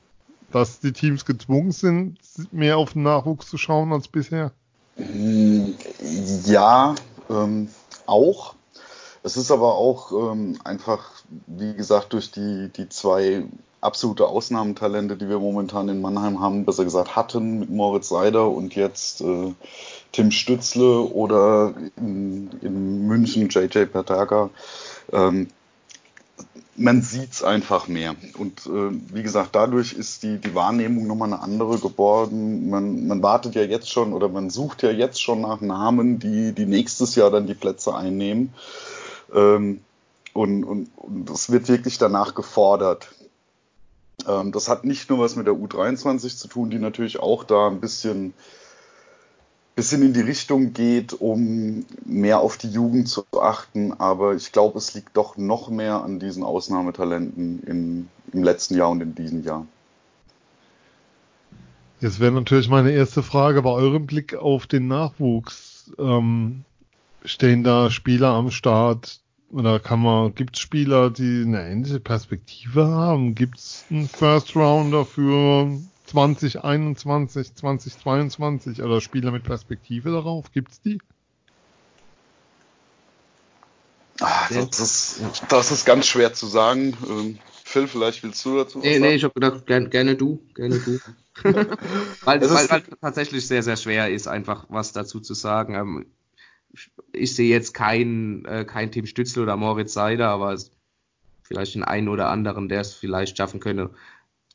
Dass 0.53 0.81
die 0.81 0.93
Teams 0.93 1.25
gezwungen 1.25 1.71
sind, 1.71 2.19
mehr 2.51 2.77
auf 2.77 2.95
den 2.95 3.05
Nachwuchs 3.05 3.49
zu 3.49 3.57
schauen 3.57 3.93
als 3.93 4.09
bisher? 4.09 4.51
Ja, 6.45 6.97
ähm, 7.31 7.69
auch. 8.07 8.57
Es 9.23 9.37
ist 9.37 9.53
aber 9.53 9.77
auch 9.77 10.33
ähm, 10.33 10.59
einfach, 10.65 11.11
wie 11.47 11.75
gesagt, 11.75 12.15
durch 12.15 12.33
die, 12.33 12.69
die 12.77 12.89
zwei 12.89 13.45
absolute 13.81 14.27
Ausnahmetalente, 14.27 15.17
die 15.17 15.29
wir 15.29 15.39
momentan 15.39 15.89
in 15.89 16.01
Mannheim 16.01 16.41
haben, 16.41 16.65
besser 16.65 16.85
gesagt 16.85 17.17
hatten 17.17 17.61
mit 17.61 17.71
Moritz 17.71 18.09
Seider 18.09 18.49
und 18.49 18.75
jetzt 18.75 19.21
äh, 19.23 19.53
Tim 20.13 20.31
Stützle 20.31 21.01
oder 21.01 21.75
in, 21.97 22.51
in 22.61 23.07
München 23.07 23.49
JJ 23.49 23.87
Pertaga. 23.87 24.51
Ähm, 25.13 25.49
man 26.77 27.03
sieht's 27.03 27.43
einfach 27.43 27.89
mehr. 27.89 28.15
Und 28.39 28.67
äh, 28.67 28.91
wie 29.15 29.23
gesagt, 29.23 29.55
dadurch 29.55 29.93
ist 29.93 30.23
die, 30.23 30.39
die 30.39 30.55
Wahrnehmung 30.55 31.07
nochmal 31.07 31.33
eine 31.33 31.43
andere 31.43 31.79
geworden. 31.79 32.71
Man, 32.71 33.07
man 33.07 33.23
wartet 33.23 33.55
ja 33.55 33.63
jetzt 33.63 33.91
schon 33.91 34.13
oder 34.13 34.29
man 34.29 34.51
sucht 34.51 34.83
ja 34.83 34.91
jetzt 34.91 35.23
schon 35.23 35.43
nach 35.43 35.61
Namen, 35.61 36.19
die, 36.19 36.53
die 36.53 36.67
nächstes 36.67 37.17
Jahr 37.17 37.31
dann 37.31 37.47
die 37.47 37.55
Plätze 37.55 37.95
einnehmen. 37.95 38.55
Ähm, 39.35 39.81
und, 40.33 40.65
und, 40.65 40.89
und 40.97 41.29
das 41.29 41.51
wird 41.51 41.69
wirklich 41.69 41.99
danach 41.99 42.35
gefordert. 42.35 43.11
Ähm, 44.29 44.53
das 44.53 44.69
hat 44.69 44.85
nicht 44.85 45.11
nur 45.11 45.19
was 45.19 45.37
mit 45.37 45.47
der 45.47 45.55
U23 45.55 46.37
zu 46.37 46.49
tun, 46.49 46.71
die 46.71 46.79
natürlich 46.79 47.21
auch 47.21 47.45
da 47.45 47.69
ein 47.69 47.81
bisschen 47.81 48.35
bisschen 49.81 50.03
in 50.03 50.13
die 50.13 50.21
Richtung 50.21 50.75
geht, 50.75 51.15
um 51.15 51.87
mehr 52.05 52.41
auf 52.41 52.59
die 52.59 52.69
Jugend 52.69 53.09
zu 53.09 53.25
achten. 53.41 53.95
Aber 53.95 54.35
ich 54.35 54.53
glaube, 54.53 54.77
es 54.77 54.93
liegt 54.93 55.17
doch 55.17 55.39
noch 55.39 55.71
mehr 55.71 56.03
an 56.03 56.19
diesen 56.19 56.43
Ausnahmetalenten 56.43 57.63
in, 57.63 58.09
im 58.33 58.43
letzten 58.43 58.77
Jahr 58.77 58.91
und 58.91 59.01
in 59.01 59.15
diesem 59.15 59.43
Jahr. 59.43 59.67
Jetzt 62.01 62.21
wäre 62.21 62.33
natürlich 62.33 62.69
meine 62.69 62.93
erste 62.93 63.23
Frage 63.23 63.63
bei 63.63 63.71
eurem 63.71 64.07
Blick 64.07 64.35
auf 64.35 64.67
den 64.67 64.87
Nachwuchs. 64.87 65.93
Ähm, 65.99 66.65
stehen 67.25 67.65
da 67.65 67.91
Spieler 67.91 68.29
am 68.29 68.51
Start 68.51 69.21
oder 69.51 69.81
kann 69.81 70.01
man, 70.01 70.35
gibt 70.35 70.57
es 70.57 70.63
Spieler, 70.63 71.11
die 71.11 71.43
eine 71.47 71.69
ähnliche 71.69 72.01
Perspektive 72.01 72.87
haben? 72.87 73.35
Gibt 73.35 73.59
es 73.59 73.85
einen 73.91 74.09
First 74.09 74.55
Rounder 74.55 75.05
für 75.05 75.71
2021, 76.07 77.55
2022 77.55 78.83
oder 78.83 79.01
Spieler 79.01 79.33
mit 79.33 79.45
Perspektive 79.45 80.11
darauf? 80.11 80.53
Gibt 80.53 80.73
es 80.73 80.81
die? 80.81 80.99
Ah, 84.21 84.49
das, 84.51 84.79
ist, 84.79 85.23
das 85.49 85.71
ist 85.71 85.87
ganz 85.87 86.07
schwer 86.07 86.33
zu 86.35 86.47
sagen. 86.47 86.97
Ähm, 87.09 87.39
Phil, 87.65 87.89
vielleicht 87.89 88.23
willst 88.23 88.45
du 88.45 88.57
dazu 88.57 88.79
was 88.79 88.85
nee, 88.85 88.95
sagen? 88.95 89.03
Nee, 89.03 89.15
ich 89.15 89.25
habe 89.25 89.35
gedacht, 89.35 89.67
gerne, 89.67 89.89
gerne 89.89 90.15
du, 90.15 90.43
gerne 90.55 90.79
du. 90.79 90.99
weil, 91.43 92.41
weil, 92.41 92.71
weil 92.71 92.83
tatsächlich 93.01 93.47
sehr, 93.47 93.63
sehr 93.63 93.77
schwer 93.77 94.11
ist, 94.11 94.27
einfach 94.29 94.67
was 94.69 94.93
dazu 94.93 95.21
zu 95.21 95.35
sagen. 95.35 96.05
Ich 97.13 97.35
sehe 97.35 97.51
jetzt 97.51 97.75
kein, 97.75 98.45
äh, 98.45 98.65
kein 98.65 98.93
Team 98.93 99.07
Stützel 99.07 99.43
oder 99.43 99.57
Moritz 99.57 99.93
Seider, 99.93 100.29
aber 100.29 100.57
vielleicht 101.43 101.75
den 101.75 101.85
einen 101.85 102.09
oder 102.09 102.29
anderen, 102.29 102.69
der 102.69 102.81
es 102.81 102.95
vielleicht 102.95 103.37
schaffen 103.37 103.61
könnte, 103.61 103.91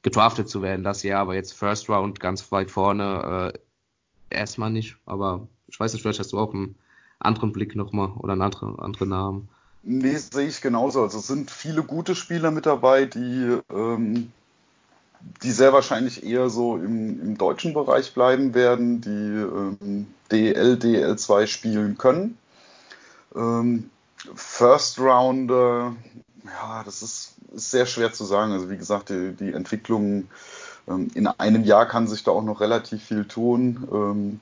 gedraftet 0.01 0.47
zu 0.47 0.61
werden 0.61 0.83
das 0.83 1.03
Jahr, 1.03 1.21
aber 1.21 1.35
jetzt 1.35 1.53
First 1.53 1.89
Round 1.89 2.19
ganz 2.19 2.51
weit 2.51 2.71
vorne 2.71 3.53
äh, 3.53 4.35
erstmal 4.35 4.69
nicht. 4.69 4.97
Aber 5.05 5.47
ich 5.67 5.79
weiß 5.79 5.93
nicht, 5.93 6.03
vielleicht 6.03 6.19
hast 6.19 6.31
du 6.31 6.39
auch 6.39 6.53
einen 6.53 6.75
anderen 7.19 7.51
Blick 7.51 7.75
nochmal 7.75 8.11
oder 8.17 8.33
einen 8.33 8.43
anderen, 8.43 8.79
anderen 8.79 9.09
Namen. 9.09 9.49
Nee, 9.83 10.15
sehe 10.15 10.47
ich 10.47 10.61
genauso. 10.61 11.03
Also 11.03 11.19
es 11.19 11.27
sind 11.27 11.51
viele 11.51 11.83
gute 11.83 12.15
Spieler 12.15 12.51
mit 12.51 12.65
dabei, 12.65 13.05
die, 13.05 13.59
ähm, 13.71 14.31
die 15.43 15.51
sehr 15.51 15.73
wahrscheinlich 15.73 16.23
eher 16.23 16.49
so 16.49 16.75
im, 16.75 17.21
im 17.21 17.37
deutschen 17.37 17.73
Bereich 17.73 18.13
bleiben 18.13 18.53
werden, 18.53 19.01
die 19.01 19.09
ähm, 19.09 20.07
DL, 20.31 20.75
DL2 20.75 21.47
spielen 21.47 21.97
können. 21.97 22.37
Ähm, 23.35 23.89
First 24.33 24.99
Rounder, 24.99 25.95
ja, 26.45 26.83
das 26.83 27.01
ist 27.01 27.35
ist 27.55 27.71
sehr 27.71 27.85
schwer 27.85 28.13
zu 28.13 28.25
sagen. 28.25 28.51
Also 28.51 28.69
wie 28.69 28.77
gesagt, 28.77 29.09
die, 29.09 29.33
die 29.33 29.53
Entwicklung 29.53 30.27
ähm, 30.87 31.09
in 31.13 31.27
einem 31.27 31.63
Jahr 31.63 31.87
kann 31.87 32.07
sich 32.07 32.23
da 32.23 32.31
auch 32.31 32.43
noch 32.43 32.61
relativ 32.61 33.03
viel 33.03 33.25
tun. 33.25 33.87
Ähm, 33.91 34.39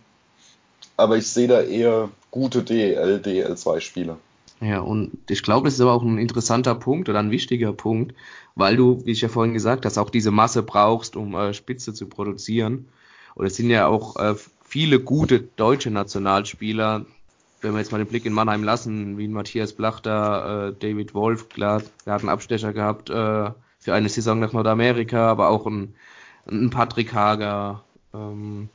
aber 0.98 1.18
ich 1.18 1.30
sehe 1.30 1.48
da 1.48 1.62
eher 1.62 2.10
gute 2.32 2.64
DEL, 2.64 3.22
DEL2-Spieler. 3.24 4.18
Ja, 4.64 4.80
und 4.80 5.12
ich 5.30 5.44
glaube, 5.44 5.68
das 5.68 5.76
ist 5.76 5.82
aber 5.82 5.94
auch 5.94 6.04
ein 6.04 6.18
interessanter 6.18 6.76
Punkt 6.76 7.10
oder 7.10 7.20
ein 7.20 7.32
wichtiger 7.32 7.74
Punkt, 7.74 8.16
weil 8.56 8.78
du, 8.78 9.06
wie 9.06 9.12
ich 9.12 9.22
ja 9.22 9.28
vorhin 9.28 9.54
gesagt 9.54 9.86
hast, 9.86 9.98
auch 9.98 10.10
diese 10.10 10.32
Masse 10.32 10.64
brauchst, 10.64 11.16
um 11.16 11.36
äh, 11.36 11.54
Spitze 11.54 11.94
zu 11.94 12.08
produzieren. 12.08 12.88
Und 13.36 13.46
es 13.46 13.56
sind 13.56 13.70
ja 13.70 13.88
auch 13.88 14.16
äh, 14.16 14.36
viele 14.64 15.00
gute 15.00 15.42
deutsche 15.42 15.92
Nationalspieler 15.92 17.06
wenn 17.64 17.74
wir 17.74 17.80
jetzt 17.80 17.92
mal 17.92 17.98
den 17.98 18.08
Blick 18.08 18.26
in 18.26 18.34
Mannheim 18.34 18.64
lassen, 18.64 19.18
wie 19.18 19.28
Matthias 19.28 19.74
Blachter, 19.74 20.68
äh, 20.68 20.74
David 20.80 21.14
Wolf, 21.14 21.50
klar, 21.50 21.82
der 22.06 22.14
hat 22.14 22.22
einen 22.22 22.30
Abstecher 22.30 22.74
gehabt 22.74 23.10
äh, 23.10 23.52
für 23.80 23.94
eine 23.94 24.10
Saison 24.10 24.40
nach 24.40 24.54
Nordamerika, 24.54 25.30
aber 25.30 25.50
auch 25.50 25.66
ein, 25.66 25.96
ein 26.46 26.70
Patrick 26.70 27.14
Hager 27.14 27.84
ähm, 28.14 28.70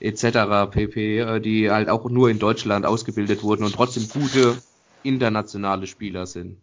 etc. 0.00 0.70
pp, 0.70 1.18
äh, 1.18 1.40
die 1.40 1.70
halt 1.70 1.88
auch 1.88 2.08
nur 2.08 2.30
in 2.30 2.38
Deutschland 2.38 2.86
ausgebildet 2.86 3.42
wurden 3.42 3.64
und 3.64 3.74
trotzdem 3.74 4.08
gute 4.08 4.56
internationale 5.02 5.86
Spieler 5.86 6.26
sind. 6.26 6.58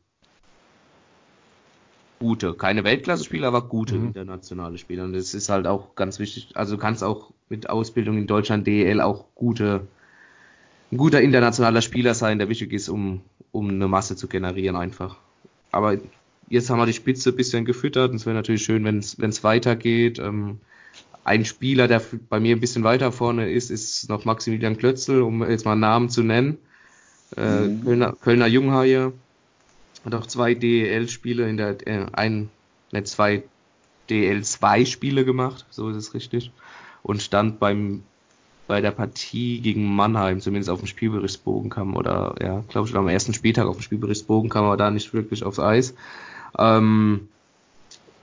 Gute, 2.20 2.54
keine 2.54 2.84
Weltklasse-Spieler, 2.84 3.48
aber 3.48 3.64
gute 3.64 3.96
mhm. 3.96 4.08
internationale 4.08 4.78
Spieler. 4.78 5.04
Und 5.04 5.14
das 5.14 5.34
ist 5.34 5.50
halt 5.50 5.68
auch 5.68 5.96
ganz 5.96 6.20
wichtig. 6.20 6.50
Also 6.56 6.76
du 6.76 6.82
kannst 6.82 7.04
auch 7.04 7.32
mit 7.50 7.70
Ausbildung 7.70 8.18
in 8.18 8.28
Deutschland 8.28 8.66
DEL 8.66 9.02
auch 9.02 9.26
gute 9.36 9.88
ein 10.92 10.98
guter 10.98 11.22
internationaler 11.22 11.82
Spieler 11.82 12.14
sein, 12.14 12.40
der 12.40 12.50
wichtig 12.50 12.72
ist, 12.72 12.90
um, 12.90 13.22
um 13.52 13.70
eine 13.70 13.88
Masse 13.88 14.16
zu 14.16 14.28
generieren 14.28 14.76
einfach. 14.76 15.18
Aber 15.72 15.98
jetzt 16.50 16.70
haben 16.70 16.80
wir 16.80 16.86
die 16.86 16.94
Spitze 16.94 17.32
ein 17.32 17.36
bisschen 17.36 17.66
gefüttert 17.66 18.12
und 18.12 18.18
es 18.18 18.26
wäre 18.26 18.36
natürlich 18.36 18.64
schön, 18.64 18.84
wenn 18.86 19.00
es 19.00 19.44
weitergeht. 19.44 20.20
Ähm, 20.20 20.60
ein 21.24 21.44
Spieler, 21.44 21.88
der 21.88 22.02
bei 22.30 22.40
mir 22.40 22.56
ein 22.56 22.60
bisschen 22.60 22.84
weiter 22.84 23.12
vorne 23.12 23.50
ist, 23.50 23.72
ist 23.72 24.08
noch 24.10 24.26
Maximilian 24.26 24.78
Klötzl, 24.78 25.22
um 25.22 25.44
jetzt 25.50 25.66
mal 25.66 25.72
einen 25.72 25.82
Namen 25.82 26.10
zu 26.10 26.24
nennen. 26.24 26.60
Äh, 27.38 27.62
mhm. 27.62 27.84
Kölner, 27.84 28.14
Kölner 28.14 28.48
Junghaie. 28.48 29.12
Hat 30.04 30.16
auch 30.16 30.28
zwei 30.28 30.54
DEL-Spiele 30.54 31.50
in 31.50 31.58
der, 31.58 31.88
äh, 31.88 32.06
ein, 32.14 32.50
ne, 32.92 33.04
zwei 33.04 33.44
DL2-Spiele 34.10 35.26
gemacht, 35.26 35.66
so 35.70 35.90
ist 35.90 35.98
es 35.98 36.14
richtig. 36.14 36.52
Und 37.02 37.22
stand 37.22 37.60
beim 37.60 38.04
bei 38.68 38.82
der 38.82 38.92
Partie 38.92 39.62
gegen 39.62 39.96
Mannheim, 39.96 40.42
zumindest 40.42 40.70
auf 40.70 40.80
dem 40.80 40.88
Spielberichtsbogen 40.88 41.70
kam, 41.70 41.96
oder 41.96 42.36
ja, 42.42 42.64
glaube 42.68 42.88
ich, 42.88 42.96
am 42.96 43.08
ersten 43.08 43.34
Spieltag 43.34 43.68
auf 43.68 43.78
dem 43.78 43.84
Spielberichtsbogen 43.84 44.50
kam 44.50 44.66
er 44.66 44.78
da 44.78 44.90
nicht 44.90 45.14
wirklich 45.14 45.44
aufs 45.44 45.60
Eis. 45.60 45.94
Ähm, 46.58 47.28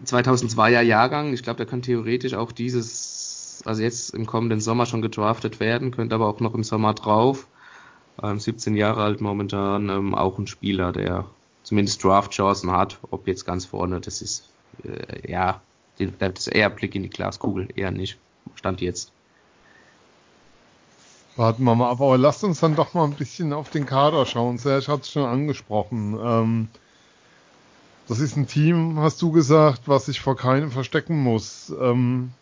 2002er 0.04 0.80
Jahrgang, 0.80 1.32
ich 1.32 1.42
glaube, 1.42 1.58
der 1.58 1.66
kann 1.66 1.82
theoretisch 1.82 2.34
auch 2.34 2.50
dieses, 2.50 3.62
also 3.64 3.82
jetzt 3.82 4.14
im 4.14 4.26
kommenden 4.26 4.60
Sommer 4.60 4.86
schon 4.86 5.02
gedraftet 5.02 5.60
werden, 5.60 5.92
könnte 5.92 6.16
aber 6.16 6.26
auch 6.26 6.40
noch 6.40 6.54
im 6.54 6.64
Sommer 6.64 6.94
drauf. 6.94 7.46
Ähm, 8.20 8.38
17 8.38 8.74
Jahre 8.74 9.02
alt 9.02 9.20
momentan, 9.20 9.88
ähm, 9.88 10.14
auch 10.14 10.38
ein 10.38 10.46
Spieler, 10.46 10.92
der 10.92 11.26
zumindest 11.62 12.02
Draft-Chancen 12.02 12.70
hat, 12.70 12.98
ob 13.10 13.26
jetzt 13.26 13.46
ganz 13.46 13.64
vorne, 13.64 14.00
das 14.00 14.20
ist, 14.20 14.48
äh, 14.84 15.30
ja, 15.30 15.60
das 16.18 16.46
ist 16.46 16.48
eher 16.48 16.70
Blick 16.70 16.94
in 16.94 17.02
die 17.02 17.10
Glaskugel, 17.10 17.68
eher 17.74 17.90
nicht. 17.90 18.18
Stand 18.56 18.80
jetzt. 18.80 19.12
Warten 21.36 21.64
wir 21.64 21.74
mal 21.74 21.90
ab, 21.90 22.00
aber 22.00 22.18
lasst 22.18 22.44
uns 22.44 22.60
dann 22.60 22.76
doch 22.76 22.92
mal 22.92 23.04
ein 23.04 23.14
bisschen 23.14 23.52
auf 23.52 23.70
den 23.70 23.86
Kader 23.86 24.26
schauen. 24.26 24.58
Serge 24.58 24.88
hat 24.88 25.02
es 25.02 25.12
schon 25.12 25.24
angesprochen. 25.24 26.18
Ähm, 26.22 26.68
das 28.08 28.20
ist 28.20 28.36
ein 28.36 28.46
Team, 28.46 28.98
hast 28.98 29.22
du 29.22 29.30
gesagt, 29.30 29.82
was 29.86 30.06
sich 30.06 30.20
vor 30.20 30.36
keinem 30.36 30.70
verstecken 30.70 31.22
muss. 31.22 31.72
Ähm, 31.80 32.32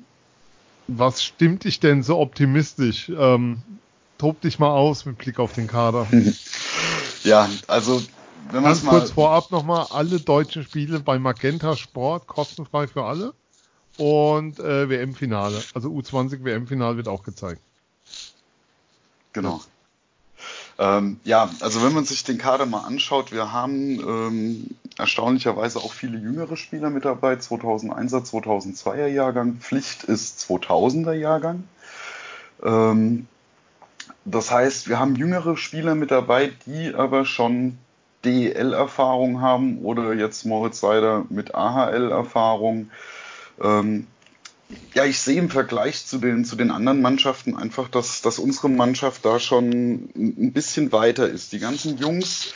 was 0.89 1.23
stimmt 1.23 1.65
dich 1.65 1.79
denn 1.79 2.03
so 2.03 2.19
optimistisch? 2.19 3.13
Ähm, 3.17 3.63
tob 4.21 4.41
dich 4.43 4.59
mal 4.59 4.71
aus 4.71 5.07
mit 5.07 5.17
Blick 5.19 5.39
auf 5.39 5.53
den 5.53 5.67
Kader. 5.67 6.07
Ja, 7.23 7.51
also 7.67 8.03
wenn 8.51 8.63
man 8.63 8.73
Ganz 8.73 8.83
mal 8.83 8.93
kurz 8.93 9.11
vorab 9.11 9.51
nochmal 9.51 9.89
alle 9.91 10.21
deutschen 10.21 10.63
Spiele 10.63 11.01
bei 11.01 11.19
Magenta 11.19 11.77
Sport 11.77 12.27
kostenfrei 12.27 12.87
für 12.87 13.05
alle 13.05 13.35
und 13.99 14.59
äh, 14.59 14.89
WM-Finale, 14.89 15.63
also 15.75 15.91
U20 15.91 16.43
WM-Finale 16.45 16.97
wird 16.97 17.09
auch 17.09 17.23
gezeigt. 17.23 17.61
Genau. 19.35 19.61
Ähm, 20.79 21.21
ja, 21.25 21.51
also 21.61 21.83
wenn 21.85 21.93
man 21.93 22.07
sich 22.07 22.25
den 22.25 22.39
Kader 22.39 22.65
mal 22.65 22.85
anschaut, 22.87 23.33
wir 23.33 23.53
haben 23.53 24.01
ähm, 24.01 24.71
erstaunlicherweise 24.97 25.79
auch 25.81 25.93
viele 25.93 26.17
jüngere 26.17 26.57
Spieler 26.57 26.89
mit 26.89 27.05
dabei, 27.05 27.35
2001er, 27.35 28.25
2002er 28.25 29.09
Jahrgang, 29.09 29.57
Pflicht 29.57 30.05
ist 30.05 30.41
2000er 30.51 31.13
Jahrgang. 31.13 31.65
Ähm, 32.63 33.29
das 34.25 34.51
heißt, 34.51 34.89
wir 34.89 34.99
haben 34.99 35.17
jüngere 35.17 35.57
Spieler 35.57 35.95
mit 35.95 36.11
dabei, 36.11 36.53
die 36.67 36.95
aber 36.95 37.25
schon 37.25 37.79
DEL-Erfahrung 38.25 39.41
haben 39.41 39.79
oder 39.79 40.13
jetzt 40.13 40.45
Moritz 40.45 40.81
Seider 40.81 41.25
mit 41.31 41.55
AHL-Erfahrung. 41.55 42.91
Ähm, 43.63 44.07
ja, 44.95 45.05
ich 45.05 45.19
sehe 45.19 45.39
im 45.39 45.51
Vergleich 45.51 46.07
zu 46.07 46.19
den, 46.19 46.45
zu 46.45 46.55
den 46.55 46.71
anderen 46.71 47.01
Mannschaften 47.01 47.57
einfach, 47.57 47.89
dass, 47.89 48.23
dass 48.23 48.39
unsere 48.39 48.69
Mannschaft 48.69 49.25
da 49.25 49.41
schon 49.41 50.11
ein 50.17 50.53
bisschen 50.53 50.93
weiter 50.93 51.29
ist. 51.29 51.53
Die 51.53 51.59
ganzen 51.59 51.99
Jungs 51.99 52.53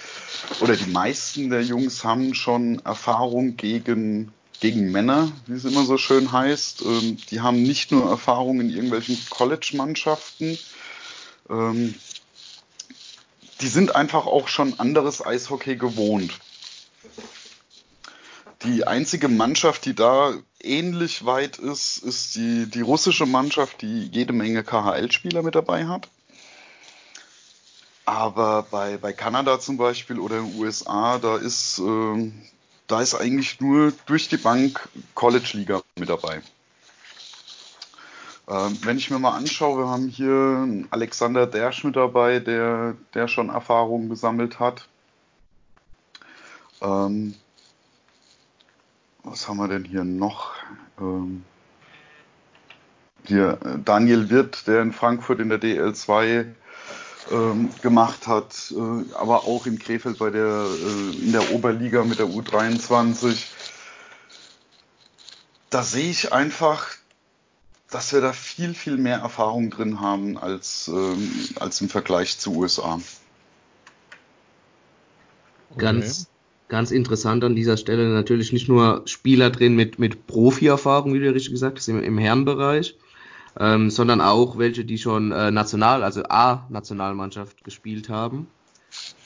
oder 0.60 0.76
die 0.76 0.90
meisten 0.90 1.50
der 1.50 1.62
Jungs 1.62 2.04
haben 2.04 2.34
schon 2.34 2.80
Erfahrung 2.84 3.56
gegen, 3.56 4.32
gegen 4.60 4.92
Männer, 4.92 5.32
wie 5.46 5.54
es 5.54 5.64
immer 5.64 5.84
so 5.84 5.96
schön 5.96 6.30
heißt. 6.30 6.82
Ähm, 6.82 7.16
die 7.30 7.40
haben 7.40 7.62
nicht 7.62 7.90
nur 7.90 8.08
Erfahrung 8.08 8.60
in 8.60 8.70
irgendwelchen 8.70 9.18
College-Mannschaften. 9.30 10.58
Ähm, 11.50 11.94
die 13.60 13.68
sind 13.68 13.94
einfach 13.94 14.26
auch 14.26 14.48
schon 14.48 14.78
anderes 14.78 15.24
Eishockey 15.24 15.76
gewohnt. 15.76 16.32
Die 18.62 18.86
einzige 18.86 19.28
Mannschaft, 19.28 19.84
die 19.84 19.94
da 19.94 20.32
ähnlich 20.60 21.26
weit 21.26 21.58
ist, 21.58 21.98
ist 21.98 22.34
die, 22.34 22.66
die 22.68 22.80
russische 22.80 23.26
Mannschaft, 23.26 23.82
die 23.82 24.06
jede 24.06 24.32
Menge 24.32 24.64
KHL-Spieler 24.64 25.42
mit 25.42 25.54
dabei 25.54 25.86
hat. 25.86 26.08
Aber 28.06 28.66
bei, 28.70 28.96
bei 28.96 29.12
Kanada 29.12 29.60
zum 29.60 29.76
Beispiel 29.76 30.18
oder 30.18 30.40
den 30.40 30.58
USA, 30.58 31.18
da 31.18 31.36
ist, 31.36 31.78
äh, 31.78 32.32
da 32.86 33.00
ist 33.00 33.14
eigentlich 33.14 33.60
nur 33.60 33.92
durch 34.06 34.28
die 34.28 34.36
Bank 34.36 34.88
College-Liga 35.14 35.82
mit 35.98 36.08
dabei. 36.08 36.42
Ähm, 38.46 38.78
wenn 38.82 38.98
ich 38.98 39.10
mir 39.10 39.18
mal 39.18 39.36
anschaue, 39.36 39.78
wir 39.78 39.88
haben 39.88 40.08
hier 40.08 40.86
Alexander 40.90 41.46
Dersch 41.46 41.82
mit 41.84 41.96
dabei, 41.96 42.40
der, 42.40 42.94
der 43.14 43.28
schon 43.28 43.48
Erfahrungen 43.48 44.08
gesammelt 44.10 44.60
hat. 44.60 44.88
Ähm, 46.82 47.34
was 49.22 49.48
haben 49.48 49.56
wir 49.56 49.68
denn 49.68 49.84
hier 49.84 50.04
noch? 50.04 50.52
Ähm, 51.00 51.44
hier 53.26 53.58
äh, 53.64 53.78
Daniel 53.82 54.28
Wirth, 54.28 54.66
der 54.66 54.82
in 54.82 54.92
Frankfurt 54.92 55.40
in 55.40 55.48
der 55.48 55.60
DL2 55.60 56.46
ähm, 57.32 57.70
gemacht 57.80 58.26
hat, 58.26 58.72
äh, 58.72 59.14
aber 59.14 59.44
auch 59.44 59.64
in 59.64 59.78
Krefeld 59.78 60.18
bei 60.18 60.28
der 60.28 60.66
äh, 60.66 61.16
in 61.24 61.32
der 61.32 61.52
Oberliga 61.52 62.04
mit 62.04 62.18
der 62.18 62.26
U23. 62.26 63.46
Da 65.70 65.82
sehe 65.82 66.10
ich 66.10 66.32
einfach, 66.32 66.93
dass 67.90 68.12
wir 68.12 68.20
da 68.20 68.32
viel, 68.32 68.74
viel 68.74 68.96
mehr 68.96 69.18
Erfahrung 69.18 69.70
drin 69.70 70.00
haben 70.00 70.36
als, 70.36 70.88
ähm, 70.88 71.30
als 71.60 71.80
im 71.80 71.88
Vergleich 71.88 72.38
zu 72.38 72.54
USA. 72.54 73.00
Ganz, 75.76 76.28
ganz 76.68 76.90
interessant 76.90 77.44
an 77.44 77.54
dieser 77.54 77.76
Stelle 77.76 78.08
natürlich 78.08 78.52
nicht 78.52 78.68
nur 78.68 79.02
Spieler 79.06 79.50
drin 79.50 79.74
mit, 79.74 79.98
mit 79.98 80.26
Profi-Erfahrung, 80.26 81.14
wie 81.14 81.20
du 81.20 81.32
richtig 81.32 81.52
gesagt 81.52 81.78
hast, 81.78 81.88
im, 81.88 82.02
im 82.02 82.18
Herrenbereich, 82.18 82.96
ähm, 83.58 83.90
sondern 83.90 84.20
auch 84.20 84.58
welche, 84.58 84.84
die 84.84 84.98
schon 84.98 85.32
äh, 85.32 85.50
national, 85.50 86.02
also 86.02 86.22
A-Nationalmannschaft 86.24 87.64
gespielt 87.64 88.08
haben. 88.08 88.46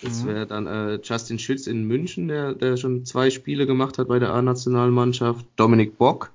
Das 0.03 0.23
mhm. 0.23 0.29
wäre 0.29 0.47
dann 0.47 0.67
äh, 0.67 0.99
Justin 1.03 1.39
Schütz 1.39 1.67
in 1.67 1.85
München, 1.85 2.29
der, 2.29 2.55
der 2.55 2.77
schon 2.77 3.05
zwei 3.05 3.31
Spiele 3.31 3.67
gemacht 3.67 3.99
hat 3.99 4.09
bei 4.09 4.19
der 4.19 4.33
A-Nationalmannschaft. 4.33 5.45
Dominik 5.57 5.99
Bock, 5.99 6.31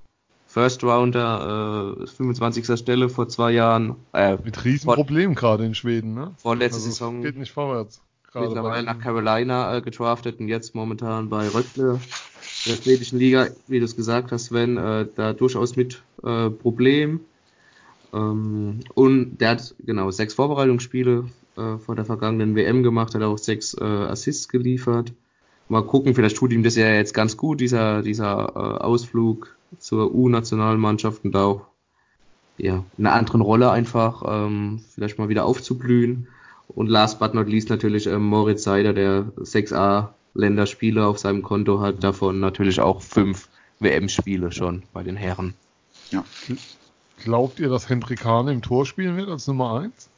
First 0.54 0.84
Rounder, 0.84 1.96
äh, 2.00 2.06
25. 2.06 2.78
Stelle 2.78 3.08
vor 3.08 3.28
zwei 3.28 3.50
Jahren. 3.50 3.96
Äh, 4.12 4.36
Mit 4.44 4.64
Riesenproblemen 4.64 5.34
gerade 5.34 5.64
in 5.64 5.74
Schweden, 5.74 6.14
ne? 6.14 6.32
Vorletzte 6.36 6.76
also, 6.76 6.90
Saison. 6.90 7.22
Geht 7.22 7.36
nicht 7.36 7.50
vorwärts 7.50 8.00
mittlerweile 8.40 8.84
nach 8.84 9.00
Carolina 9.00 9.76
äh, 9.76 9.80
gedraftet 9.80 10.38
und 10.38 10.46
jetzt 10.46 10.76
momentan 10.76 11.28
bei 11.28 11.48
Röckle 11.48 12.00
der 12.66 12.76
schwedischen 12.76 13.18
Liga, 13.18 13.48
wie 13.66 13.80
du 13.80 13.84
es 13.84 13.96
gesagt 13.96 14.30
hast, 14.30 14.46
Sven, 14.46 14.76
äh, 14.76 15.06
da 15.14 15.32
durchaus 15.32 15.74
mit 15.74 16.02
äh, 16.22 16.50
Problem. 16.50 17.20
Ähm, 18.12 18.80
und 18.94 19.38
der 19.38 19.50
hat 19.50 19.74
genau 19.84 20.12
sechs 20.12 20.34
Vorbereitungsspiele 20.34 21.26
äh, 21.56 21.78
vor 21.78 21.96
der 21.96 22.04
vergangenen 22.04 22.54
WM 22.54 22.84
gemacht, 22.84 23.14
hat 23.16 23.22
auch 23.22 23.38
sechs 23.38 23.74
äh, 23.74 23.84
Assists 23.84 24.48
geliefert. 24.48 25.12
Mal 25.68 25.82
gucken, 25.82 26.14
vielleicht 26.14 26.36
tut 26.36 26.52
ihm 26.52 26.62
das 26.62 26.76
ja 26.76 26.92
jetzt 26.92 27.14
ganz 27.14 27.36
gut, 27.36 27.60
dieser, 27.60 28.02
dieser 28.02 28.52
äh, 28.54 28.84
Ausflug 28.84 29.56
zur 29.78 30.14
U-Nationalmannschaft 30.14 31.24
und 31.24 31.32
da 31.32 31.44
auch 31.44 31.66
ja, 32.56 32.84
in 32.96 33.06
einer 33.06 33.16
anderen 33.16 33.40
Rolle 33.40 33.70
einfach 33.70 34.22
ähm, 34.26 34.80
vielleicht 34.94 35.18
mal 35.18 35.28
wieder 35.28 35.44
aufzublühen. 35.44 36.28
Und 36.68 36.88
last 36.88 37.18
but 37.18 37.34
not 37.34 37.48
least 37.48 37.68
natürlich 37.68 38.06
ähm, 38.06 38.24
Moritz 38.26 38.62
Seider, 38.64 38.92
der 38.92 39.24
6a 39.36 40.08
Länderspiele 40.34 41.06
auf 41.06 41.18
seinem 41.18 41.42
Konto 41.42 41.80
hat, 41.80 42.02
davon 42.02 42.40
natürlich 42.40 42.80
auch 42.80 43.02
fünf 43.02 43.48
WM-Spiele 43.80 44.52
schon 44.52 44.82
bei 44.92 45.02
den 45.02 45.16
Herren. 45.16 45.54
Ja. 46.10 46.24
Glaubt 47.22 47.60
ihr, 47.60 47.68
dass 47.68 47.88
Hendrik 47.88 48.24
Hahn 48.24 48.48
im 48.48 48.62
Tor 48.62 48.86
spielen 48.86 49.16
wird 49.16 49.28
als 49.28 49.46
Nummer 49.46 49.80
1? 49.80 50.08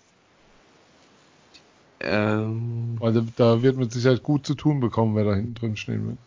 Ähm, 2.01 2.97
Weil 2.99 3.25
da 3.37 3.63
wird 3.63 3.77
mit 3.77 3.93
Sicherheit 3.93 4.23
gut 4.23 4.47
zu 4.47 4.55
tun 4.55 4.81
bekommen, 4.81 5.17
wer 5.17 5.25
da 5.25 5.35
hinten 5.35 5.55
drin 5.55 5.77
stehen 5.77 6.07
wird. 6.09 6.19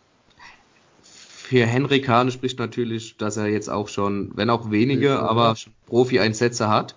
Für 1.49 1.65
Henrik 1.65 2.07
Hahn 2.07 2.29
spricht 2.29 2.59
natürlich, 2.59 3.17
dass 3.17 3.37
er 3.37 3.47
jetzt 3.47 3.69
auch 3.69 3.87
schon, 3.87 4.31
wenn 4.35 4.49
auch 4.49 4.69
wenige, 4.69 5.07
ja, 5.07 5.19
aber 5.19 5.55
Profi-Einsätze 5.87 6.69
hat 6.69 6.95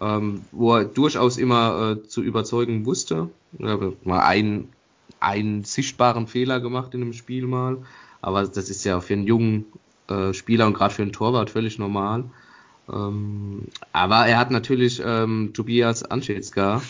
ähm, 0.00 0.44
wo 0.52 0.76
er 0.76 0.84
durchaus 0.84 1.36
immer 1.36 1.96
äh, 1.98 2.08
zu 2.08 2.22
überzeugen 2.22 2.86
wusste. 2.86 3.30
Er 3.58 3.72
hat 3.72 4.06
mal 4.06 4.20
einen, 4.20 4.68
einen 5.18 5.64
sichtbaren 5.64 6.26
Fehler 6.26 6.60
gemacht 6.60 6.94
in 6.94 7.02
einem 7.02 7.12
Spiel 7.12 7.46
mal, 7.46 7.78
aber 8.22 8.46
das 8.46 8.70
ist 8.70 8.84
ja 8.84 9.00
für 9.00 9.14
einen 9.14 9.26
jungen 9.26 9.66
äh, 10.08 10.32
Spieler 10.32 10.66
und 10.66 10.74
gerade 10.74 10.94
für 10.94 11.02
einen 11.02 11.12
Torwart 11.12 11.50
völlig 11.50 11.78
normal. 11.78 12.24
Ähm, 12.92 13.64
aber 13.92 14.26
er 14.26 14.38
hat 14.38 14.50
natürlich 14.50 15.02
ähm, 15.04 15.50
Tobias 15.54 16.02
Anschetska 16.02 16.82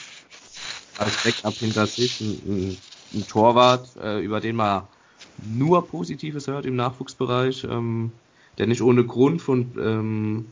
als 0.99 1.23
Backup 1.25 1.55
hinter 1.55 1.87
sich, 1.87 2.21
ein, 2.21 2.41
ein, 2.47 2.77
ein 3.15 3.27
Torwart, 3.27 3.89
äh, 4.03 4.21
über 4.21 4.41
den 4.41 4.57
man 4.57 4.83
nur 5.45 5.87
Positives 5.87 6.47
hört 6.47 6.67
im 6.67 6.77
Nachwuchsbereich, 6.77 7.65
ähm, 7.65 8.13
der 8.59 8.67
nicht 8.67 8.83
ohne 8.83 9.05
Grund 9.05 9.41
von 9.41 9.67
ähm, 9.81 10.47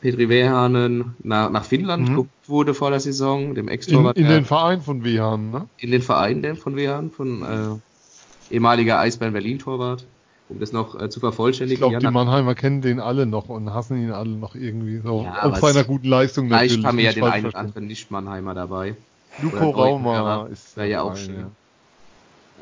Petri 0.00 0.28
Wehanen 0.28 1.14
nach, 1.22 1.50
nach 1.50 1.64
Finnland 1.64 2.02
mhm. 2.02 2.06
geguckt 2.08 2.48
wurde 2.48 2.74
vor 2.74 2.90
der 2.90 3.00
Saison, 3.00 3.54
dem 3.54 3.68
ex 3.68 3.86
In, 3.86 4.04
in 4.06 4.26
den 4.26 4.44
Verein 4.44 4.80
von 4.80 5.04
Wehanen, 5.04 5.50
ne? 5.50 5.68
In 5.78 5.92
den 5.92 6.02
Verein 6.02 6.56
von 6.56 6.76
Wehanen, 6.76 7.10
von 7.10 7.42
äh, 7.42 8.54
ehemaliger 8.54 8.98
Eisbären 8.98 9.32
Berlin-Torwart, 9.32 10.04
um 10.48 10.58
das 10.58 10.72
noch 10.72 11.00
äh, 11.00 11.08
zu 11.08 11.20
vervollständigen. 11.20 11.84
Ich 11.84 11.90
glaube, 11.90 12.04
die 12.04 12.12
Mannheimer 12.12 12.56
kennen 12.56 12.82
den 12.82 12.98
alle 12.98 13.26
noch 13.26 13.48
und 13.48 13.72
hassen 13.72 14.02
ihn 14.02 14.10
alle 14.10 14.30
noch 14.30 14.56
irgendwie 14.56 14.98
so. 14.98 15.22
Ja, 15.22 15.46
Ob 15.46 15.56
seiner 15.58 15.84
guten 15.84 16.08
Leistung 16.08 16.48
natürlich. 16.48 16.72
Vielleicht 16.72 16.86
haben 16.86 16.98
wir 16.98 17.04
ja 17.04 17.12
den 17.12 17.24
einen 17.24 17.46
oder 17.46 17.58
anderen 17.58 17.86
Nicht-Mannheimer 17.86 18.54
dabei. 18.54 18.96
Luko 19.40 19.70
Rauma 19.70 20.46
ist 20.46 20.76
ja 20.76 21.02
auch 21.02 21.16
schön. 21.16 21.46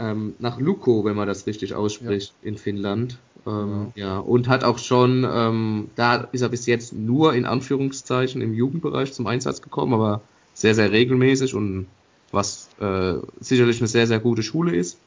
Ähm, 0.00 0.34
nach 0.38 0.58
Luko, 0.58 1.04
wenn 1.04 1.14
man 1.14 1.28
das 1.28 1.46
richtig 1.46 1.74
ausspricht, 1.74 2.32
ja. 2.42 2.48
in 2.48 2.56
Finnland. 2.56 3.18
Ähm, 3.46 3.92
ja. 3.94 4.06
ja. 4.06 4.18
und 4.18 4.48
hat 4.48 4.64
auch 4.64 4.78
schon, 4.78 5.26
ähm, 5.30 5.90
da 5.94 6.28
ist 6.32 6.40
er 6.40 6.48
bis 6.48 6.66
jetzt 6.66 6.94
nur 6.94 7.34
in 7.34 7.44
Anführungszeichen 7.44 8.40
im 8.40 8.54
Jugendbereich 8.54 9.12
zum 9.12 9.26
Einsatz 9.26 9.62
gekommen, 9.62 9.94
aber 9.94 10.22
sehr, 10.54 10.74
sehr 10.74 10.90
regelmäßig 10.90 11.54
und 11.54 11.86
was 12.32 12.68
äh, 12.80 13.14
sicherlich 13.40 13.80
eine 13.80 13.88
sehr, 13.88 14.06
sehr 14.06 14.20
gute 14.20 14.42
Schule 14.42 14.74
ist. 14.74 14.98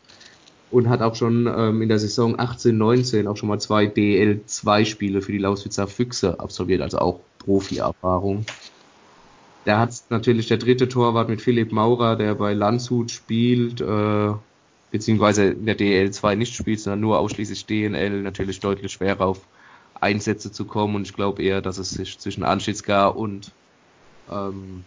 Und 0.70 0.89
hat 0.89 1.02
auch 1.02 1.14
schon 1.14 1.48
ähm, 1.56 1.84
in 1.84 1.89
der 1.89 2.00
Saison 2.00 2.39
18, 2.39 2.76
19 2.76 3.28
auch 3.28 3.38
schon 3.38 3.50
mal 3.50 3.60
zwei 3.60 3.86
DL2-Spiele 3.86 5.22
für 5.22 5.32
die 5.32 5.38
Lauswitzer 5.38 5.88
Füchse 5.88 6.39
absolviert, 6.39 6.82
also 6.82 6.98
auch 6.98 7.20
Profi-Erfahrung. 7.39 8.46
Da 9.66 9.80
hat 9.80 9.91
natürlich 10.10 10.48
der 10.48 10.58
dritte 10.58 10.89
Torwart 10.89 11.30
mit 11.30 11.41
Philipp 11.41 11.72
Maurer, 11.72 12.16
der 12.16 12.36
bei 12.36 12.54
Landshut 12.54 13.12
spielt, 13.12 13.82
äh, 13.82 14.34
beziehungsweise 14.94 15.46
in 15.46 15.66
der 15.66 15.76
DL2 15.76 16.36
nicht 16.36 16.54
spielt, 16.54 16.80
sondern 16.80 17.00
nur 17.00 17.18
ausschließlich 17.18 17.66
DNL, 17.66 18.22
natürlich 18.22 18.60
deutlich 18.60 18.91
schwerer 18.91 19.26
auf 19.26 19.41
Einsätze 20.00 20.52
zu 20.52 20.66
kommen. 20.66 20.94
Und 20.94 21.02
ich 21.08 21.16
glaube 21.16 21.41
eher, 21.41 21.64
dass 21.64 21.80
es 21.80 21.89
sich 21.89 22.20
zwischen 22.20 22.44
Anschitzka 22.44 23.08
und 23.08 23.52
ähm, 24.30 24.86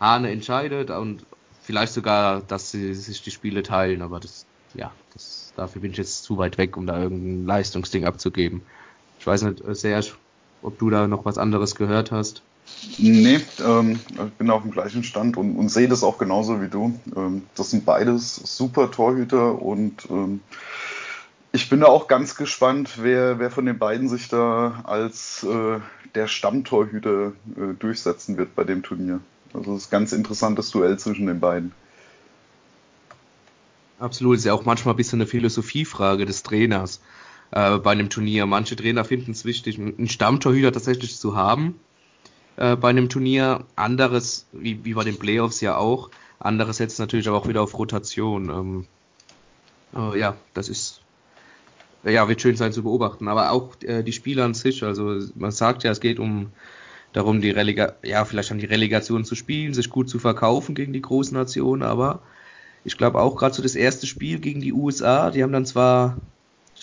Hane 0.00 0.30
entscheidet 0.30 0.88
und 0.90 1.26
vielleicht 1.60 1.92
sogar, 1.92 2.40
dass 2.40 2.70
sie 2.70 2.94
sich 2.94 3.22
die 3.22 3.30
Spiele 3.30 3.62
teilen, 3.62 4.00
aber 4.00 4.18
das, 4.18 4.46
ja, 4.72 4.90
das, 5.12 5.52
dafür 5.56 5.82
bin 5.82 5.90
ich 5.90 5.98
jetzt 5.98 6.24
zu 6.24 6.38
weit 6.38 6.56
weg, 6.56 6.78
um 6.78 6.86
da 6.86 6.98
irgendein 6.98 7.44
Leistungsding 7.44 8.06
abzugeben. 8.06 8.62
Ich 9.20 9.26
weiß 9.26 9.42
nicht, 9.42 9.62
Serge, 9.72 10.12
ob 10.62 10.78
du 10.78 10.88
da 10.88 11.06
noch 11.06 11.26
was 11.26 11.36
anderes 11.36 11.74
gehört 11.74 12.12
hast. 12.12 12.40
Nee, 12.98 13.40
ähm, 13.64 14.00
ich 14.10 14.32
bin 14.34 14.50
auf 14.50 14.62
dem 14.62 14.70
gleichen 14.70 15.04
Stand 15.04 15.36
und, 15.36 15.56
und 15.56 15.68
sehe 15.68 15.88
das 15.88 16.02
auch 16.02 16.18
genauso 16.18 16.60
wie 16.60 16.68
du. 16.68 16.98
Ähm, 17.16 17.42
das 17.54 17.70
sind 17.70 17.84
beides 17.84 18.36
super 18.36 18.90
Torhüter 18.90 19.60
und 19.60 20.06
ähm, 20.10 20.40
ich 21.52 21.68
bin 21.68 21.80
da 21.80 21.86
auch 21.86 22.08
ganz 22.08 22.34
gespannt, 22.34 22.98
wer, 23.02 23.38
wer 23.38 23.50
von 23.50 23.66
den 23.66 23.78
beiden 23.78 24.08
sich 24.08 24.28
da 24.28 24.82
als 24.84 25.44
äh, 25.44 25.80
der 26.14 26.26
Stammtorhüter 26.26 27.32
äh, 27.56 27.74
durchsetzen 27.78 28.36
wird 28.36 28.54
bei 28.54 28.64
dem 28.64 28.82
Turnier. 28.82 29.20
Also 29.54 29.74
es 29.74 29.82
ist 29.82 29.88
ein 29.88 29.90
ganz 29.90 30.12
interessantes 30.12 30.70
Duell 30.70 30.98
zwischen 30.98 31.26
den 31.26 31.40
beiden. 31.40 31.72
Absolut, 33.98 34.38
ist 34.38 34.44
ja 34.44 34.54
auch 34.54 34.64
manchmal 34.64 34.94
ein 34.94 34.96
bisschen 34.96 35.20
eine 35.20 35.28
Philosophiefrage 35.28 36.26
des 36.26 36.42
Trainers 36.42 37.00
äh, 37.52 37.78
bei 37.78 37.92
einem 37.92 38.10
Turnier. 38.10 38.46
Manche 38.46 38.74
Trainer 38.74 39.04
finden 39.04 39.30
es 39.30 39.44
wichtig, 39.44 39.78
einen 39.78 40.08
Stammtorhüter 40.08 40.72
tatsächlich 40.72 41.18
zu 41.18 41.36
haben 41.36 41.76
äh, 42.56 42.76
bei 42.76 42.90
einem 42.90 43.08
Turnier. 43.08 43.64
Anderes, 43.76 44.46
wie, 44.52 44.84
wie 44.84 44.94
bei 44.94 45.04
den 45.04 45.18
Playoffs 45.18 45.60
ja 45.60 45.76
auch, 45.76 46.10
anderes 46.38 46.78
setzt 46.78 46.98
natürlich 46.98 47.28
aber 47.28 47.38
auch 47.38 47.48
wieder 47.48 47.62
auf 47.62 47.78
Rotation. 47.78 48.50
Ähm, 48.50 48.86
äh, 49.94 50.18
ja, 50.18 50.36
das 50.54 50.68
ist 50.68 51.02
ja, 52.04 52.28
wird 52.28 52.42
schön 52.42 52.56
sein 52.56 52.72
zu 52.72 52.82
beobachten. 52.82 53.28
Aber 53.28 53.52
auch 53.52 53.74
äh, 53.82 54.02
die 54.02 54.12
Spieler 54.12 54.44
an 54.44 54.54
sich, 54.54 54.82
also 54.82 55.20
man 55.34 55.52
sagt 55.52 55.84
ja, 55.84 55.90
es 55.90 56.00
geht 56.00 56.18
um 56.18 56.50
darum, 57.12 57.40
die 57.40 57.50
Relega 57.50 57.94
ja, 58.02 58.24
vielleicht 58.24 58.50
an 58.50 58.58
die 58.58 58.66
Relegation 58.66 59.24
zu 59.24 59.34
spielen, 59.34 59.74
sich 59.74 59.90
gut 59.90 60.08
zu 60.08 60.18
verkaufen 60.18 60.74
gegen 60.74 60.92
die 60.92 61.02
großen 61.02 61.36
Nationen, 61.36 61.82
aber 61.82 62.20
ich 62.84 62.96
glaube 62.96 63.20
auch 63.20 63.36
gerade 63.36 63.54
so 63.54 63.62
das 63.62 63.74
erste 63.74 64.06
Spiel 64.06 64.40
gegen 64.40 64.60
die 64.60 64.72
USA, 64.72 65.30
die 65.30 65.42
haben 65.42 65.52
dann 65.52 65.66
zwar 65.66 66.16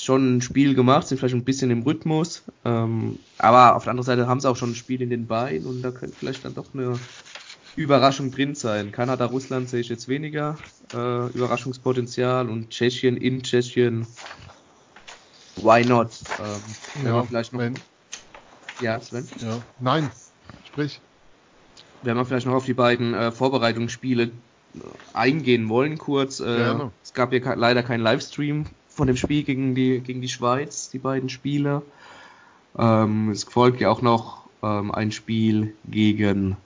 schon 0.04 0.38
ein 0.38 0.42
Spiel 0.42 0.76
gemacht, 0.76 1.08
sind 1.08 1.18
vielleicht 1.18 1.36
ein 1.36 1.44
bisschen 1.44 1.72
im 1.72 1.84
Rhythmus, 1.84 2.44
ähm, 2.64 3.20
aber 3.38 3.76
auf 3.76 3.84
der 3.84 3.92
anderen 3.92 4.06
Seite 4.06 4.28
haben 4.28 4.40
sie 4.40 4.50
auch 4.50 4.56
schon 4.56 4.72
ein 4.72 4.76
Spiel 4.76 5.02
in 5.02 5.10
den 5.10 5.28
Beinen 5.28 5.66
und 5.66 5.82
da 5.82 5.92
könnte 5.92 6.16
vielleicht 6.18 6.46
dann 6.46 6.56
doch 6.56 6.74
eine 6.74 6.98
Überraschung 7.76 8.32
drin 8.32 8.56
sein. 8.56 8.92
Kanada, 8.92 9.26
Russland 9.26 9.70
sehe 9.70 9.82
ich 9.82 9.90
jetzt 9.90 10.08
weniger 10.08 10.58
äh, 10.94 11.28
Überraschungspotenzial 11.28 12.50
und 12.50 12.70
Tschechien 12.70 13.18
in 13.18 13.44
Tschechien, 13.44 14.08
why 15.58 15.86
not? 15.86 16.12
Ähm, 16.40 17.06
ja, 17.06 17.24
vielleicht 17.24 17.54
noch. 17.54 17.60
Wenn, 17.60 17.76
ja, 18.82 19.00
Sven? 19.02 19.28
Ja, 19.42 19.62
nein, 19.80 20.10
sprich. 20.66 21.02
Wenn 22.04 22.16
wir 22.16 22.24
vielleicht 22.24 22.48
noch 22.48 22.54
auf 22.54 22.66
die 22.66 22.74
beiden 22.74 23.14
äh, 23.14 23.32
Vorbereitungsspiele 23.34 24.32
eingehen 25.14 25.68
wollen, 25.68 25.98
kurz. 25.98 26.40
Äh, 26.40 26.76
es 27.04 27.14
gab 27.14 27.34
ja 27.34 27.54
leider 27.56 27.84
keinen 27.84 28.02
Livestream 28.02 28.66
von 29.00 29.08
dem 29.08 29.16
Spiel 29.16 29.44
gegen 29.44 29.76
die, 29.76 30.02
gegen 30.02 30.20
die 30.20 30.28
Schweiz, 30.28 30.90
die 30.90 31.00
beiden 31.00 31.30
Spiele. 31.30 31.84
Ähm, 32.78 33.30
es 33.30 33.46
folgt 33.46 33.80
ja 33.80 33.90
auch 33.90 34.02
noch 34.02 34.44
ähm, 34.62 34.92
ein 34.92 35.14
Spiel 35.14 35.74
gegen 35.90 36.58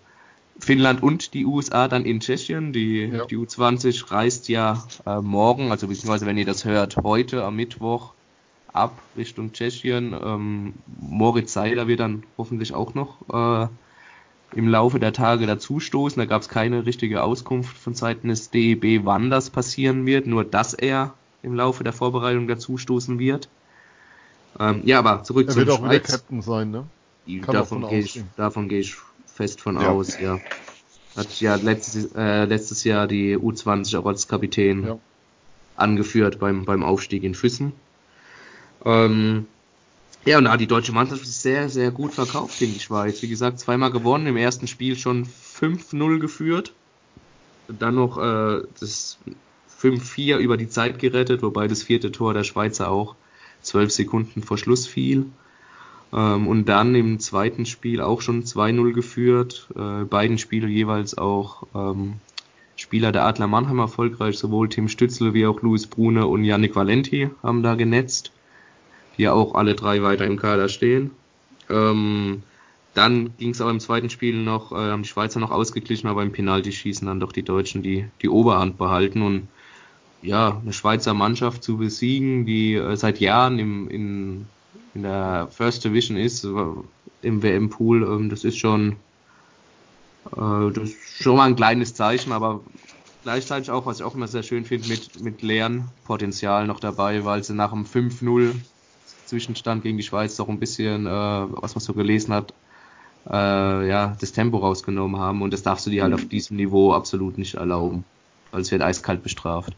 Finnland 0.57 1.03
und 1.03 1.35
die 1.35 1.45
USA 1.45 1.87
dann 1.87 2.05
in 2.05 2.21
Tschechien. 2.21 2.73
Die, 2.73 3.01
ja. 3.01 3.25
die 3.25 3.37
U20 3.37 4.11
reist 4.11 4.49
ja 4.49 4.83
äh, 5.05 5.21
morgen, 5.21 5.69
also 5.69 5.87
beziehungsweise 5.87 6.25
wenn 6.25 6.39
ihr 6.39 6.45
das 6.45 6.65
hört, 6.65 6.97
heute 6.97 7.43
am 7.43 7.55
Mittwoch 7.55 8.13
ab 8.73 8.97
Richtung 9.15 9.53
Tschechien. 9.53 10.15
Ähm, 10.19 10.73
Moritz 10.99 11.53
Seiler 11.53 11.87
wird 11.87 11.99
dann 11.99 12.23
hoffentlich 12.35 12.73
auch 12.73 12.95
noch 12.95 13.69
äh, 14.51 14.57
im 14.57 14.67
Laufe 14.69 14.99
der 14.99 15.13
Tage 15.13 15.45
dazustoßen. 15.45 16.19
Da 16.19 16.25
gab 16.25 16.41
es 16.41 16.49
keine 16.49 16.87
richtige 16.87 17.21
Auskunft 17.21 17.77
von 17.77 17.93
Seiten 17.93 18.29
des 18.29 18.49
DEB, 18.49 19.05
wann 19.05 19.29
das 19.29 19.51
passieren 19.51 20.07
wird, 20.07 20.25
nur 20.25 20.43
dass 20.43 20.73
er 20.73 21.13
im 21.43 21.53
Laufe 21.53 21.83
der 21.83 21.93
Vorbereitung 21.93 22.47
dazustoßen 22.47 23.19
wird. 23.19 23.49
Ähm, 24.59 24.81
ja, 24.85 24.99
aber 24.99 25.23
zurück 25.23 25.47
er 25.47 25.53
zum 25.53 25.59
wird 25.59 25.69
auch 25.69 25.79
Schweiz. 25.79 26.07
wieder 26.07 26.17
Captain 26.17 26.41
sein, 26.41 26.71
ne? 26.71 26.87
davon 27.47 27.87
gehe 27.87 27.99
ich, 27.99 28.23
davon 28.35 28.67
gehe 28.67 28.79
ich 28.79 28.95
fest 29.25 29.61
von 29.61 29.79
ja. 29.79 29.89
aus, 29.89 30.19
ja. 30.19 30.39
Hat 31.15 31.39
ja 31.39 31.55
letztes, 31.55 32.13
äh, 32.15 32.45
letztes 32.45 32.83
Jahr 32.83 33.07
die 33.07 33.37
U20 33.37 33.97
auch 33.97 34.05
als 34.05 34.27
Kapitän 34.27 34.85
ja. 34.85 34.99
angeführt 35.75 36.39
beim, 36.39 36.65
beim 36.65 36.83
Aufstieg 36.83 37.23
in 37.23 37.35
Füssen. 37.35 37.73
Ähm, 38.83 39.45
ja, 40.25 40.37
und 40.37 40.45
da 40.45 40.51
hat 40.51 40.61
die 40.61 40.67
deutsche 40.67 40.91
Mannschaft 40.91 41.25
sehr, 41.25 41.69
sehr 41.69 41.91
gut 41.91 42.13
verkauft 42.13 42.57
gegen 42.59 42.73
die 42.73 42.79
Schweiz. 42.79 43.21
Wie 43.21 43.27
gesagt, 43.27 43.59
zweimal 43.59 43.91
gewonnen, 43.91 44.25
im 44.25 44.37
ersten 44.37 44.67
Spiel 44.67 44.95
schon 44.95 45.25
5-0 45.25 46.19
geführt. 46.19 46.73
Dann 47.67 47.95
noch 47.95 48.17
äh, 48.17 48.63
das 48.79 49.17
5-4 49.83 50.37
über 50.37 50.57
die 50.57 50.69
Zeit 50.69 50.99
gerettet, 50.99 51.41
wobei 51.41 51.67
das 51.67 51.83
vierte 51.83 52.11
Tor 52.11 52.33
der 52.33 52.43
Schweizer 52.43 52.89
auch 52.89 53.15
12 53.61 53.91
Sekunden 53.91 54.43
vor 54.43 54.57
Schluss 54.57 54.87
fiel. 54.87 55.25
Ähm, 56.13 56.47
und 56.47 56.65
dann 56.65 56.95
im 56.95 57.19
zweiten 57.19 57.65
Spiel 57.65 58.01
auch 58.01 58.21
schon 58.21 58.43
2-0 58.43 58.93
geführt. 58.93 59.67
Äh, 59.75 60.05
beiden 60.05 60.37
Spiele 60.37 60.67
jeweils 60.67 61.17
auch 61.17 61.67
ähm, 61.75 62.13
Spieler 62.75 63.11
der 63.11 63.25
Adler 63.25 63.47
Mannheim 63.47 63.79
erfolgreich, 63.79 64.37
sowohl 64.37 64.69
Tim 64.69 64.87
Stützle 64.87 65.33
wie 65.33 65.45
auch 65.45 65.61
Luis 65.61 65.87
Brune 65.87 66.25
und 66.25 66.43
Yannick 66.43 66.75
Valenti 66.75 67.29
haben 67.41 67.61
da 67.61 67.75
genetzt 67.75 68.31
die 69.17 69.23
ja 69.23 69.33
auch 69.33 69.55
alle 69.55 69.75
drei 69.75 70.01
weiter 70.01 70.25
im 70.25 70.37
Kader 70.37 70.69
stehen. 70.69 71.11
Ähm, 71.69 72.43
dann 72.93 73.35
ging 73.37 73.51
es 73.51 73.61
aber 73.61 73.71
im 73.71 73.79
zweiten 73.79 74.09
Spiel 74.09 74.35
noch, 74.35 74.71
äh, 74.71 74.75
haben 74.75 75.03
die 75.03 75.09
Schweizer 75.09 75.39
noch 75.39 75.51
ausgeglichen, 75.51 76.07
aber 76.07 76.23
im 76.23 76.31
Penalty-Schießen 76.31 77.07
dann 77.07 77.19
doch 77.19 77.31
die 77.31 77.43
Deutschen 77.43 77.81
die, 77.81 78.05
die 78.21 78.29
Oberhand 78.29 78.77
behalten 78.77 79.21
und 79.21 79.47
ja, 80.23 80.59
eine 80.61 80.73
Schweizer 80.73 81.13
Mannschaft 81.13 81.63
zu 81.63 81.77
besiegen, 81.77 82.45
die 82.45 82.75
äh, 82.75 82.95
seit 82.95 83.19
Jahren 83.19 83.59
im, 83.59 83.89
in, 83.89 84.45
in 84.93 85.03
der 85.03 85.49
First 85.51 85.83
Division 85.83 86.17
ist, 86.17 86.43
äh, 86.45 86.49
im 87.21 87.43
WM-Pool, 87.43 88.03
ähm, 88.03 88.29
das 88.29 88.43
ist 88.43 88.57
schon, 88.57 88.93
äh, 90.31 90.71
das 90.73 90.89
ist 90.89 91.23
schon 91.23 91.37
mal 91.37 91.45
ein 91.45 91.55
kleines 91.55 91.93
Zeichen, 91.93 92.31
aber 92.31 92.61
gleichzeitig 93.23 93.69
auch, 93.69 93.85
was 93.85 93.99
ich 93.99 94.05
auch 94.05 94.15
immer 94.15 94.27
sehr 94.27 94.43
schön 94.43 94.65
finde, 94.65 94.87
mit, 94.87 95.21
mit 95.21 95.41
Lernpotenzial 95.41 96.67
noch 96.67 96.79
dabei, 96.79 97.25
weil 97.25 97.43
sie 97.43 97.53
nach 97.53 97.71
dem 97.71 97.85
5-0 97.85 98.55
Zwischenstand 99.25 99.83
gegen 99.83 99.97
die 99.97 100.03
Schweiz 100.03 100.35
doch 100.37 100.49
ein 100.49 100.59
bisschen, 100.59 101.05
äh, 101.05 101.09
was 101.09 101.75
man 101.75 101.81
so 101.81 101.93
gelesen 101.93 102.33
hat, 102.33 102.53
äh, 103.29 103.87
ja, 103.89 104.15
das 104.19 104.31
Tempo 104.31 104.57
rausgenommen 104.57 105.19
haben 105.19 105.41
und 105.41 105.51
das 105.51 105.63
darfst 105.63 105.85
du 105.85 105.89
dir 105.89 106.03
halt 106.03 106.13
auf 106.13 106.25
diesem 106.25 106.57
Niveau 106.57 106.93
absolut 106.93 107.37
nicht 107.37 107.55
erlauben, 107.55 108.05
weil 108.51 108.61
es 108.61 108.71
wird 108.71 108.81
eiskalt 108.81 109.23
bestraft. 109.23 109.73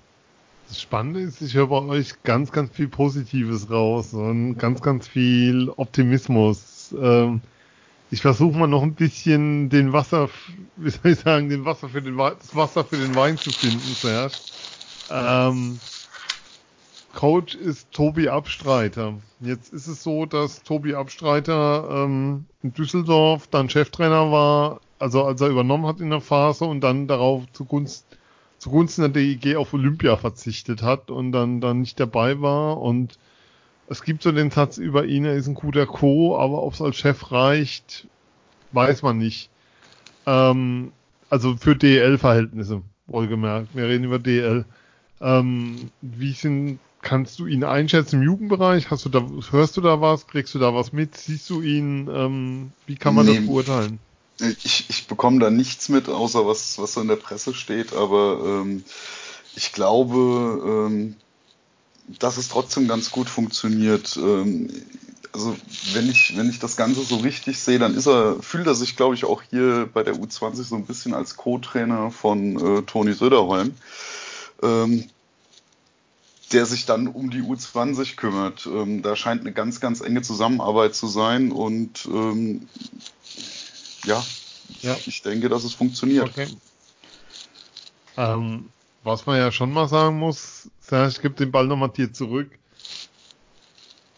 Das 0.68 0.82
Spannende 0.82 1.22
ist, 1.22 1.42
ich 1.42 1.54
höre 1.54 1.68
bei 1.68 1.82
euch 1.82 2.24
ganz, 2.24 2.52
ganz 2.52 2.72
viel 2.72 2.88
Positives 2.88 3.70
raus 3.70 4.14
und 4.14 4.58
ganz, 4.58 4.82
ganz 4.82 5.08
viel 5.08 5.70
Optimismus. 5.70 6.94
Ähm, 7.00 7.42
ich 8.12 8.22
versuche 8.22 8.58
mal 8.58 8.68
noch 8.68 8.84
ein 8.84 8.96
bisschen 8.96 9.70
den 9.70 9.94
Wasser, 9.94 10.30
wie 10.76 10.90
soll 10.90 11.12
ich 11.12 11.20
sagen, 11.20 11.50
den 11.50 11.66
Wasser 11.66 11.90
für 11.90 12.02
den 12.02 12.18
das 12.18 12.56
Wasser 12.56 12.84
für 12.84 12.98
den 12.98 13.16
Wein 13.16 13.38
zu 13.38 13.52
finden 13.52 13.96
zuerst. 13.96 14.54
Ähm, 15.12 15.80
Coach 17.14 17.56
ist 17.56 17.92
Tobi 17.92 18.30
Abstreiter. 18.30 19.14
Jetzt 19.40 19.72
ist 19.72 19.88
es 19.88 20.04
so, 20.04 20.26
dass 20.26 20.64
Tobi 20.64 20.96
Abstreiter 20.96 21.88
ähm, 21.92 22.46
in 22.62 22.74
Düsseldorf 22.74 23.48
dann 23.48 23.70
Cheftrainer 23.70 24.32
war, 24.32 24.82
also 25.00 25.24
als 25.24 25.42
er 25.42 25.48
übernommen 25.48 25.86
hat 25.86 26.00
in 26.02 26.10
der 26.10 26.22
Phase 26.22 26.66
und 26.66 26.82
dann 26.82 27.08
darauf 27.08 27.44
zugunsten, 27.54 28.18
zugunsten 28.66 29.02
der 29.02 29.10
DIG 29.10 29.58
auf 29.58 29.76
Olympia 29.76 30.18
verzichtet 30.18 30.82
hat 30.82 31.12
und 31.12 31.32
dann, 31.32 31.62
dann 31.62 31.82
nicht 31.82 32.00
dabei 32.00 32.42
war. 32.42 32.82
Und 32.82 33.20
es 33.88 34.02
gibt 34.02 34.24
so 34.24 34.32
den 34.32 34.50
Satz 34.50 34.80
über 34.80 35.06
ihn, 35.06 35.24
er 35.24 35.36
ist 35.36 35.46
ein 35.46 35.54
guter 35.54 35.86
Co., 35.86 36.36
aber 36.36 36.64
ob 36.64 36.74
es 36.74 36.82
als 36.82 36.98
Chef 36.98 37.32
reicht, 37.32 38.08
weiß 38.72 39.04
man 39.04 39.20
nicht. 39.20 39.52
Ähm, 40.26 40.94
also 41.30 41.56
für 41.58 41.76
DL-Verhältnisse, 41.76 42.82
wohlgemerkt. 43.06 43.76
Wir 43.76 43.88
reden 43.88 44.06
über 44.06 44.18
DL. 44.18 44.66
Ähm, 45.22 45.92
wie 46.02 46.32
sind 46.32 46.80
Kannst 47.04 47.38
du 47.38 47.46
ihn 47.46 47.64
einschätzen 47.64 48.16
im 48.16 48.24
Jugendbereich? 48.24 48.90
Hast 48.90 49.06
du 49.06 49.10
da, 49.10 49.24
hörst 49.52 49.78
du 49.78 49.82
da 49.82 50.02
was? 50.02 50.26
Kriegst 50.26 50.56
du 50.56 50.60
da 50.60 50.74
was 50.74 50.92
mit? 50.92 51.16
Siehst 51.16 51.48
du 51.52 51.62
ihn? 51.62 52.10
Ähm, 52.12 52.72
wie 52.88 52.96
kann 52.96 53.14
man 53.14 53.28
nee, 53.28 53.36
das 53.36 53.46
beurteilen? 53.46 54.00
Ich, 54.40 54.86
ich 54.90 55.08
bekomme 55.08 55.40
da 55.40 55.50
nichts 55.50 55.90
mit, 55.90 56.10
außer 56.10 56.46
was, 56.46 56.78
was 56.78 56.94
so 56.94 57.02
in 57.02 57.08
der 57.08 57.16
Presse 57.16 57.54
steht, 57.54 57.94
aber 57.94 58.40
ähm, 58.44 58.84
ich 59.56 59.72
glaube, 59.72 60.90
ähm, 60.90 61.16
dass 62.20 62.38
es 62.38 62.50
trotzdem 62.50 62.88
ganz 62.88 63.12
gut 63.12 63.30
funktioniert. 63.30 64.18
Ähm, 64.18 64.70
also 65.32 65.56
wenn 65.94 66.10
ich, 66.10 66.38
wenn 66.38 66.50
ich 66.50 66.60
das 66.60 66.78
Ganze 66.78 67.04
so 67.04 67.18
richtig 67.18 67.60
sehe, 67.60 67.80
dann 67.80 67.96
ist 67.96 68.08
er, 68.08 68.42
fühlt 68.42 68.68
er 68.68 68.76
sich, 68.76 68.96
glaube 68.96 69.16
ich, 69.16 69.26
auch 69.26 69.42
hier 69.42 69.90
bei 69.94 70.04
der 70.04 70.16
U20 70.16 70.64
so 70.64 70.76
ein 70.76 70.86
bisschen 70.86 71.14
als 71.14 71.36
Co-Trainer 71.36 72.12
von 72.12 72.80
äh, 72.80 72.82
Toni 72.84 73.14
Söderholm. 73.14 73.74
Ähm, 74.64 75.10
der 76.52 76.66
sich 76.66 76.86
dann 76.86 77.08
um 77.08 77.32
die 77.32 77.42
U20 77.42 78.16
kümmert. 78.16 78.66
Ähm, 78.66 79.02
da 79.02 79.16
scheint 79.16 79.42
eine 79.42 79.52
ganz, 79.52 79.80
ganz 79.80 80.02
enge 80.02 80.22
Zusammenarbeit 80.22 80.96
zu 80.96 81.08
sein 81.08 81.52
und 81.52 82.06
ähm, 82.06 82.68
ja, 84.06 84.24
ja, 84.82 84.98
ich 85.06 85.22
denke, 85.22 85.50
dass 85.50 85.64
es 85.64 85.74
funktioniert. 85.74 86.30
Okay. 86.30 86.48
Ähm, 88.18 88.70
was 89.04 89.26
man 89.26 89.38
ja 89.38 89.52
schon 89.52 89.72
mal 89.72 89.88
sagen 89.88 90.18
muss, 90.18 90.70
Serge, 90.80 91.10
ich 91.10 91.22
gebe 91.22 91.36
den 91.36 91.52
Ball 91.52 91.68
nochmal 91.68 91.90
dir 91.90 92.12
zurück. 92.12 92.50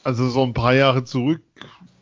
Also 0.03 0.29
so 0.29 0.43
ein 0.43 0.53
paar 0.53 0.73
Jahre 0.73 1.03
zurück 1.03 1.41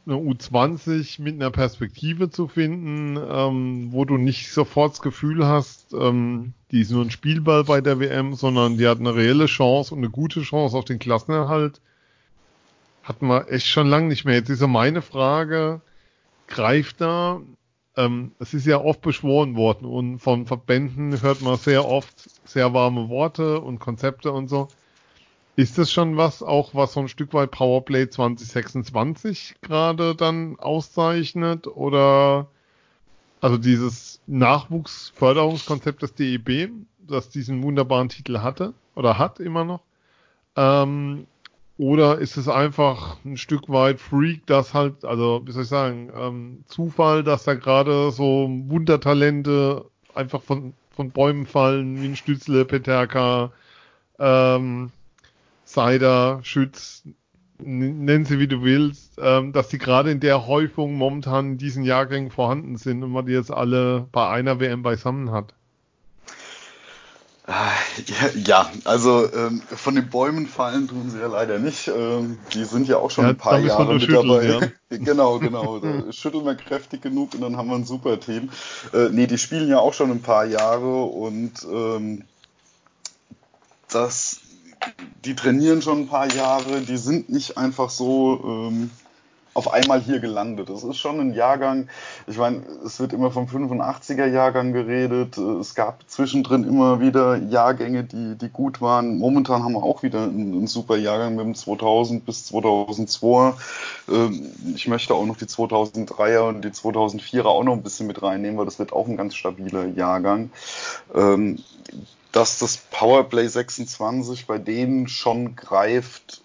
eine 0.05 0.17
U20 0.17 1.21
mit 1.21 1.35
einer 1.35 1.51
Perspektive 1.51 2.29
zu 2.29 2.47
finden, 2.47 3.17
ähm, 3.17 3.91
wo 3.91 4.05
du 4.05 4.17
nicht 4.17 4.51
sofort 4.51 4.93
das 4.93 5.01
Gefühl 5.01 5.45
hast, 5.45 5.93
ähm, 5.93 6.53
die 6.71 6.81
ist 6.81 6.91
nur 6.91 7.03
ein 7.03 7.11
Spielball 7.11 7.63
bei 7.63 7.81
der 7.81 7.99
WM, 7.99 8.35
sondern 8.35 8.77
die 8.77 8.87
hat 8.87 8.99
eine 8.99 9.15
reelle 9.15 9.47
Chance 9.47 9.93
und 9.93 10.01
eine 10.01 10.09
gute 10.09 10.41
Chance 10.41 10.77
auf 10.77 10.85
den 10.85 10.99
Klassenerhalt. 10.99 11.81
Hatten 13.03 13.27
wir 13.27 13.51
echt 13.51 13.67
schon 13.67 13.87
lange 13.87 14.07
nicht 14.07 14.25
mehr. 14.25 14.35
Jetzt 14.35 14.49
ist 14.49 14.61
ja 14.61 14.67
meine 14.67 15.01
Frage, 15.01 15.81
greift 16.47 17.01
da, 17.01 17.41
ähm, 17.97 18.31
es 18.39 18.53
ist 18.53 18.65
ja 18.65 18.81
oft 18.81 19.01
beschworen 19.01 19.55
worden 19.55 19.85
und 19.85 20.19
von 20.19 20.45
Verbänden 20.45 21.21
hört 21.21 21.41
man 21.41 21.57
sehr 21.57 21.85
oft 21.87 22.29
sehr 22.45 22.73
warme 22.73 23.09
Worte 23.09 23.61
und 23.61 23.79
Konzepte 23.79 24.31
und 24.31 24.47
so. 24.47 24.67
Ist 25.55 25.77
das 25.77 25.91
schon 25.91 26.17
was, 26.17 26.43
auch 26.43 26.75
was 26.75 26.93
so 26.93 26.99
ein 26.99 27.07
Stück 27.07 27.33
weit 27.33 27.51
Powerplay 27.51 28.09
2026 28.09 29.55
gerade 29.61 30.13
dann 30.13 30.59
auszeichnet? 30.59 31.67
Oder 31.67 32.47
also 33.39 33.57
dieses 33.57 34.19
Nachwuchsförderungskonzept 34.27 36.01
des 36.01 36.13
DEB, 36.13 36.71
das 36.99 37.29
diesen 37.29 37.63
wunderbaren 37.63 38.09
Titel 38.09 38.39
hatte 38.39 38.73
oder 38.95 39.17
hat 39.17 39.39
immer 39.39 39.63
noch? 39.63 39.81
Ähm, 40.57 41.25
oder 41.77 42.19
ist 42.19 42.37
es 42.37 42.47
einfach 42.47 43.17
ein 43.25 43.37
Stück 43.37 43.67
weit 43.69 43.99
Freak, 43.99 44.45
dass 44.45 44.73
halt, 44.73 45.03
also 45.03 45.41
wie 45.45 45.51
soll 45.51 45.63
ich 45.63 45.69
sagen, 45.69 46.09
ähm, 46.15 46.63
Zufall, 46.67 47.23
dass 47.23 47.43
da 47.43 47.53
gerade 47.53 48.11
so 48.11 48.47
Wundertalente 48.67 49.85
einfach 50.13 50.41
von, 50.41 50.73
von 50.91 51.11
Bäumen 51.11 51.45
fallen, 51.45 52.01
wie 52.01 52.07
ein 52.07 52.15
Stützle, 52.15 52.63
Peterka, 52.63 53.51
ähm, 54.19 54.91
Cider, 55.65 56.39
Schütz, 56.43 57.03
nenn 57.59 58.25
sie 58.25 58.39
wie 58.39 58.47
du 58.47 58.63
willst, 58.63 59.19
ähm, 59.21 59.51
dass 59.51 59.69
die 59.69 59.77
gerade 59.77 60.11
in 60.11 60.19
der 60.21 60.47
Häufung 60.47 60.95
momentan 60.95 61.53
in 61.53 61.57
diesen 61.57 61.83
Jahrgängen 61.83 62.31
vorhanden 62.31 62.77
sind 62.77 63.03
und 63.03 63.11
man 63.11 63.25
die 63.25 63.33
jetzt 63.33 63.51
alle 63.51 64.07
bei 64.11 64.29
einer 64.29 64.59
WM 64.59 64.81
beisammen 64.81 65.31
hat. 65.31 65.53
Ja, 68.43 68.71
also 68.85 69.31
ähm, 69.31 69.61
von 69.61 69.93
den 69.93 70.09
Bäumen 70.09 70.47
fallen 70.47 70.87
tun 70.87 71.11
sie 71.11 71.19
ja 71.19 71.27
leider 71.27 71.59
nicht. 71.59 71.87
Ähm, 71.87 72.39
die 72.53 72.65
sind 72.65 72.87
ja 72.87 72.97
auch 72.97 73.11
schon 73.11 73.25
ja, 73.25 73.29
ein 73.31 73.37
paar 73.37 73.59
Jahre 73.59 73.93
mit 73.93 74.11
dabei. 74.11 74.45
Ja. 74.45 74.59
genau, 74.97 75.37
genau. 75.37 75.77
Da 75.77 76.11
schütteln 76.11 76.43
wir 76.43 76.55
kräftig 76.55 77.03
genug 77.03 77.35
und 77.35 77.41
dann 77.41 77.55
haben 77.55 77.69
wir 77.69 77.75
ein 77.75 77.85
super 77.85 78.19
Team. 78.19 78.49
Äh, 78.93 79.09
nee, 79.11 79.27
die 79.27 79.37
spielen 79.37 79.69
ja 79.69 79.77
auch 79.77 79.93
schon 79.93 80.09
ein 80.09 80.23
paar 80.23 80.45
Jahre 80.45 81.03
und 81.03 81.51
ähm, 81.71 82.23
das 83.89 84.41
die 85.23 85.35
trainieren 85.35 85.81
schon 85.81 86.01
ein 86.01 86.07
paar 86.07 86.31
Jahre, 86.31 86.81
die 86.81 86.97
sind 86.97 87.29
nicht 87.29 87.57
einfach 87.57 87.89
so 87.89 88.69
ähm, 88.69 88.91
auf 89.55 89.71
einmal 89.71 90.01
hier 90.01 90.19
gelandet. 90.19 90.69
Das 90.69 90.83
ist 90.83 90.97
schon 90.97 91.19
ein 91.19 91.33
Jahrgang, 91.33 91.87
ich 92.27 92.37
meine, 92.37 92.61
es 92.85 92.99
wird 92.99 93.13
immer 93.13 93.31
vom 93.31 93.45
85er 93.45 94.27
Jahrgang 94.27 94.73
geredet, 94.73 95.37
es 95.37 95.73
gab 95.75 96.03
zwischendrin 96.07 96.65
immer 96.65 96.99
wieder 96.99 97.37
Jahrgänge, 97.37 98.03
die, 98.03 98.35
die 98.35 98.49
gut 98.49 98.81
waren. 98.81 99.17
Momentan 99.17 99.63
haben 99.63 99.73
wir 99.73 99.83
auch 99.83 100.03
wieder 100.03 100.23
einen, 100.23 100.53
einen 100.53 100.67
super 100.67 100.97
Jahrgang 100.97 101.35
mit 101.37 101.45
dem 101.45 101.55
2000 101.55 102.25
bis 102.25 102.45
2002. 102.47 103.53
Ähm, 104.09 104.51
ich 104.75 104.89
möchte 104.89 105.15
auch 105.15 105.25
noch 105.25 105.37
die 105.37 105.45
2003er 105.45 106.49
und 106.49 106.65
die 106.65 106.69
2004er 106.69 107.45
auch 107.45 107.63
noch 107.63 107.73
ein 107.73 107.83
bisschen 107.83 108.07
mit 108.07 108.21
reinnehmen, 108.21 108.57
weil 108.57 108.65
das 108.65 108.77
wird 108.77 108.91
auch 108.91 109.07
ein 109.07 109.15
ganz 109.15 109.35
stabiler 109.35 109.85
Jahrgang. 109.85 110.51
Dass 112.35 112.59
das 112.59 112.75
Powerplay 112.75 113.47
26 113.47 114.45
bei 114.45 114.57
denen 114.57 115.07
schon 115.07 115.55
greift, 115.55 116.41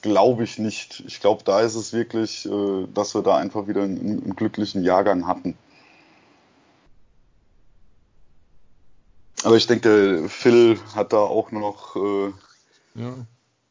glaube 0.00 0.44
ich 0.44 0.60
nicht. 0.60 1.02
Ich 1.08 1.18
glaube, 1.18 1.42
da 1.44 1.60
ist 1.60 1.74
es 1.74 1.92
wirklich, 1.92 2.46
äh, 2.46 2.86
dass 2.94 3.16
wir 3.16 3.22
da 3.22 3.36
einfach 3.36 3.66
wieder 3.66 3.82
einen, 3.82 4.22
einen 4.22 4.36
glücklichen 4.36 4.84
Jahrgang 4.84 5.26
hatten. 5.26 5.56
Aber 9.42 9.56
ich 9.56 9.66
denke, 9.66 10.26
Phil 10.28 10.78
hat 10.94 11.12
da 11.12 11.16
auch 11.16 11.50
noch 11.50 11.96
äh, 11.96 12.32
ja. 12.94 13.14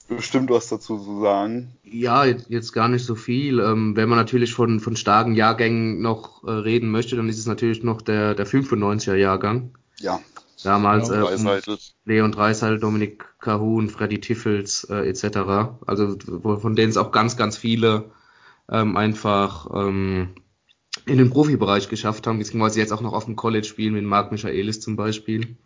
bestimmt 0.09 0.49
was 0.49 0.67
dazu 0.67 0.99
zu 0.99 1.21
sagen. 1.21 1.71
Ja, 1.85 2.25
jetzt 2.25 2.73
gar 2.73 2.89
nicht 2.89 3.05
so 3.05 3.15
viel. 3.15 3.61
Ähm, 3.61 3.95
wenn 3.95 4.09
man 4.09 4.17
natürlich 4.19 4.53
von, 4.53 4.81
von 4.81 4.97
starken 4.97 5.33
Jahrgängen 5.33 6.01
noch 6.01 6.43
äh, 6.43 6.51
reden 6.51 6.91
möchte, 6.91 7.15
dann 7.15 7.29
ist 7.29 7.39
es 7.39 7.45
natürlich 7.45 7.83
noch 7.83 8.01
der, 8.01 8.35
der 8.35 8.47
95er 8.47 9.15
Jahrgang. 9.15 9.71
Ja. 10.01 10.19
Damals 10.63 11.09
ja, 11.09 11.29
äh, 11.29 11.77
Leon 12.05 12.31
Dreiseitel, 12.31 12.79
Dominik 12.79 13.25
Kahun, 13.39 13.89
Freddy 13.89 14.21
Tiffels 14.21 14.85
äh, 14.89 15.07
etc. 15.09 15.79
Also 15.85 16.17
von 16.17 16.75
denen 16.75 16.89
es 16.89 16.97
auch 16.97 17.11
ganz, 17.11 17.35
ganz 17.37 17.57
viele 17.57 18.11
ähm, 18.69 18.95
einfach 18.95 19.67
ähm, 19.73 20.35
in 21.05 21.17
den 21.17 21.29
Profibereich 21.29 21.89
geschafft 21.89 22.27
haben, 22.27 22.39
beziehungsweise 22.39 22.79
jetzt 22.79 22.93
auch 22.93 23.01
noch 23.01 23.13
auf 23.13 23.25
dem 23.25 23.35
College 23.35 23.67
spielen, 23.67 23.93
mit 23.93 24.05
Marc 24.05 24.31
Michaelis 24.31 24.79
zum 24.79 24.95
Beispiel. 24.95 25.57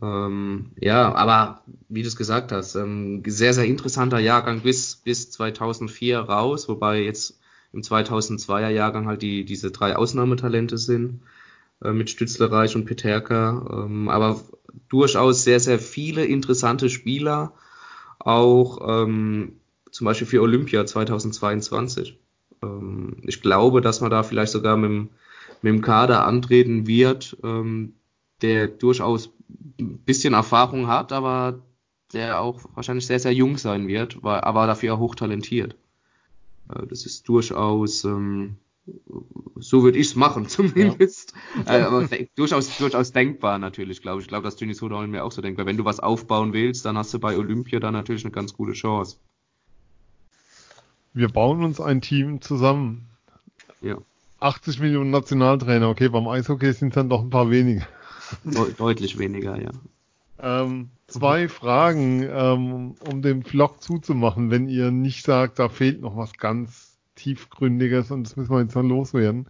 Ähm, 0.00 0.72
ja, 0.80 1.14
aber 1.14 1.62
wie 1.88 2.02
du 2.02 2.08
es 2.08 2.16
gesagt 2.16 2.52
hast, 2.52 2.74
ähm, 2.74 3.22
sehr, 3.26 3.54
sehr 3.54 3.64
interessanter 3.64 4.18
Jahrgang 4.18 4.60
bis, 4.60 4.96
bis 4.96 5.30
2004 5.30 6.18
raus, 6.18 6.68
wobei 6.68 7.02
jetzt 7.02 7.38
im 7.72 7.82
2002er 7.82 8.68
Jahrgang 8.68 9.06
halt 9.06 9.22
die, 9.22 9.44
diese 9.44 9.70
drei 9.70 9.96
Ausnahmetalente 9.96 10.78
sind. 10.78 11.22
Äh, 11.82 11.92
mit 11.92 12.10
Stützlerreich 12.10 12.76
und 12.76 12.84
Peterka, 12.84 13.84
ähm, 13.86 14.08
aber 14.08 14.40
durchaus 14.88 15.44
sehr, 15.44 15.58
sehr 15.58 15.78
viele 15.78 16.24
interessante 16.24 16.88
Spieler, 16.88 17.54
auch 18.18 18.78
ähm, 18.88 19.54
zum 19.90 20.04
Beispiel 20.04 20.26
für 20.26 20.42
Olympia 20.42 20.86
2022. 20.86 22.18
Ähm, 22.62 23.16
ich 23.22 23.42
glaube, 23.42 23.80
dass 23.80 24.00
man 24.00 24.10
da 24.10 24.22
vielleicht 24.22 24.52
sogar 24.52 24.76
mit, 24.76 24.90
dem, 24.90 25.08
mit 25.62 25.72
dem 25.72 25.82
Kader 25.82 26.24
antreten 26.26 26.86
wird, 26.86 27.36
ähm, 27.42 27.94
der 28.42 28.68
durchaus 28.68 29.30
ein 29.80 29.98
bisschen 29.98 30.34
Erfahrung 30.34 30.86
hat, 30.86 31.12
aber 31.12 31.62
der 32.12 32.40
auch 32.40 32.60
wahrscheinlich 32.74 33.06
sehr, 33.06 33.18
sehr 33.18 33.32
jung 33.32 33.56
sein 33.56 33.88
wird, 33.88 34.22
war, 34.22 34.44
aber 34.44 34.66
dafür 34.66 34.94
auch 34.94 35.00
hochtalentiert. 35.00 35.74
Äh, 36.72 36.86
das 36.86 37.06
ist 37.06 37.28
durchaus 37.28 38.04
ähm, 38.04 38.56
so 39.56 39.82
würde 39.82 39.98
ich 39.98 40.08
es 40.08 40.16
machen, 40.16 40.46
zumindest. 40.48 41.34
Ja. 41.66 41.78
Äh, 41.78 41.82
aber 41.82 42.08
durchaus, 42.34 42.76
durchaus 42.78 43.12
denkbar 43.12 43.58
natürlich, 43.58 44.02
glaube 44.02 44.20
ich. 44.20 44.24
Ich 44.24 44.28
glaube, 44.28 44.44
dass 44.44 44.56
Dennis 44.56 44.82
Hodahl 44.82 45.06
mir 45.06 45.24
auch 45.24 45.32
so 45.32 45.42
weil 45.42 45.66
wenn 45.66 45.76
du 45.76 45.84
was 45.84 46.00
aufbauen 46.00 46.52
willst, 46.52 46.84
dann 46.84 46.96
hast 46.96 47.14
du 47.14 47.18
bei 47.18 47.36
Olympia 47.36 47.80
da 47.80 47.90
natürlich 47.90 48.24
eine 48.24 48.32
ganz 48.32 48.52
gute 48.52 48.72
Chance. 48.72 49.16
Wir 51.14 51.28
bauen 51.28 51.62
uns 51.62 51.80
ein 51.80 52.00
Team 52.00 52.40
zusammen. 52.40 53.08
Ja. 53.80 53.98
80 54.40 54.80
Millionen 54.80 55.10
Nationaltrainer, 55.10 55.88
okay, 55.88 56.08
beim 56.08 56.26
Eishockey 56.26 56.72
sind 56.72 56.88
es 56.88 56.94
dann 56.94 57.08
doch 57.08 57.20
ein 57.20 57.30
paar 57.30 57.50
weniger. 57.50 57.86
De 58.44 58.72
deutlich 58.72 59.18
weniger, 59.18 59.60
ja. 59.60 59.70
Ähm, 60.40 60.88
zwei 61.06 61.48
Fragen, 61.48 62.22
ähm, 62.28 62.94
um 63.08 63.22
den 63.22 63.44
Vlog 63.44 63.80
zuzumachen, 63.82 64.50
wenn 64.50 64.68
ihr 64.68 64.90
nicht 64.90 65.24
sagt, 65.24 65.60
da 65.60 65.68
fehlt 65.68 66.00
noch 66.00 66.16
was 66.16 66.32
ganz 66.32 66.91
tiefgründiges 67.22 68.10
und 68.10 68.24
das 68.24 68.36
müssen 68.36 68.50
wir 68.50 68.60
jetzt 68.60 68.74
noch 68.74 68.82
loswerden. 68.82 69.46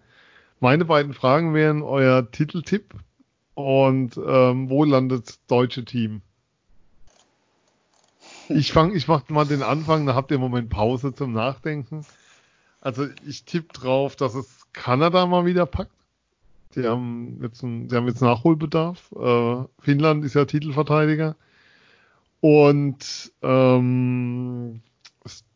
Meine 0.60 0.84
beiden 0.84 1.14
Fragen 1.14 1.54
wären 1.54 1.82
euer 1.82 2.30
Titeltipp 2.30 2.94
und 3.54 4.16
ähm, 4.16 4.70
wo 4.70 4.84
landet 4.84 5.28
das 5.28 5.46
deutsche 5.46 5.84
Team? 5.84 6.22
Ich 8.48 8.72
fange, 8.72 8.94
ich 8.94 9.08
mache 9.08 9.32
mal 9.32 9.46
den 9.46 9.62
Anfang, 9.62 10.06
da 10.06 10.14
habt 10.14 10.30
ihr 10.30 10.36
im 10.36 10.40
Moment 10.40 10.68
Pause 10.68 11.14
zum 11.14 11.32
Nachdenken. 11.32 12.04
Also 12.80 13.06
ich 13.26 13.44
tippe 13.44 13.72
drauf, 13.72 14.16
dass 14.16 14.34
es 14.34 14.66
Kanada 14.72 15.26
mal 15.26 15.46
wieder 15.46 15.66
packt. 15.66 15.92
Die 16.74 16.86
haben 16.86 17.38
jetzt, 17.42 17.62
ein, 17.62 17.88
die 17.88 17.96
haben 17.96 18.08
jetzt 18.08 18.22
Nachholbedarf. 18.22 19.12
Äh, 19.12 19.64
Finnland 19.78 20.24
ist 20.24 20.34
ja 20.34 20.44
Titelverteidiger. 20.44 21.36
Und 22.40 23.32
ähm, 23.42 24.80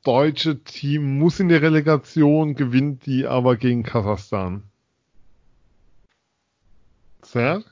deutsche 0.07 0.63
Team 0.63 1.19
muss 1.19 1.41
in 1.41 1.49
der 1.49 1.63
Relegation, 1.63 2.55
gewinnt 2.55 3.07
die 3.07 3.27
aber 3.27 3.57
gegen 3.57 3.83
Kasachstan. 3.83 4.63
Sehr? 7.23 7.65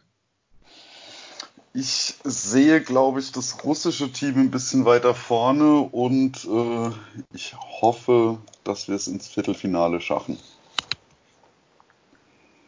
Ich 1.72 2.14
sehe, 2.24 2.80
glaube 2.80 3.20
ich, 3.20 3.30
das 3.30 3.64
russische 3.64 4.10
Team 4.10 4.36
ein 4.38 4.50
bisschen 4.50 4.84
weiter 4.84 5.14
vorne 5.14 5.78
und 5.78 6.44
äh, 6.44 6.90
ich 7.32 7.54
hoffe, 7.80 8.38
dass 8.64 8.88
wir 8.88 8.96
es 8.96 9.06
ins 9.06 9.28
Viertelfinale 9.28 10.00
schaffen. 10.00 10.38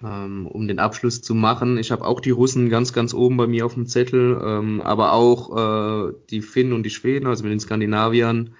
Ähm, 0.05 0.47
um 0.47 0.69
den 0.69 0.79
Abschluss 0.79 1.23
zu 1.23 1.35
machen, 1.35 1.79
ich 1.79 1.91
habe 1.91 2.05
auch 2.05 2.21
die 2.21 2.31
Russen 2.31 2.69
ganz, 2.69 2.93
ganz 2.93 3.15
oben 3.15 3.37
bei 3.37 3.47
mir 3.47 3.67
auf 3.67 3.75
dem 3.75 3.87
Zettel, 3.87 4.41
ähm, 4.45 4.81
aber 4.81 5.13
auch 5.13 6.09
äh, 6.09 6.13
die 6.31 6.43
Finnen 6.43 6.73
und 6.73 6.85
die 6.85 6.91
Schweden, 6.91 7.27
also 7.27 7.43
mit 7.43 7.53
den 7.53 7.61
Skandinaviern 7.61 8.55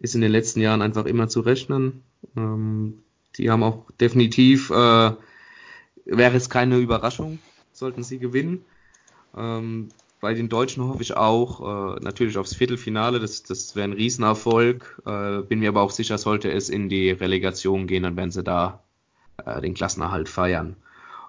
ist 0.00 0.14
in 0.14 0.20
den 0.20 0.32
letzten 0.32 0.60
Jahren 0.60 0.82
einfach 0.82 1.06
immer 1.06 1.28
zu 1.28 1.40
rechnen. 1.40 2.02
Ähm, 2.36 3.02
die 3.36 3.50
haben 3.50 3.62
auch 3.62 3.84
definitiv, 4.00 4.70
äh, 4.70 4.74
wäre 6.04 6.36
es 6.36 6.50
keine 6.50 6.78
Überraschung, 6.78 7.38
sollten 7.72 8.02
sie 8.02 8.18
gewinnen. 8.18 8.64
Ähm, 9.36 9.88
bei 10.20 10.34
den 10.34 10.48
Deutschen 10.48 10.82
hoffe 10.84 11.02
ich 11.02 11.16
auch 11.16 11.96
äh, 11.96 12.00
natürlich 12.00 12.38
aufs 12.38 12.54
Viertelfinale. 12.54 13.20
Das, 13.20 13.42
das 13.42 13.76
wäre 13.76 13.88
ein 13.88 13.92
Riesenerfolg. 13.92 15.02
Äh, 15.04 15.42
bin 15.42 15.60
mir 15.60 15.68
aber 15.68 15.82
auch 15.82 15.90
sicher, 15.90 16.16
sollte 16.18 16.50
es 16.50 16.68
in 16.68 16.88
die 16.88 17.10
Relegation 17.10 17.86
gehen, 17.86 18.02
dann 18.02 18.16
werden 18.16 18.30
sie 18.30 18.42
da 18.42 18.82
äh, 19.44 19.60
den 19.60 19.74
Klassenerhalt 19.74 20.28
feiern. 20.28 20.76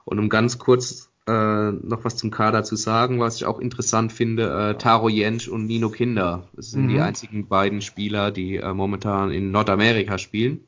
Und 0.05 0.19
um 0.19 0.29
ganz 0.29 0.57
kurz 0.57 1.06
äh, 1.27 1.71
noch 1.71 2.03
was 2.03 2.15
zum 2.15 2.31
Kader 2.31 2.63
zu 2.63 2.75
sagen, 2.75 3.19
was 3.19 3.35
ich 3.35 3.45
auch 3.45 3.59
interessant 3.59 4.11
finde, 4.11 4.49
äh, 4.49 4.77
Taro 4.77 5.09
Jensch 5.09 5.47
und 5.47 5.65
Nino 5.65 5.89
Kinder. 5.89 6.47
Das 6.53 6.71
sind 6.71 6.85
mhm. 6.85 6.89
die 6.89 6.99
einzigen 6.99 7.47
beiden 7.47 7.81
Spieler, 7.81 8.31
die 8.31 8.57
äh, 8.57 8.73
momentan 8.73 9.31
in 9.31 9.51
Nordamerika 9.51 10.17
spielen. 10.17 10.61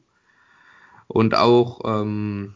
Und 1.07 1.35
auch 1.35 1.81
ähm, 1.85 2.55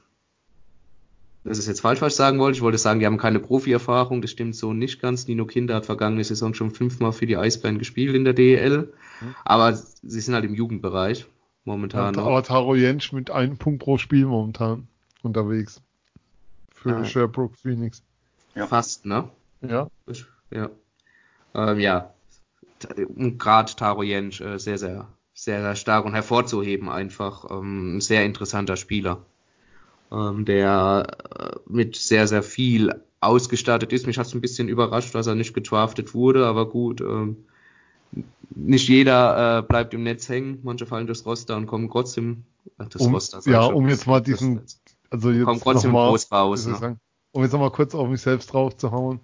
das 1.44 1.58
ist 1.58 1.68
jetzt 1.68 1.82
falsch, 1.82 2.02
was 2.02 2.14
ich 2.14 2.18
sagen 2.18 2.40
wollte. 2.40 2.56
Ich 2.56 2.62
wollte 2.62 2.78
sagen, 2.78 3.00
die 3.02 3.06
haben 3.06 3.18
keine 3.18 3.40
Profi-Erfahrung. 3.40 4.22
Das 4.22 4.32
stimmt 4.32 4.56
so 4.56 4.72
nicht 4.72 5.02
ganz. 5.02 5.28
Nino 5.28 5.46
Kinder 5.46 5.76
hat 5.76 5.86
vergangene 5.86 6.24
Saison 6.24 6.54
schon 6.54 6.72
fünfmal 6.72 7.12
für 7.12 7.26
die 7.26 7.36
Eisbären 7.36 7.80
gespielt 7.80 8.16
in 8.16 8.24
der 8.24 8.34
DEL. 8.34 8.94
Mhm. 9.20 9.36
Aber 9.44 9.74
sie 9.74 10.22
sind 10.22 10.34
halt 10.36 10.46
im 10.46 10.56
Jugendbereich 10.56 11.26
momentan. 11.66 12.14
Ja, 12.14 12.24
aber 12.24 12.44
Taro 12.44 12.76
Jensch 12.76 13.12
mit 13.12 13.30
einem 13.30 13.58
Punkt 13.58 13.84
pro 13.84 13.98
Spiel 13.98 14.26
momentan 14.26 14.88
unterwegs. 15.22 15.83
Für 16.84 16.98
ah. 16.98 17.06
Sherbrooke 17.06 17.58
Phoenix. 17.58 18.04
Ja. 18.56 18.68
Fast, 18.68 19.06
ne? 19.06 19.30
Ja. 19.62 19.90
Ja. 20.52 20.70
Ähm, 21.56 21.80
ja. 21.80 22.14
Und 23.16 23.40
gerade 23.40 23.76
Taro 23.76 24.04
Jensch 24.04 24.42
äh, 24.42 24.60
sehr, 24.60 24.78
sehr, 24.78 25.08
sehr, 25.34 25.62
sehr 25.62 25.76
stark 25.76 26.06
und 26.06 26.14
hervorzuheben 26.14 26.90
einfach. 26.90 27.50
Ähm, 27.50 27.98
ein 27.98 28.02
sehr 28.02 28.26
interessanter 28.26 28.78
Spieler 28.78 29.26
ähm, 30.14 30.46
der 30.46 31.08
äh, 31.38 31.52
mit 31.68 31.96
sehr, 31.96 32.28
sehr 32.28 32.44
viel 32.44 32.94
ausgestattet 33.20 33.92
ist. 33.92 34.06
Mich 34.06 34.18
hat 34.18 34.28
es 34.28 34.34
ein 34.34 34.42
bisschen 34.42 34.70
überrascht, 34.70 35.16
dass 35.16 35.28
er 35.28 35.36
nicht 35.36 35.54
getraftet 35.54 36.14
wurde, 36.14 36.46
aber 36.46 36.70
gut, 36.70 37.02
ähm, 37.02 37.46
nicht 38.56 38.88
jeder 38.88 39.60
äh, 39.60 39.62
bleibt 39.64 39.94
im 39.94 40.04
Netz 40.04 40.30
hängen, 40.30 40.60
manche 40.62 40.86
fallen 40.86 41.08
durchs 41.08 41.26
Roster 41.26 41.58
und 41.58 41.66
kommen 41.66 41.90
trotzdem 41.90 42.44
ach, 42.78 42.88
das 42.90 43.02
um, 43.02 43.14
Roster. 43.14 43.42
Ja, 43.46 43.66
um 43.66 43.90
jetzt 43.90 44.06
mal 44.06 44.22
diesen, 44.22 44.62
also 45.14 45.30
jetzt 45.30 45.46
kommen 45.46 45.62
trotzdem 45.62 45.92
mal, 45.92 46.10
groß 46.10 46.32
raus. 46.32 46.66
Ne? 46.66 46.76
Sagen, 46.76 47.00
um 47.32 47.44
jetzt 47.44 47.52
nochmal 47.52 47.72
kurz 47.72 47.94
auf 47.94 48.10
mich 48.10 48.22
selbst 48.22 48.52
drauf 48.52 48.76
zu 48.76 48.92
hauen. 48.92 49.20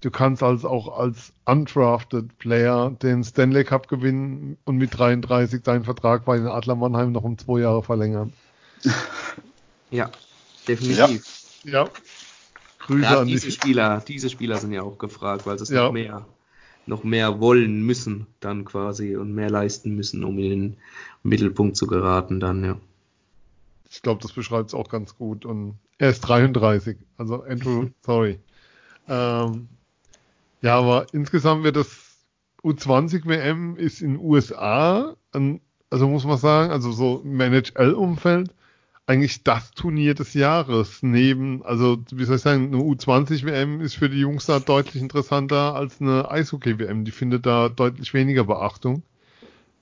Du 0.00 0.10
kannst 0.10 0.42
also 0.42 0.68
auch 0.68 0.98
als 0.98 1.32
undrafted 1.44 2.38
Player 2.38 2.90
den 2.90 3.22
Stanley 3.22 3.64
Cup 3.64 3.88
gewinnen 3.88 4.56
und 4.64 4.76
mit 4.76 4.96
33 4.96 5.62
deinen 5.62 5.84
Vertrag 5.84 6.24
bei 6.24 6.36
den 6.36 6.46
Adler 6.46 6.74
Mannheim 6.76 7.12
noch 7.12 7.24
um 7.24 7.38
zwei 7.38 7.60
Jahre 7.60 7.82
verlängern. 7.82 8.32
Ja, 9.92 10.10
definitiv. 10.66 11.44
Ja. 11.64 11.84
ja. 11.84 11.90
Grüße 12.78 13.02
ja, 13.02 13.20
an 13.20 13.26
diese 13.26 13.48
die. 13.48 13.52
Spieler, 13.52 14.02
diese 14.08 14.30
Spieler 14.30 14.56
sind 14.56 14.72
ja 14.72 14.80
auch 14.80 14.96
gefragt, 14.96 15.44
weil 15.44 15.58
sie 15.58 15.64
es 15.64 15.68
ja. 15.68 15.84
noch 15.84 15.92
mehr, 15.92 16.26
noch 16.86 17.04
mehr 17.04 17.40
wollen 17.40 17.82
müssen 17.82 18.26
dann 18.40 18.64
quasi 18.64 19.16
und 19.16 19.34
mehr 19.34 19.50
leisten 19.50 19.94
müssen, 19.94 20.24
um 20.24 20.38
in 20.38 20.48
den 20.48 20.76
Mittelpunkt 21.22 21.76
zu 21.76 21.86
geraten 21.86 22.40
dann, 22.40 22.64
ja. 22.64 22.78
Ich 23.92 24.00
glaube, 24.00 24.22
das 24.22 24.32
beschreibt 24.32 24.68
es 24.68 24.74
auch 24.74 24.88
ganz 24.88 25.16
gut 25.16 25.44
und 25.44 25.78
er 25.98 26.10
ist 26.10 26.22
33, 26.22 26.96
also 27.18 27.42
Andrew, 27.42 27.88
sorry. 28.04 28.40
Ähm, 29.06 29.68
ja, 30.62 30.78
aber 30.78 31.06
insgesamt 31.12 31.62
wird 31.62 31.76
das 31.76 32.16
U20 32.64 33.26
WM 33.26 33.76
ist 33.76 34.00
in 34.00 34.18
USA, 34.18 35.14
also 35.90 36.08
muss 36.08 36.24
man 36.24 36.38
sagen, 36.38 36.72
also 36.72 36.90
so 36.92 37.20
im 37.22 37.38
NHL-Umfeld 37.38 38.54
eigentlich 39.06 39.42
das 39.44 39.72
Turnier 39.72 40.14
des 40.14 40.32
Jahres. 40.32 41.02
Neben, 41.02 41.62
also 41.64 41.98
wie 42.12 42.24
soll 42.24 42.36
ich 42.36 42.42
sagen, 42.42 42.68
eine 42.68 42.82
U20-WM 42.82 43.80
ist 43.80 43.96
für 43.96 44.08
die 44.08 44.20
Jungs 44.20 44.46
da 44.46 44.58
deutlich 44.60 45.02
interessanter 45.02 45.74
als 45.74 46.00
eine 46.00 46.30
Eishockey-WM. 46.30 47.04
Die 47.04 47.10
findet 47.10 47.44
da 47.44 47.68
deutlich 47.68 48.14
weniger 48.14 48.44
Beachtung, 48.44 49.02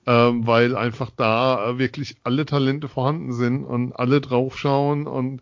ähm, 0.05 0.47
weil 0.47 0.75
einfach 0.75 1.11
da 1.15 1.77
wirklich 1.77 2.17
alle 2.23 2.45
Talente 2.45 2.87
vorhanden 2.87 3.33
sind 3.33 3.63
und 3.63 3.93
alle 3.93 4.21
draufschauen 4.21 5.07
und 5.07 5.41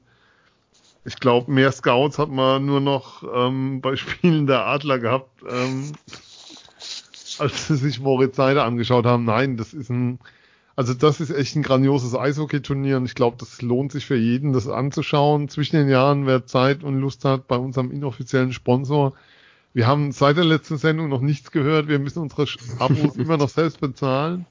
ich 1.05 1.15
glaube, 1.15 1.51
mehr 1.51 1.71
Scouts 1.71 2.19
hat 2.19 2.29
man 2.29 2.65
nur 2.65 2.81
noch 2.81 3.23
ähm, 3.33 3.81
bei 3.81 3.95
Spielen 3.95 4.47
der 4.47 4.65
Adler 4.65 4.99
gehabt, 4.99 5.43
ähm, 5.49 5.93
als 7.39 7.67
sie 7.67 7.77
sich 7.77 7.99
Moritz 7.99 8.35
Seider 8.35 8.65
angeschaut 8.65 9.05
haben. 9.05 9.25
Nein, 9.25 9.57
das 9.57 9.73
ist 9.73 9.89
ein 9.89 10.19
also 10.79 10.93
das 10.93 11.19
ist 11.19 11.29
echt 11.29 11.57
ein 11.57 11.61
grandioses 11.61 12.15
Eishockey-Turnier 12.15 12.95
und 12.95 13.05
ich 13.05 13.13
glaube, 13.13 13.35
das 13.37 13.61
lohnt 13.61 13.91
sich 13.91 14.05
für 14.05 14.15
jeden, 14.15 14.53
das 14.53 14.69
anzuschauen. 14.69 15.49
Zwischen 15.49 15.75
den 15.75 15.89
Jahren, 15.89 16.25
wer 16.25 16.45
Zeit 16.45 16.85
und 16.85 17.01
Lust 17.01 17.25
hat, 17.25 17.49
bei 17.49 17.57
unserem 17.57 17.91
inoffiziellen 17.91 18.53
Sponsor. 18.53 19.11
Wir 19.73 19.87
haben 19.87 20.11
seit 20.11 20.37
der 20.37 20.45
letzten 20.45 20.77
Sendung 20.77 21.09
noch 21.09 21.21
nichts 21.21 21.51
gehört. 21.51 21.87
Wir 21.87 21.99
müssen 21.99 22.21
unsere 22.23 22.47
Abos 22.79 23.15
immer 23.17 23.37
noch 23.37 23.49
selbst 23.49 23.79
bezahlen. 23.79 24.45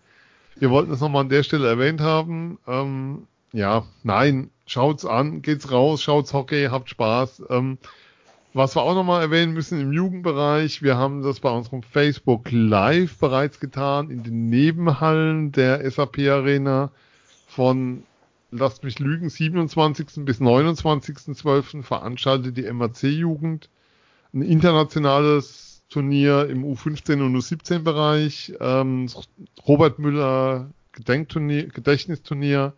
Wir 0.56 0.70
wollten 0.70 0.92
es 0.92 1.00
nochmal 1.00 1.22
an 1.22 1.28
der 1.28 1.42
Stelle 1.42 1.68
erwähnt 1.68 2.00
haben. 2.00 2.58
Ähm, 2.66 3.26
ja, 3.52 3.84
nein, 4.02 4.50
schaut's 4.66 5.04
an, 5.04 5.42
geht's 5.42 5.70
raus, 5.70 6.02
schaut's 6.02 6.32
Hockey, 6.32 6.68
habt 6.70 6.90
Spaß. 6.90 7.44
Ähm, 7.50 7.78
was 8.54 8.76
wir 8.76 8.82
auch 8.82 8.94
nochmal 8.94 9.22
erwähnen 9.22 9.52
müssen 9.52 9.80
im 9.80 9.92
Jugendbereich, 9.92 10.82
wir 10.82 10.96
haben 10.96 11.22
das 11.22 11.40
bei 11.40 11.50
unserem 11.50 11.82
Facebook 11.82 12.50
Live 12.50 13.18
bereits 13.18 13.60
getan, 13.60 14.10
in 14.10 14.22
den 14.22 14.48
Nebenhallen 14.48 15.52
der 15.52 15.88
SAP 15.90 16.18
Arena 16.20 16.90
von, 17.46 18.04
lasst 18.50 18.84
mich 18.84 18.98
lügen, 18.98 19.28
27. 19.28 20.24
bis 20.24 20.40
29.12. 20.40 21.82
veranstaltet 21.82 22.56
die 22.56 22.70
MAC 22.72 23.02
Jugend 23.02 23.68
ein 24.32 24.42
internationales 24.42 25.82
Turnier 25.88 26.48
im 26.48 26.64
U15 26.64 27.22
und 27.24 27.36
U17 27.36 27.80
Bereich, 27.80 28.52
ähm, 28.60 29.08
Robert 29.66 29.98
Müller 29.98 30.70
Gedenkturnier, 30.92 31.68
Gedächtnisturnier, 31.68 32.74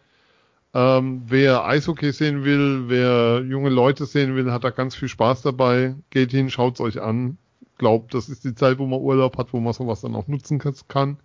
ähm, 0.72 1.22
wer 1.26 1.64
Eishockey 1.64 2.12
sehen 2.12 2.44
will, 2.44 2.84
wer 2.88 3.42
junge 3.42 3.70
Leute 3.70 4.06
sehen 4.06 4.36
will, 4.36 4.52
hat 4.52 4.62
da 4.62 4.70
ganz 4.70 4.94
viel 4.94 5.08
Spaß 5.08 5.42
dabei. 5.42 5.96
Geht 6.10 6.30
hin, 6.30 6.50
schaut's 6.50 6.80
euch 6.80 7.00
an. 7.00 7.38
Glaubt, 7.78 8.14
das 8.14 8.28
ist 8.28 8.44
die 8.44 8.54
Zeit, 8.54 8.78
wo 8.78 8.86
man 8.86 9.00
Urlaub 9.00 9.36
hat, 9.38 9.52
wo 9.52 9.58
man 9.58 9.72
sowas 9.72 10.02
dann 10.02 10.14
auch 10.14 10.28
nutzen 10.28 10.60
kann. 10.86 11.16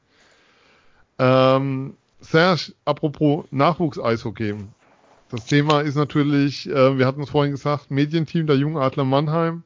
Ähm, 1.19 1.95
Serge, 2.21 2.73
apropos 2.86 3.45
Nachwuchs-Eishockey. 3.51 4.55
Das 5.30 5.45
Thema 5.45 5.82
ist 5.82 5.95
natürlich, 5.95 6.67
äh, 6.69 6.97
wir 6.97 7.05
hatten 7.05 7.21
es 7.21 7.30
vorhin 7.30 7.51
gesagt, 7.51 7.91
Medienteam 7.91 8.47
der 8.47 8.57
Jungen 8.57 8.78
Adler 8.78 9.05
Mannheim. 9.05 9.63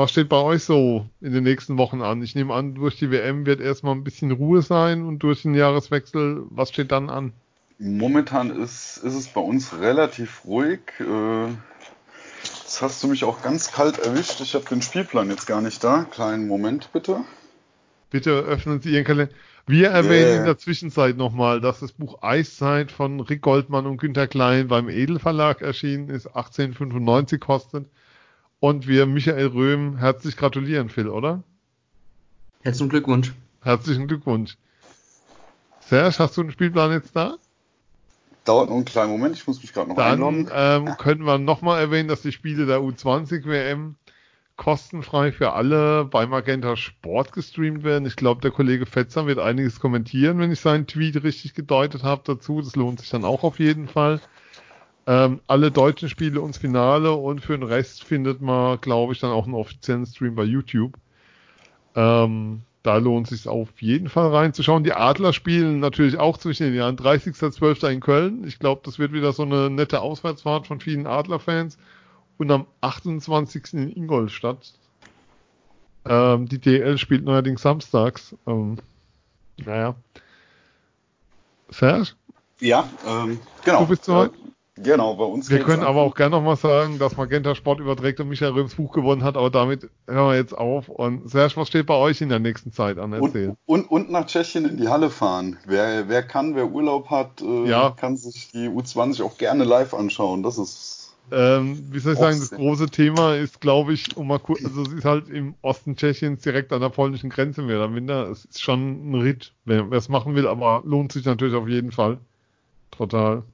Was 0.00 0.12
steht 0.12 0.30
bei 0.30 0.38
euch 0.38 0.64
so 0.64 1.04
in 1.20 1.34
den 1.34 1.44
nächsten 1.44 1.76
Wochen 1.76 2.00
an? 2.00 2.22
Ich 2.22 2.34
nehme 2.34 2.54
an, 2.54 2.74
durch 2.74 2.96
die 2.96 3.10
WM 3.10 3.44
wird 3.44 3.60
erstmal 3.60 3.94
ein 3.94 4.02
bisschen 4.02 4.30
Ruhe 4.32 4.62
sein 4.62 5.04
und 5.04 5.18
durch 5.18 5.42
den 5.42 5.54
Jahreswechsel, 5.54 6.44
was 6.48 6.70
steht 6.70 6.90
dann 6.90 7.10
an? 7.10 7.34
Momentan 7.78 8.48
ist, 8.48 8.96
ist 8.96 9.12
es 9.12 9.28
bei 9.28 9.42
uns 9.42 9.78
relativ 9.78 10.46
ruhig. 10.46 10.80
Äh, 11.00 11.48
jetzt 11.48 12.80
hast 12.80 13.02
du 13.02 13.08
mich 13.08 13.24
auch 13.24 13.42
ganz 13.42 13.72
kalt 13.72 13.98
erwischt. 13.98 14.40
Ich 14.40 14.54
habe 14.54 14.64
den 14.64 14.80
Spielplan 14.80 15.28
jetzt 15.28 15.46
gar 15.46 15.60
nicht 15.60 15.84
da. 15.84 16.04
Kleinen 16.04 16.48
Moment 16.48 16.90
bitte. 16.94 17.20
Bitte 18.08 18.30
öffnen 18.30 18.80
Sie 18.80 18.94
Ihren 18.94 19.04
Kalender. 19.04 19.34
Wir 19.66 19.90
erwähnen 19.90 20.30
yeah. 20.30 20.38
in 20.38 20.44
der 20.46 20.56
Zwischenzeit 20.56 21.18
nochmal, 21.18 21.60
dass 21.60 21.80
das 21.80 21.92
Buch 21.92 22.22
Eiszeit 22.22 22.90
von 22.90 23.20
Rick 23.20 23.42
Goldmann 23.42 23.84
und 23.84 23.98
Günter 23.98 24.28
Klein 24.28 24.68
beim 24.68 24.88
Edelverlag 24.88 25.60
erschienen 25.60 26.08
ist, 26.08 26.26
1895 26.26 27.38
kostet. 27.38 27.86
Und 28.60 28.86
wir 28.86 29.06
Michael 29.06 29.46
Röhm 29.46 29.96
herzlich 29.96 30.36
gratulieren, 30.36 30.90
Phil, 30.90 31.08
oder? 31.08 31.42
Herzlichen 32.62 32.90
Glückwunsch. 32.90 33.32
Herzlichen 33.62 34.06
Glückwunsch. 34.06 34.58
Serge, 35.80 36.18
hast 36.18 36.36
du 36.36 36.42
einen 36.42 36.52
Spielplan 36.52 36.92
jetzt 36.92 37.16
da? 37.16 37.36
Dauert 38.44 38.68
noch 38.68 38.76
einen 38.76 38.84
kleinen 38.84 39.12
Moment, 39.12 39.36
ich 39.36 39.46
muss 39.46 39.62
mich 39.62 39.72
gerade 39.72 39.88
noch 39.88 39.96
Dann, 39.96 40.12
einloggen. 40.12 40.50
Ähm, 40.52 40.96
könnten 40.98 41.24
wir 41.24 41.38
nochmal 41.38 41.80
erwähnen, 41.80 42.08
dass 42.08 42.20
die 42.20 42.32
Spiele 42.32 42.66
der 42.66 42.80
U20 42.80 43.46
WM 43.46 43.96
kostenfrei 44.56 45.32
für 45.32 45.54
alle 45.54 46.04
bei 46.04 46.26
Magenta 46.26 46.76
Sport 46.76 47.32
gestreamt 47.32 47.82
werden. 47.82 48.04
Ich 48.04 48.16
glaube, 48.16 48.42
der 48.42 48.50
Kollege 48.50 48.84
Fetzer 48.84 49.26
wird 49.26 49.38
einiges 49.38 49.80
kommentieren, 49.80 50.38
wenn 50.38 50.52
ich 50.52 50.60
seinen 50.60 50.86
Tweet 50.86 51.22
richtig 51.22 51.54
gedeutet 51.54 52.02
habe 52.02 52.22
dazu. 52.26 52.60
Das 52.60 52.76
lohnt 52.76 53.00
sich 53.00 53.08
dann 53.08 53.24
auch 53.24 53.42
auf 53.42 53.58
jeden 53.58 53.88
Fall. 53.88 54.20
Ähm, 55.10 55.40
alle 55.48 55.72
deutschen 55.72 56.08
Spiele 56.08 56.40
und 56.40 56.56
Finale 56.56 57.10
und 57.10 57.40
für 57.40 57.58
den 57.58 57.64
Rest 57.64 58.04
findet 58.04 58.40
man, 58.40 58.80
glaube 58.80 59.12
ich, 59.12 59.18
dann 59.18 59.32
auch 59.32 59.44
einen 59.44 59.54
offiziellen 59.54 60.06
Stream 60.06 60.36
bei 60.36 60.44
YouTube. 60.44 60.92
Ähm, 61.96 62.60
da 62.84 62.96
lohnt 62.98 63.28
es 63.28 63.42
sich 63.42 63.50
auf 63.50 63.82
jeden 63.82 64.08
Fall 64.08 64.28
reinzuschauen. 64.28 64.84
Die 64.84 64.92
Adler 64.92 65.32
spielen 65.32 65.80
natürlich 65.80 66.16
auch 66.16 66.38
zwischen 66.38 66.66
den 66.66 66.76
Jahren 66.76 66.94
30.12. 66.94 67.90
in 67.90 67.98
Köln. 67.98 68.44
Ich 68.46 68.60
glaube, 68.60 68.82
das 68.84 69.00
wird 69.00 69.12
wieder 69.12 69.32
so 69.32 69.42
eine 69.42 69.68
nette 69.68 70.00
Auswärtsfahrt 70.00 70.68
von 70.68 70.78
vielen 70.78 71.08
Adlerfans. 71.08 71.76
Und 72.38 72.52
am 72.52 72.68
28. 72.80 73.74
in 73.74 73.90
Ingolstadt. 73.90 74.74
Ähm, 76.08 76.48
die 76.48 76.60
DL 76.60 76.98
spielt 76.98 77.24
neuerdings 77.24 77.62
samstags. 77.62 78.36
Ähm, 78.46 78.76
naja. 79.56 79.96
Serge? 81.68 82.12
Ja, 82.60 82.88
ähm, 83.04 83.40
genau. 83.64 83.80
Du 83.80 83.88
bist 83.88 84.04
soweit? 84.04 84.30
Genau, 84.82 85.14
bei 85.14 85.24
uns. 85.24 85.50
Wir 85.50 85.60
können 85.60 85.82
aber 85.82 86.00
auch 86.00 86.14
gerne 86.14 86.36
noch 86.36 86.42
mal 86.42 86.56
sagen, 86.56 86.98
dass 86.98 87.16
Magenta 87.16 87.54
Sport 87.54 87.80
überträgt 87.80 88.20
und 88.20 88.28
Michael 88.28 88.52
Röms 88.52 88.74
Buch 88.74 88.92
gewonnen 88.92 89.24
hat, 89.24 89.36
aber 89.36 89.50
damit 89.50 89.88
hören 90.06 90.28
wir 90.28 90.36
jetzt 90.36 90.56
auf. 90.56 90.88
Und 90.88 91.28
Serge, 91.28 91.56
was 91.56 91.68
steht 91.68 91.86
bei 91.86 91.94
euch 91.94 92.20
in 92.20 92.28
der 92.28 92.38
nächsten 92.38 92.72
Zeit 92.72 92.98
an? 92.98 93.12
Erzählen. 93.12 93.56
Und, 93.66 93.90
und, 93.90 93.90
und 93.90 94.10
nach 94.10 94.26
Tschechien 94.26 94.64
in 94.64 94.76
die 94.76 94.88
Halle 94.88 95.10
fahren. 95.10 95.58
Wer, 95.66 96.08
wer 96.08 96.22
kann, 96.22 96.54
wer 96.54 96.66
Urlaub 96.66 97.10
hat, 97.10 97.42
äh, 97.42 97.68
ja. 97.68 97.90
kann 97.90 98.16
sich 98.16 98.50
die 98.52 98.68
U20 98.68 99.22
auch 99.22 99.38
gerne 99.38 99.64
live 99.64 99.94
anschauen. 99.94 100.42
Das 100.42 100.58
ist 100.58 101.00
ähm, 101.32 101.84
wie 101.90 102.00
soll 102.00 102.14
ich 102.14 102.18
sagen, 102.18 102.40
das 102.40 102.50
große 102.50 102.86
Thema 102.86 103.36
ist, 103.36 103.60
glaube 103.60 103.92
ich, 103.92 104.16
um 104.16 104.26
mal 104.26 104.40
kurz, 104.40 104.64
also 104.64 104.82
es 104.82 104.92
ist 104.92 105.04
halt 105.04 105.28
im 105.28 105.54
Osten 105.62 105.94
Tschechiens 105.94 106.42
direkt 106.42 106.72
an 106.72 106.80
der 106.80 106.88
polnischen 106.88 107.30
Grenze 107.30 107.62
mehr 107.62 107.76
oder 107.76 107.88
minder. 107.88 108.28
Es 108.28 108.46
ist 108.46 108.60
schon 108.60 109.10
ein 109.10 109.14
Ritt, 109.14 109.52
wer 109.64 109.90
es 109.92 110.08
machen 110.08 110.34
will, 110.34 110.48
aber 110.48 110.82
lohnt 110.84 111.12
sich 111.12 111.24
natürlich 111.24 111.54
auf 111.54 111.68
jeden 111.68 111.92
Fall. 111.92 112.18
Total. 112.90 113.44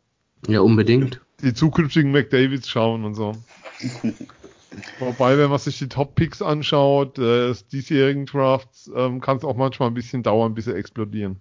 Ja, 0.48 0.60
unbedingt. 0.60 1.20
Die 1.42 1.54
zukünftigen 1.54 2.12
McDavids 2.12 2.68
schauen 2.68 3.04
und 3.04 3.14
so. 3.14 3.32
Wobei, 4.98 5.38
wenn 5.38 5.50
man 5.50 5.58
sich 5.58 5.78
die 5.78 5.88
Top-Picks 5.88 6.42
anschaut, 6.42 7.18
äh, 7.18 7.48
des 7.48 7.66
diesjährigen 7.68 8.26
Drafts, 8.26 8.90
ähm, 8.94 9.20
kann 9.20 9.38
es 9.38 9.44
auch 9.44 9.56
manchmal 9.56 9.88
ein 9.88 9.94
bisschen 9.94 10.22
dauern, 10.22 10.54
bis 10.54 10.66
sie 10.66 10.74
explodieren. 10.74 11.36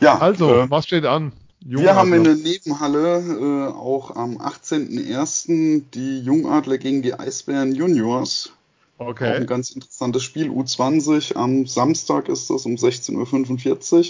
Ja, 0.00 0.18
also, 0.18 0.54
äh, 0.54 0.70
was 0.70 0.86
steht 0.86 1.04
an? 1.04 1.32
Jungadler. 1.60 1.82
Wir 1.82 1.96
haben 1.96 2.12
in 2.12 2.24
der 2.24 2.34
Nebenhalle 2.36 3.18
äh, 3.18 3.72
auch 3.72 4.14
am 4.14 4.36
18.01. 4.38 5.82
die 5.92 6.20
Jungadler 6.20 6.78
gegen 6.78 7.02
die 7.02 7.14
Eisbären 7.14 7.74
Juniors. 7.74 8.52
Okay. 8.98 9.30
Auch 9.30 9.36
ein 9.36 9.46
ganz 9.46 9.70
interessantes 9.70 10.24
Spiel. 10.24 10.50
U20 10.50 11.36
am 11.36 11.66
Samstag 11.66 12.28
ist 12.28 12.50
das 12.50 12.66
um 12.66 12.74
16.45 12.74 13.16
Uhr. 13.16 14.02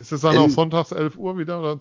Ist 0.00 0.12
es 0.12 0.20
dann 0.20 0.38
auch 0.38 0.48
sonntags 0.48 0.92
11 0.92 1.16
Uhr 1.16 1.36
wieder 1.36 1.60
oder 1.60 1.80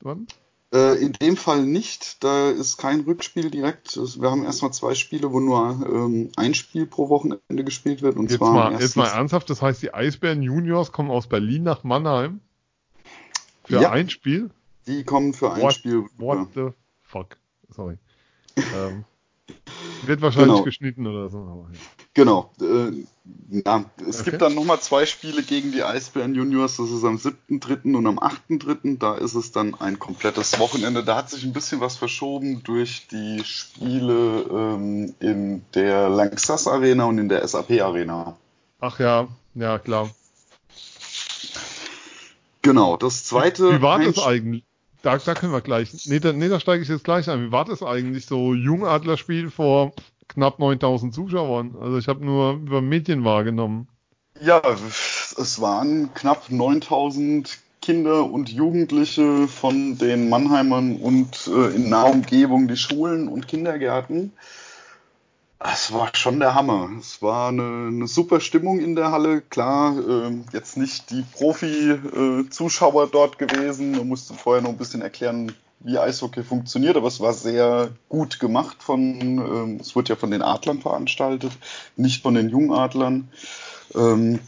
wann? 0.00 0.26
Äh, 0.72 1.02
in 1.02 1.12
dem 1.12 1.36
Fall 1.36 1.64
nicht. 1.64 2.22
Da 2.22 2.50
ist 2.50 2.76
kein 2.76 3.00
Rückspiel 3.00 3.50
direkt. 3.50 3.96
Wir 3.96 4.30
haben 4.30 4.44
erstmal 4.44 4.72
zwei 4.72 4.94
Spiele, 4.94 5.32
wo 5.32 5.40
nur 5.40 5.84
ähm, 5.92 6.30
ein 6.36 6.54
Spiel 6.54 6.86
pro 6.86 7.08
Wochenende 7.08 7.64
gespielt 7.64 8.02
wird. 8.02 8.16
Und 8.16 8.30
jetzt, 8.30 8.38
zwar 8.38 8.52
mal, 8.52 8.80
jetzt 8.80 8.96
mal 8.96 9.08
ernsthaft, 9.08 9.50
das 9.50 9.60
heißt, 9.60 9.82
die 9.82 9.92
Eisbären 9.92 10.42
Juniors 10.42 10.92
kommen 10.92 11.10
aus 11.10 11.26
Berlin 11.26 11.64
nach 11.64 11.82
Mannheim 11.82 12.40
für 13.64 13.82
ja. 13.82 13.90
ein 13.90 14.08
Spiel? 14.10 14.50
Die 14.86 15.04
kommen 15.04 15.32
für 15.32 15.52
ein 15.52 15.62
what, 15.62 15.74
Spiel. 15.74 16.06
What 16.18 16.48
the 16.54 16.68
fuck? 17.02 17.36
Sorry. 17.70 17.98
ähm, 18.56 19.04
wird 20.06 20.20
wahrscheinlich 20.20 20.52
genau. 20.52 20.62
geschnitten 20.64 21.06
oder 21.06 21.28
so. 21.28 21.38
Aber, 21.38 21.68
ja. 21.72 21.78
Genau. 22.14 22.52
Äh, 22.60 23.04
na, 23.48 23.84
es 24.08 24.20
okay. 24.20 24.30
gibt 24.30 24.42
dann 24.42 24.54
nochmal 24.54 24.80
zwei 24.80 25.06
Spiele 25.06 25.42
gegen 25.42 25.72
die 25.72 25.82
Eisbären 25.82 26.34
Juniors. 26.34 26.76
Das 26.76 26.90
ist 26.90 27.04
am 27.04 27.16
7.3. 27.16 27.94
und 27.94 28.06
am 28.06 28.18
8.3. 28.18 28.98
Da 28.98 29.14
ist 29.14 29.34
es 29.34 29.52
dann 29.52 29.74
ein 29.74 29.98
komplettes 29.98 30.58
Wochenende. 30.58 31.04
Da 31.04 31.16
hat 31.16 31.30
sich 31.30 31.44
ein 31.44 31.52
bisschen 31.52 31.80
was 31.80 31.96
verschoben 31.96 32.62
durch 32.62 33.06
die 33.08 33.42
Spiele 33.44 34.46
ähm, 34.50 35.14
in 35.20 35.62
der 35.74 36.08
Lanxess 36.08 36.66
Arena 36.66 37.04
und 37.04 37.18
in 37.18 37.28
der 37.28 37.46
SAP 37.46 37.80
Arena. 37.80 38.36
Ach 38.80 38.98
ja, 38.98 39.28
ja 39.54 39.78
klar. 39.78 40.10
Genau, 42.62 42.96
das 42.96 43.24
zweite. 43.24 43.78
Wie 43.78 43.82
war 43.82 43.98
das 43.98 44.18
eigentlich? 44.18 44.64
Da, 45.02 45.16
da 45.16 45.34
können 45.34 45.52
wir 45.52 45.60
gleich. 45.60 46.06
Nee 46.06 46.20
da, 46.20 46.32
nee, 46.32 46.48
da 46.48 46.60
steige 46.60 46.82
ich 46.82 46.88
jetzt 46.88 47.04
gleich 47.04 47.28
ein. 47.28 47.46
Wie 47.46 47.52
war 47.52 47.64
das 47.64 47.82
eigentlich 47.82 48.26
so 48.26 48.54
Jungadlerspiel 48.54 49.50
vor 49.50 49.92
knapp 50.28 50.58
9000 50.58 51.14
Zuschauern? 51.14 51.74
Also 51.80 51.98
ich 51.98 52.08
habe 52.08 52.24
nur 52.24 52.54
über 52.54 52.82
Medien 52.82 53.24
wahrgenommen. 53.24 53.88
Ja, 54.40 54.62
es 54.62 55.60
waren 55.60 56.12
knapp 56.14 56.50
9000 56.50 57.58
Kinder 57.80 58.30
und 58.30 58.50
Jugendliche 58.50 59.48
von 59.48 59.96
den 59.96 60.28
Mannheimern 60.28 60.96
und 60.96 61.48
äh, 61.48 61.74
in 61.74 61.88
naher 61.88 62.12
Umgebung 62.12 62.68
die 62.68 62.76
Schulen 62.76 63.26
und 63.26 63.48
Kindergärten. 63.48 64.32
Es 65.62 65.92
war 65.92 66.08
schon 66.16 66.40
der 66.40 66.54
Hammer. 66.54 66.88
Es 66.98 67.20
war 67.20 67.48
eine, 67.48 67.88
eine 67.88 68.08
super 68.08 68.40
Stimmung 68.40 68.80
in 68.80 68.96
der 68.96 69.12
Halle. 69.12 69.42
Klar, 69.42 69.94
äh, 69.98 70.38
jetzt 70.54 70.78
nicht 70.78 71.10
die 71.10 71.22
Profi-Zuschauer 71.34 73.04
äh, 73.04 73.08
dort 73.12 73.36
gewesen. 73.36 73.92
Man 73.92 74.08
musste 74.08 74.32
vorher 74.32 74.62
noch 74.62 74.70
ein 74.70 74.78
bisschen 74.78 75.02
erklären, 75.02 75.52
wie 75.80 75.98
Eishockey 75.98 76.44
funktioniert, 76.44 76.96
aber 76.96 77.08
es 77.08 77.20
war 77.20 77.34
sehr 77.34 77.90
gut 78.08 78.40
gemacht 78.40 78.82
von, 78.82 79.76
äh, 79.78 79.80
es 79.82 79.94
wurde 79.94 80.10
ja 80.10 80.16
von 80.16 80.30
den 80.30 80.40
Adlern 80.40 80.80
veranstaltet, 80.80 81.52
nicht 81.94 82.22
von 82.22 82.34
den 82.34 82.48
Jungadlern. 82.48 83.28
Ähm, 83.94 84.40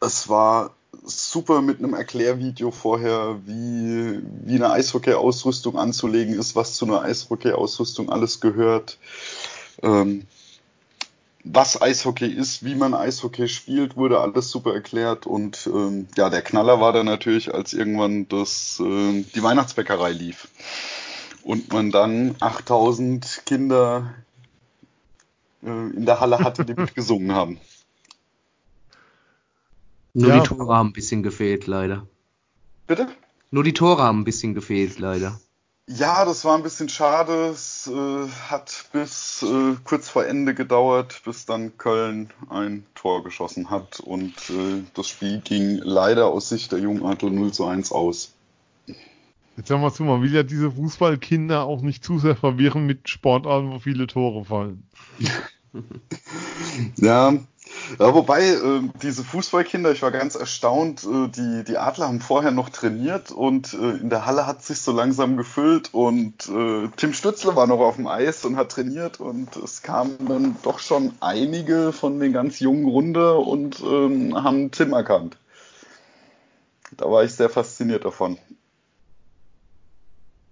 es 0.00 0.28
war 0.28 0.74
super 1.04 1.62
mit 1.62 1.78
einem 1.78 1.94
Erklärvideo 1.94 2.72
vorher, 2.72 3.38
wie, 3.46 4.20
wie 4.44 4.54
eine 4.56 4.72
Eishockey-Ausrüstung 4.72 5.78
anzulegen 5.78 6.34
ist, 6.34 6.56
was 6.56 6.74
zu 6.74 6.86
einer 6.86 7.02
Eishockey-Ausrüstung 7.02 8.10
alles 8.10 8.40
gehört 8.40 8.98
ähm, 9.82 10.26
was 11.44 11.80
Eishockey 11.80 12.26
ist, 12.26 12.64
wie 12.64 12.74
man 12.74 12.94
Eishockey 12.94 13.48
spielt, 13.48 13.96
wurde 13.96 14.20
alles 14.20 14.50
super 14.50 14.74
erklärt. 14.74 15.26
Und 15.26 15.68
ähm, 15.72 16.08
ja, 16.16 16.30
der 16.30 16.42
Knaller 16.42 16.80
war 16.80 16.92
dann 16.92 17.06
natürlich, 17.06 17.54
als 17.54 17.72
irgendwann 17.72 18.28
das, 18.28 18.80
äh, 18.80 19.22
die 19.22 19.42
Weihnachtsbäckerei 19.42 20.12
lief. 20.12 20.48
Und 21.42 21.72
man 21.72 21.90
dann 21.90 22.34
8000 22.40 23.42
Kinder 23.46 24.14
äh, 25.62 25.68
in 25.68 26.04
der 26.04 26.20
Halle 26.20 26.38
hatte, 26.40 26.64
die 26.64 26.74
mitgesungen 26.76 27.32
haben. 27.32 27.58
Nur 30.12 30.30
ja. 30.30 30.40
die 30.40 30.48
Tore 30.48 30.74
haben 30.74 30.88
ein 30.90 30.92
bisschen 30.92 31.22
gefehlt, 31.22 31.66
leider. 31.66 32.06
Bitte? 32.86 33.08
Nur 33.50 33.64
die 33.64 33.72
Tore 33.72 34.02
haben 34.02 34.20
ein 34.20 34.24
bisschen 34.24 34.54
gefehlt, 34.54 34.98
leider. 34.98 35.40
Ja, 35.90 36.26
das 36.26 36.44
war 36.44 36.54
ein 36.54 36.62
bisschen 36.62 36.90
schade. 36.90 37.46
Es 37.46 37.86
äh, 37.86 38.28
hat 38.50 38.84
bis 38.92 39.42
äh, 39.42 39.74
kurz 39.84 40.10
vor 40.10 40.26
Ende 40.26 40.54
gedauert, 40.54 41.22
bis 41.24 41.46
dann 41.46 41.78
Köln 41.78 42.30
ein 42.50 42.84
Tor 42.94 43.24
geschossen 43.24 43.70
hat. 43.70 43.98
Und 43.98 44.34
äh, 44.50 44.82
das 44.92 45.08
Spiel 45.08 45.40
ging 45.40 45.78
leider 45.82 46.26
aus 46.26 46.50
Sicht 46.50 46.72
der 46.72 46.80
Jungadler 46.80 47.30
0 47.30 47.52
zu 47.52 47.64
1 47.64 47.90
aus. 47.90 48.34
Jetzt 49.56 49.68
sagen 49.68 49.80
wir 49.80 49.92
zu, 49.92 50.04
man 50.04 50.20
will 50.20 50.34
ja 50.34 50.42
diese 50.42 50.70
Fußballkinder 50.70 51.64
auch 51.64 51.80
nicht 51.80 52.04
zu 52.04 52.18
sehr 52.18 52.36
verwirren 52.36 52.84
mit 52.84 53.08
Sportarten, 53.08 53.70
wo 53.70 53.78
viele 53.78 54.06
Tore 54.06 54.44
fallen. 54.44 54.82
ja, 56.96 57.32
ja, 57.98 58.14
wobei, 58.14 58.48
äh, 58.48 58.82
diese 59.02 59.24
Fußballkinder, 59.24 59.92
ich 59.92 60.02
war 60.02 60.10
ganz 60.10 60.34
erstaunt, 60.34 61.04
äh, 61.04 61.28
die, 61.28 61.64
die 61.64 61.78
Adler 61.78 62.08
haben 62.08 62.20
vorher 62.20 62.50
noch 62.50 62.68
trainiert 62.68 63.30
und 63.30 63.74
äh, 63.74 63.92
in 63.92 64.10
der 64.10 64.26
Halle 64.26 64.46
hat 64.46 64.62
sich 64.62 64.80
so 64.80 64.92
langsam 64.92 65.36
gefüllt 65.36 65.92
und 65.92 66.48
äh, 66.48 66.88
Tim 66.96 67.12
Stützle 67.12 67.56
war 67.56 67.66
noch 67.66 67.80
auf 67.80 67.96
dem 67.96 68.06
Eis 68.06 68.44
und 68.44 68.56
hat 68.56 68.70
trainiert 68.72 69.20
und 69.20 69.56
es 69.56 69.82
kamen 69.82 70.16
dann 70.28 70.56
doch 70.62 70.78
schon 70.78 71.12
einige 71.20 71.92
von 71.92 72.20
den 72.20 72.32
ganz 72.32 72.60
jungen 72.60 72.86
Runde 72.86 73.34
und 73.34 73.80
ähm, 73.80 74.34
haben 74.34 74.70
Tim 74.70 74.92
erkannt. 74.92 75.36
Da 76.96 77.10
war 77.10 77.24
ich 77.24 77.32
sehr 77.32 77.50
fasziniert 77.50 78.04
davon. 78.04 78.38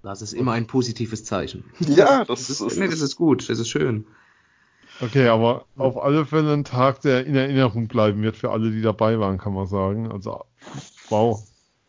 Das 0.02 0.22
ist 0.22 0.34
immer 0.34 0.52
ein 0.52 0.66
positives 0.66 1.24
Zeichen. 1.24 1.64
Ja, 1.80 2.24
das, 2.26 2.46
das, 2.46 2.60
ist, 2.60 2.78
nee, 2.78 2.86
das 2.86 3.00
ist 3.00 3.16
gut, 3.16 3.48
das 3.48 3.58
ist 3.58 3.68
schön. 3.68 4.06
Okay, 5.00 5.28
aber 5.28 5.66
auf 5.76 6.02
alle 6.02 6.24
Fälle 6.24 6.52
ein 6.52 6.64
Tag, 6.64 7.02
der 7.02 7.26
in 7.26 7.34
Erinnerung 7.34 7.86
bleiben 7.86 8.22
wird 8.22 8.36
für 8.36 8.50
alle, 8.50 8.70
die 8.70 8.80
dabei 8.80 9.18
waren, 9.18 9.38
kann 9.38 9.52
man 9.52 9.66
sagen. 9.66 10.10
Also, 10.10 10.44
wow. 11.10 11.42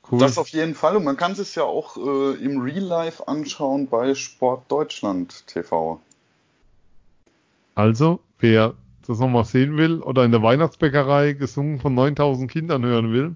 Cool. 0.09 0.19
Das 0.19 0.37
auf 0.37 0.49
jeden 0.49 0.73
Fall. 0.73 0.95
Und 0.95 1.03
man 1.03 1.17
kann 1.17 1.33
es 1.33 1.55
ja 1.55 1.63
auch 1.63 1.97
äh, 1.97 2.33
im 2.43 2.61
Real 2.61 2.83
Life 2.83 3.27
anschauen 3.27 3.87
bei 3.87 4.15
Sport 4.15 4.71
Deutschland 4.71 5.45
TV. 5.47 5.99
Also, 7.75 8.19
wer 8.39 8.73
das 9.05 9.19
nochmal 9.19 9.45
sehen 9.45 9.77
will 9.77 10.01
oder 10.01 10.23
in 10.23 10.31
der 10.31 10.43
Weihnachtsbäckerei 10.43 11.33
gesungen 11.33 11.79
von 11.79 11.93
9000 11.93 12.49
Kindern 12.49 12.85
hören 12.85 13.11
will, 13.11 13.35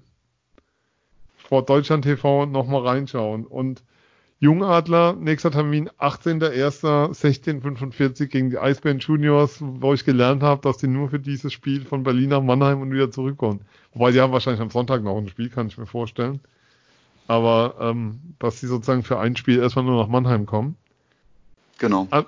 Sport 1.38 1.68
Deutschland 1.68 2.04
TV 2.04 2.46
nochmal 2.46 2.86
reinschauen. 2.86 3.46
Und 3.46 3.82
Jungadler, 4.42 5.12
nächster 5.12 5.52
Termin 5.52 5.88
18.01.1645 6.00 8.26
gegen 8.26 8.50
die 8.50 8.58
Eisbären 8.58 8.98
Juniors, 8.98 9.58
wo 9.60 9.94
ich 9.94 10.04
gelernt 10.04 10.42
habe, 10.42 10.60
dass 10.62 10.78
die 10.78 10.88
nur 10.88 11.10
für 11.10 11.20
dieses 11.20 11.52
Spiel 11.52 11.84
von 11.84 12.02
Berlin 12.02 12.30
nach 12.30 12.42
Mannheim 12.42 12.80
und 12.80 12.90
wieder 12.90 13.12
zurückkommen. 13.12 13.60
Wobei 13.94 14.10
die 14.10 14.20
haben 14.20 14.32
wahrscheinlich 14.32 14.60
am 14.60 14.70
Sonntag 14.70 15.04
noch 15.04 15.16
ein 15.16 15.28
Spiel, 15.28 15.48
kann 15.48 15.68
ich 15.68 15.78
mir 15.78 15.86
vorstellen. 15.86 16.40
Aber 17.28 17.76
ähm, 17.78 18.18
dass 18.40 18.58
sie 18.58 18.66
sozusagen 18.66 19.04
für 19.04 19.20
ein 19.20 19.36
Spiel 19.36 19.60
erstmal 19.60 19.84
nur 19.84 20.02
nach 20.02 20.10
Mannheim 20.10 20.44
kommen. 20.44 20.76
Genau. 21.78 22.08
An 22.10 22.26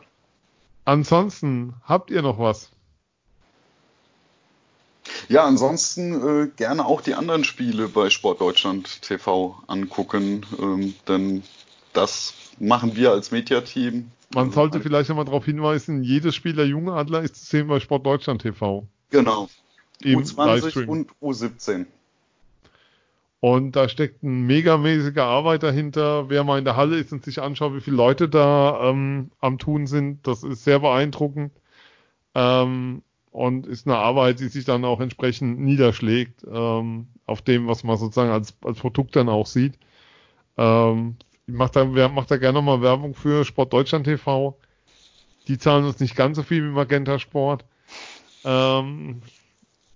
ansonsten, 0.85 1.75
habt 1.83 2.13
ihr 2.13 2.23
noch 2.23 2.39
was? 2.39 2.71
Ja, 5.29 5.47
ansonsten 5.47 6.45
äh, 6.45 6.47
gerne 6.55 6.87
auch 6.87 7.01
die 7.01 7.15
anderen 7.15 7.43
Spiele 7.43 7.89
bei 7.89 8.09
Sportdeutschland 8.09 9.03
TV 9.03 9.61
angucken, 9.67 10.47
ähm, 10.61 10.95
denn 11.09 11.43
das 11.95 12.35
machen 12.59 12.97
wir 12.97 13.11
als 13.13 13.31
Mediateam. 13.31 14.11
Man 14.35 14.51
sollte 14.51 14.81
vielleicht 14.81 15.11
einmal 15.11 15.25
darauf 15.25 15.45
hinweisen, 15.45 16.03
jedes 16.03 16.35
Spiel 16.35 16.55
der 16.55 16.67
Junge 16.67 16.93
Adler 16.93 17.23
ist 17.23 17.37
zu 17.37 17.47
sehen 17.47 17.69
bei 17.69 17.81
Sport 17.81 18.05
Deutschland 18.05 18.43
TV. 18.43 18.87
Genau. 19.11 19.49
U20 20.03 20.87
und 20.87 21.11
U17. 21.23 21.87
Und 23.41 23.77
da 23.77 23.89
steckt 23.89 24.23
ein 24.23 24.47
megamäßiger 24.47 25.25
Arbeit 25.25 25.63
dahinter. 25.63 26.31
Wer 26.31 26.45
mal 26.45 26.59
in 26.59 26.65
der 26.65 26.77
Halle 26.77 26.97
ist 26.97 27.13
und 27.13 27.25
sich 27.25 27.43
anschaut, 27.43 27.75
wie 27.75 27.81
viele 27.81 27.97
Leute 27.97 28.29
da 28.29 28.89
ähm, 28.89 29.31
am 29.41 29.59
Tun 29.59 29.87
sind, 29.87 30.27
das 30.27 30.43
ist 30.43 30.65
sehr 30.65 30.81
beeindruckend. 30.81 31.53
Ähm, 32.35 33.03
und 33.31 33.67
ist 33.67 33.87
eine 33.87 33.99
Arbeit, 33.99 34.41
die 34.41 34.49
sich 34.49 34.65
dann 34.65 34.85
auch 34.85 35.01
entsprechend 35.01 35.61
niederschlägt 35.61 36.45
ähm, 36.51 37.09
auf 37.27 37.43
dem, 37.43 37.67
was 37.67 37.85
man 37.85 37.99
sozusagen 37.99 38.31
als, 38.31 38.55
als 38.65 38.79
Produkt 38.79 39.15
dann 39.17 39.29
auch 39.29 39.47
sieht. 39.47 39.75
Ähm, 40.57 41.17
ich 41.47 41.55
mache 41.55 41.73
da, 41.73 42.09
mach 42.09 42.27
da 42.27 42.37
gerne 42.37 42.63
mal 42.63 42.81
Werbung 42.81 43.15
für 43.15 43.45
Sport 43.45 43.73
Deutschland 43.73 44.05
TV. 44.05 44.59
Die 45.49 45.59
zahlen 45.59 45.85
uns 45.85 46.01
nicht 46.01 46.17
ganz 46.17 46.37
so 46.37 46.43
viel 46.43 46.65
wie 46.65 46.73
Magenta 46.73 47.19
Sport. 47.19 47.65
Ähm, 48.45 49.21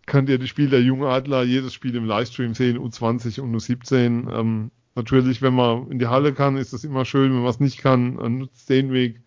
könnt 0.07 0.29
ihr 0.29 0.39
das 0.39 0.49
Spiel 0.49 0.69
der 0.69 0.83
Jungen 0.83 1.05
Adler, 1.05 1.43
jedes 1.43 1.73
Spiel 1.73 1.95
im 1.95 2.05
Livestream 2.05 2.55
sehen, 2.55 2.79
U20 2.79 3.41
und 3.41 3.55
U17. 3.55 4.31
Ähm, 4.31 4.71
natürlich, 4.95 5.41
wenn 5.41 5.55
man 5.55 5.91
in 5.91 5.99
die 5.99 6.09
Halle 6.09 6.35
kann, 6.35 6.57
ist 6.57 6.73
das 6.73 6.85
immer 6.85 7.05
schön. 7.05 7.33
Wenn 7.33 7.43
man 7.43 7.51
es 7.51 7.61
nicht 7.61 7.79
kann, 7.79 8.15
nutzt 8.39 8.69
den 8.69 8.93
Weg. 8.93 9.23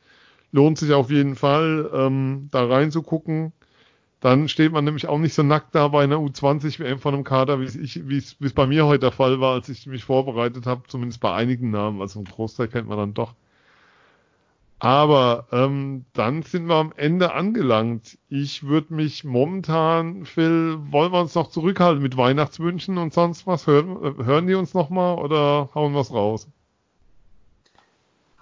Lohnt 0.51 0.77
sich 0.77 0.91
auf 0.91 1.09
jeden 1.09 1.35
Fall, 1.35 1.89
ähm, 1.93 2.49
da 2.51 2.65
reinzugucken. 2.65 3.53
Dann 4.21 4.47
steht 4.47 4.71
man 4.71 4.85
nämlich 4.85 5.07
auch 5.07 5.17
nicht 5.17 5.33
so 5.33 5.43
nackt 5.43 5.75
da 5.75 5.87
bei 5.89 6.03
einer 6.03 6.17
U20-WM 6.17 6.99
von 6.99 7.15
einem 7.15 7.23
Kader, 7.23 7.59
wie 7.59 7.65
es 7.65 8.53
bei 8.53 8.67
mir 8.67 8.85
heute 8.85 8.99
der 8.99 9.11
Fall 9.11 9.41
war, 9.41 9.53
als 9.53 9.67
ich 9.67 9.87
mich 9.87 10.03
vorbereitet 10.05 10.67
habe, 10.67 10.83
zumindest 10.87 11.19
bei 11.21 11.33
einigen 11.33 11.71
Namen. 11.71 12.01
Also 12.01 12.19
einen 12.19 12.27
Großteil 12.27 12.67
kennt 12.67 12.87
man 12.87 12.97
dann 12.99 13.13
doch. 13.15 13.33
Aber 14.79 15.47
ähm, 15.51 16.05
dann 16.13 16.43
sind 16.43 16.67
wir 16.67 16.75
am 16.75 16.93
Ende 16.95 17.33
angelangt. 17.33 18.17
Ich 18.29 18.63
würde 18.63 18.93
mich 18.93 19.23
momentan, 19.23 20.25
Phil, 20.25 20.77
wollen 20.91 21.11
wir 21.11 21.21
uns 21.21 21.35
noch 21.35 21.49
zurückhalten 21.49 22.01
mit 22.01 22.17
Weihnachtswünschen 22.17 22.97
und 22.97 23.13
sonst 23.13 23.47
was? 23.47 23.67
Hören, 23.67 24.25
hören 24.25 24.47
die 24.47 24.55
uns 24.55 24.73
nochmal 24.73 25.17
oder 25.17 25.69
hauen 25.75 25.93
wir 25.93 26.01
es 26.01 26.11
raus? 26.13 26.47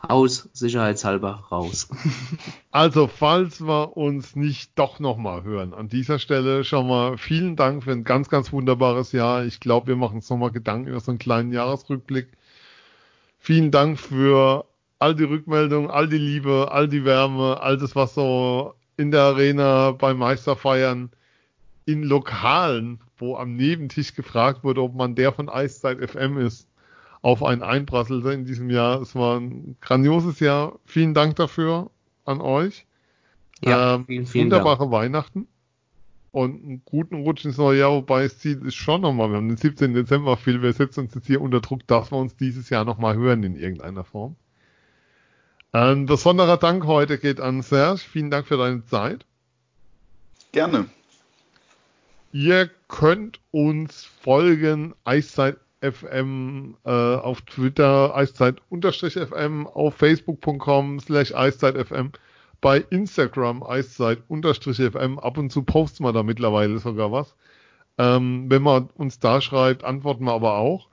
Haus 0.08 0.50
sicherheitshalber 0.54 1.46
raus. 1.52 1.90
also, 2.72 3.08
falls 3.08 3.62
wir 3.62 3.98
uns 3.98 4.36
nicht 4.36 4.72
doch 4.80 5.00
nochmal 5.00 5.44
hören, 5.44 5.74
an 5.74 5.90
dieser 5.90 6.20
Stelle 6.20 6.64
schon 6.64 6.88
mal 6.88 7.18
vielen 7.18 7.56
Dank 7.56 7.84
für 7.84 7.92
ein 7.92 8.04
ganz, 8.04 8.30
ganz 8.30 8.52
wunderbares 8.52 9.12
Jahr. 9.12 9.46
Ich 9.46 9.60
glaube, 9.60 9.88
wir 9.88 9.96
machen 9.96 10.16
uns 10.16 10.30
nochmal 10.30 10.52
Gedanken 10.52 10.88
über 10.88 11.00
so 11.00 11.12
einen 11.12 11.20
kleinen 11.20 11.52
Jahresrückblick. 11.52 12.30
Vielen 13.38 13.72
Dank 13.72 14.00
für 14.00 14.66
all 15.00 15.16
die 15.16 15.24
Rückmeldungen, 15.24 15.90
all 15.90 16.08
die 16.08 16.18
Liebe, 16.18 16.70
all 16.72 16.88
die 16.88 17.06
Wärme, 17.06 17.60
all 17.62 17.78
das, 17.78 17.96
was 17.96 18.14
so 18.14 18.76
in 18.98 19.12
der 19.12 19.22
Arena 19.22 19.92
beim 19.92 20.18
Meisterfeiern 20.18 21.10
in 21.86 22.04
Lokalen, 22.04 23.00
wo 23.18 23.36
am 23.36 23.56
Nebentisch 23.56 24.14
gefragt 24.14 24.64
wurde, 24.64 24.82
ob 24.82 24.94
man 24.94 25.16
der 25.16 25.34
von 25.34 25.50
Eiszeit 25.50 25.98
FM 25.98 26.38
ist, 26.38 26.69
auf 27.22 27.44
einen 27.44 27.64
einprasselte 27.64 28.32
in 28.32 28.46
diesem 28.46 28.70
Jahr. 28.70 29.02
Es 29.02 29.16
war 29.16 29.40
ein 29.40 29.76
grandioses 29.82 30.40
Jahr. 30.40 30.80
Vielen 30.86 31.14
Dank 31.14 31.36
dafür 31.36 31.90
an 32.26 32.42
euch. 32.42 32.86
Ja, 33.64 33.96
ähm, 33.96 34.06
vielen, 34.06 34.26
vielen 34.26 34.46
wunderbare 34.46 34.80
Dank. 34.80 34.92
Weihnachten 34.92 35.48
und 36.32 36.64
einen 36.64 36.82
guten 36.86 37.16
Rutsch 37.24 37.46
ins 37.46 37.58
neue 37.58 37.80
Jahr, 37.80 37.92
wobei 37.92 38.24
das 38.24 38.38
Ziel 38.38 38.66
ist 38.66 38.76
schon 38.76 39.02
nochmal, 39.02 39.30
wir 39.30 39.38
haben 39.38 39.48
den 39.48 39.58
17. 39.58 39.94
Dezember 39.94 40.38
viel, 40.38 40.62
wir 40.62 40.74
setzen 40.74 41.02
uns 41.02 41.16
jetzt 41.16 41.28
hier 41.28 41.42
unter 41.42 41.60
Druck, 41.60 41.86
dass 41.88 42.12
wir 42.12 42.18
uns 42.18 42.36
dieses 42.36 42.70
Jahr 42.70 42.86
nochmal 42.86 43.16
hören 43.16 43.44
in 43.44 43.56
irgendeiner 43.56 44.04
Form. 44.04 44.36
Ein 45.72 46.06
besonderer 46.06 46.58
Dank 46.58 46.86
heute 46.86 47.18
geht 47.20 47.40
an 47.40 47.62
Serge. 47.62 48.00
Vielen 48.00 48.32
Dank 48.32 48.48
für 48.48 48.58
deine 48.58 48.86
Zeit. 48.86 49.26
Gerne. 50.52 50.86
Ihr 52.32 52.70
könnt 52.88 53.40
uns 53.52 54.04
folgen, 54.04 54.94
Eiszeit 55.04 55.58
FM 55.82 56.76
äh, 56.86 56.90
auf 56.90 57.42
Twitter, 57.42 58.16
Eiszeit-FM, 58.16 59.68
auf 59.68 59.96
Facebook.com 59.96 61.00
slash 61.00 61.34
Eiszeit-FM, 61.34 62.12
bei 62.62 62.80
Instagram 62.90 63.64
Eiszeit-FM, 63.64 65.20
ab 65.20 65.38
und 65.38 65.52
zu 65.52 65.64
posten 65.64 66.04
wir 66.04 66.14
da 66.14 66.24
mittlerweile 66.24 66.80
sogar 66.80 67.12
was. 67.12 67.36
Ähm, 67.98 68.46
wenn 68.50 68.62
man 68.62 68.90
uns 68.96 69.20
da 69.20 69.42
schreibt, 69.42 69.84
antworten 69.84 70.26
wir 70.26 70.34
aber 70.34 70.58
auch. 70.58 70.88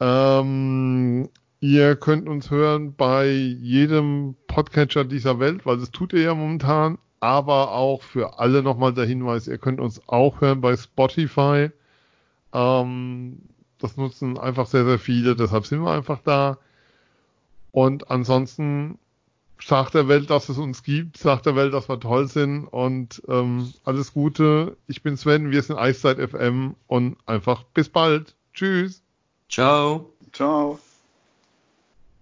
Ähm, 0.00 1.28
Ihr 1.62 1.94
könnt 1.94 2.26
uns 2.26 2.50
hören 2.50 2.94
bei 2.96 3.28
jedem 3.28 4.34
Podcatcher 4.46 5.04
dieser 5.04 5.38
Welt, 5.40 5.66
weil 5.66 5.76
das 5.76 5.90
tut 5.90 6.14
ihr 6.14 6.22
ja 6.22 6.34
momentan, 6.34 6.96
aber 7.20 7.72
auch 7.72 8.00
für 8.00 8.38
alle 8.38 8.62
nochmal 8.62 8.94
der 8.94 9.04
Hinweis, 9.04 9.46
ihr 9.46 9.58
könnt 9.58 9.78
uns 9.78 10.00
auch 10.08 10.40
hören 10.40 10.62
bei 10.62 10.74
Spotify. 10.74 11.70
Ähm, 12.54 13.42
das 13.80 13.96
nutzen 13.96 14.38
einfach 14.38 14.66
sehr, 14.66 14.84
sehr 14.84 14.98
viele, 14.98 15.36
deshalb 15.36 15.66
sind 15.66 15.82
wir 15.82 15.90
einfach 15.90 16.20
da. 16.24 16.58
Und 17.72 18.10
ansonsten 18.10 18.98
sagt 19.62 19.94
der 19.94 20.08
Welt, 20.08 20.30
dass 20.30 20.48
es 20.48 20.58
uns 20.58 20.82
gibt, 20.82 21.16
sagt 21.18 21.46
der 21.46 21.56
Welt, 21.56 21.74
dass 21.74 21.88
wir 21.88 22.00
toll 22.00 22.28
sind 22.28 22.66
und 22.66 23.22
ähm, 23.28 23.72
alles 23.84 24.12
Gute. 24.12 24.76
Ich 24.86 25.02
bin 25.02 25.16
Sven, 25.16 25.50
wir 25.50 25.62
sind 25.62 25.76
Eiszeit 25.76 26.18
FM 26.18 26.74
und 26.86 27.16
einfach 27.26 27.64
bis 27.74 27.88
bald. 27.88 28.34
Tschüss. 28.54 29.02
Ciao. 29.48 30.12
Ciao. 30.32 30.78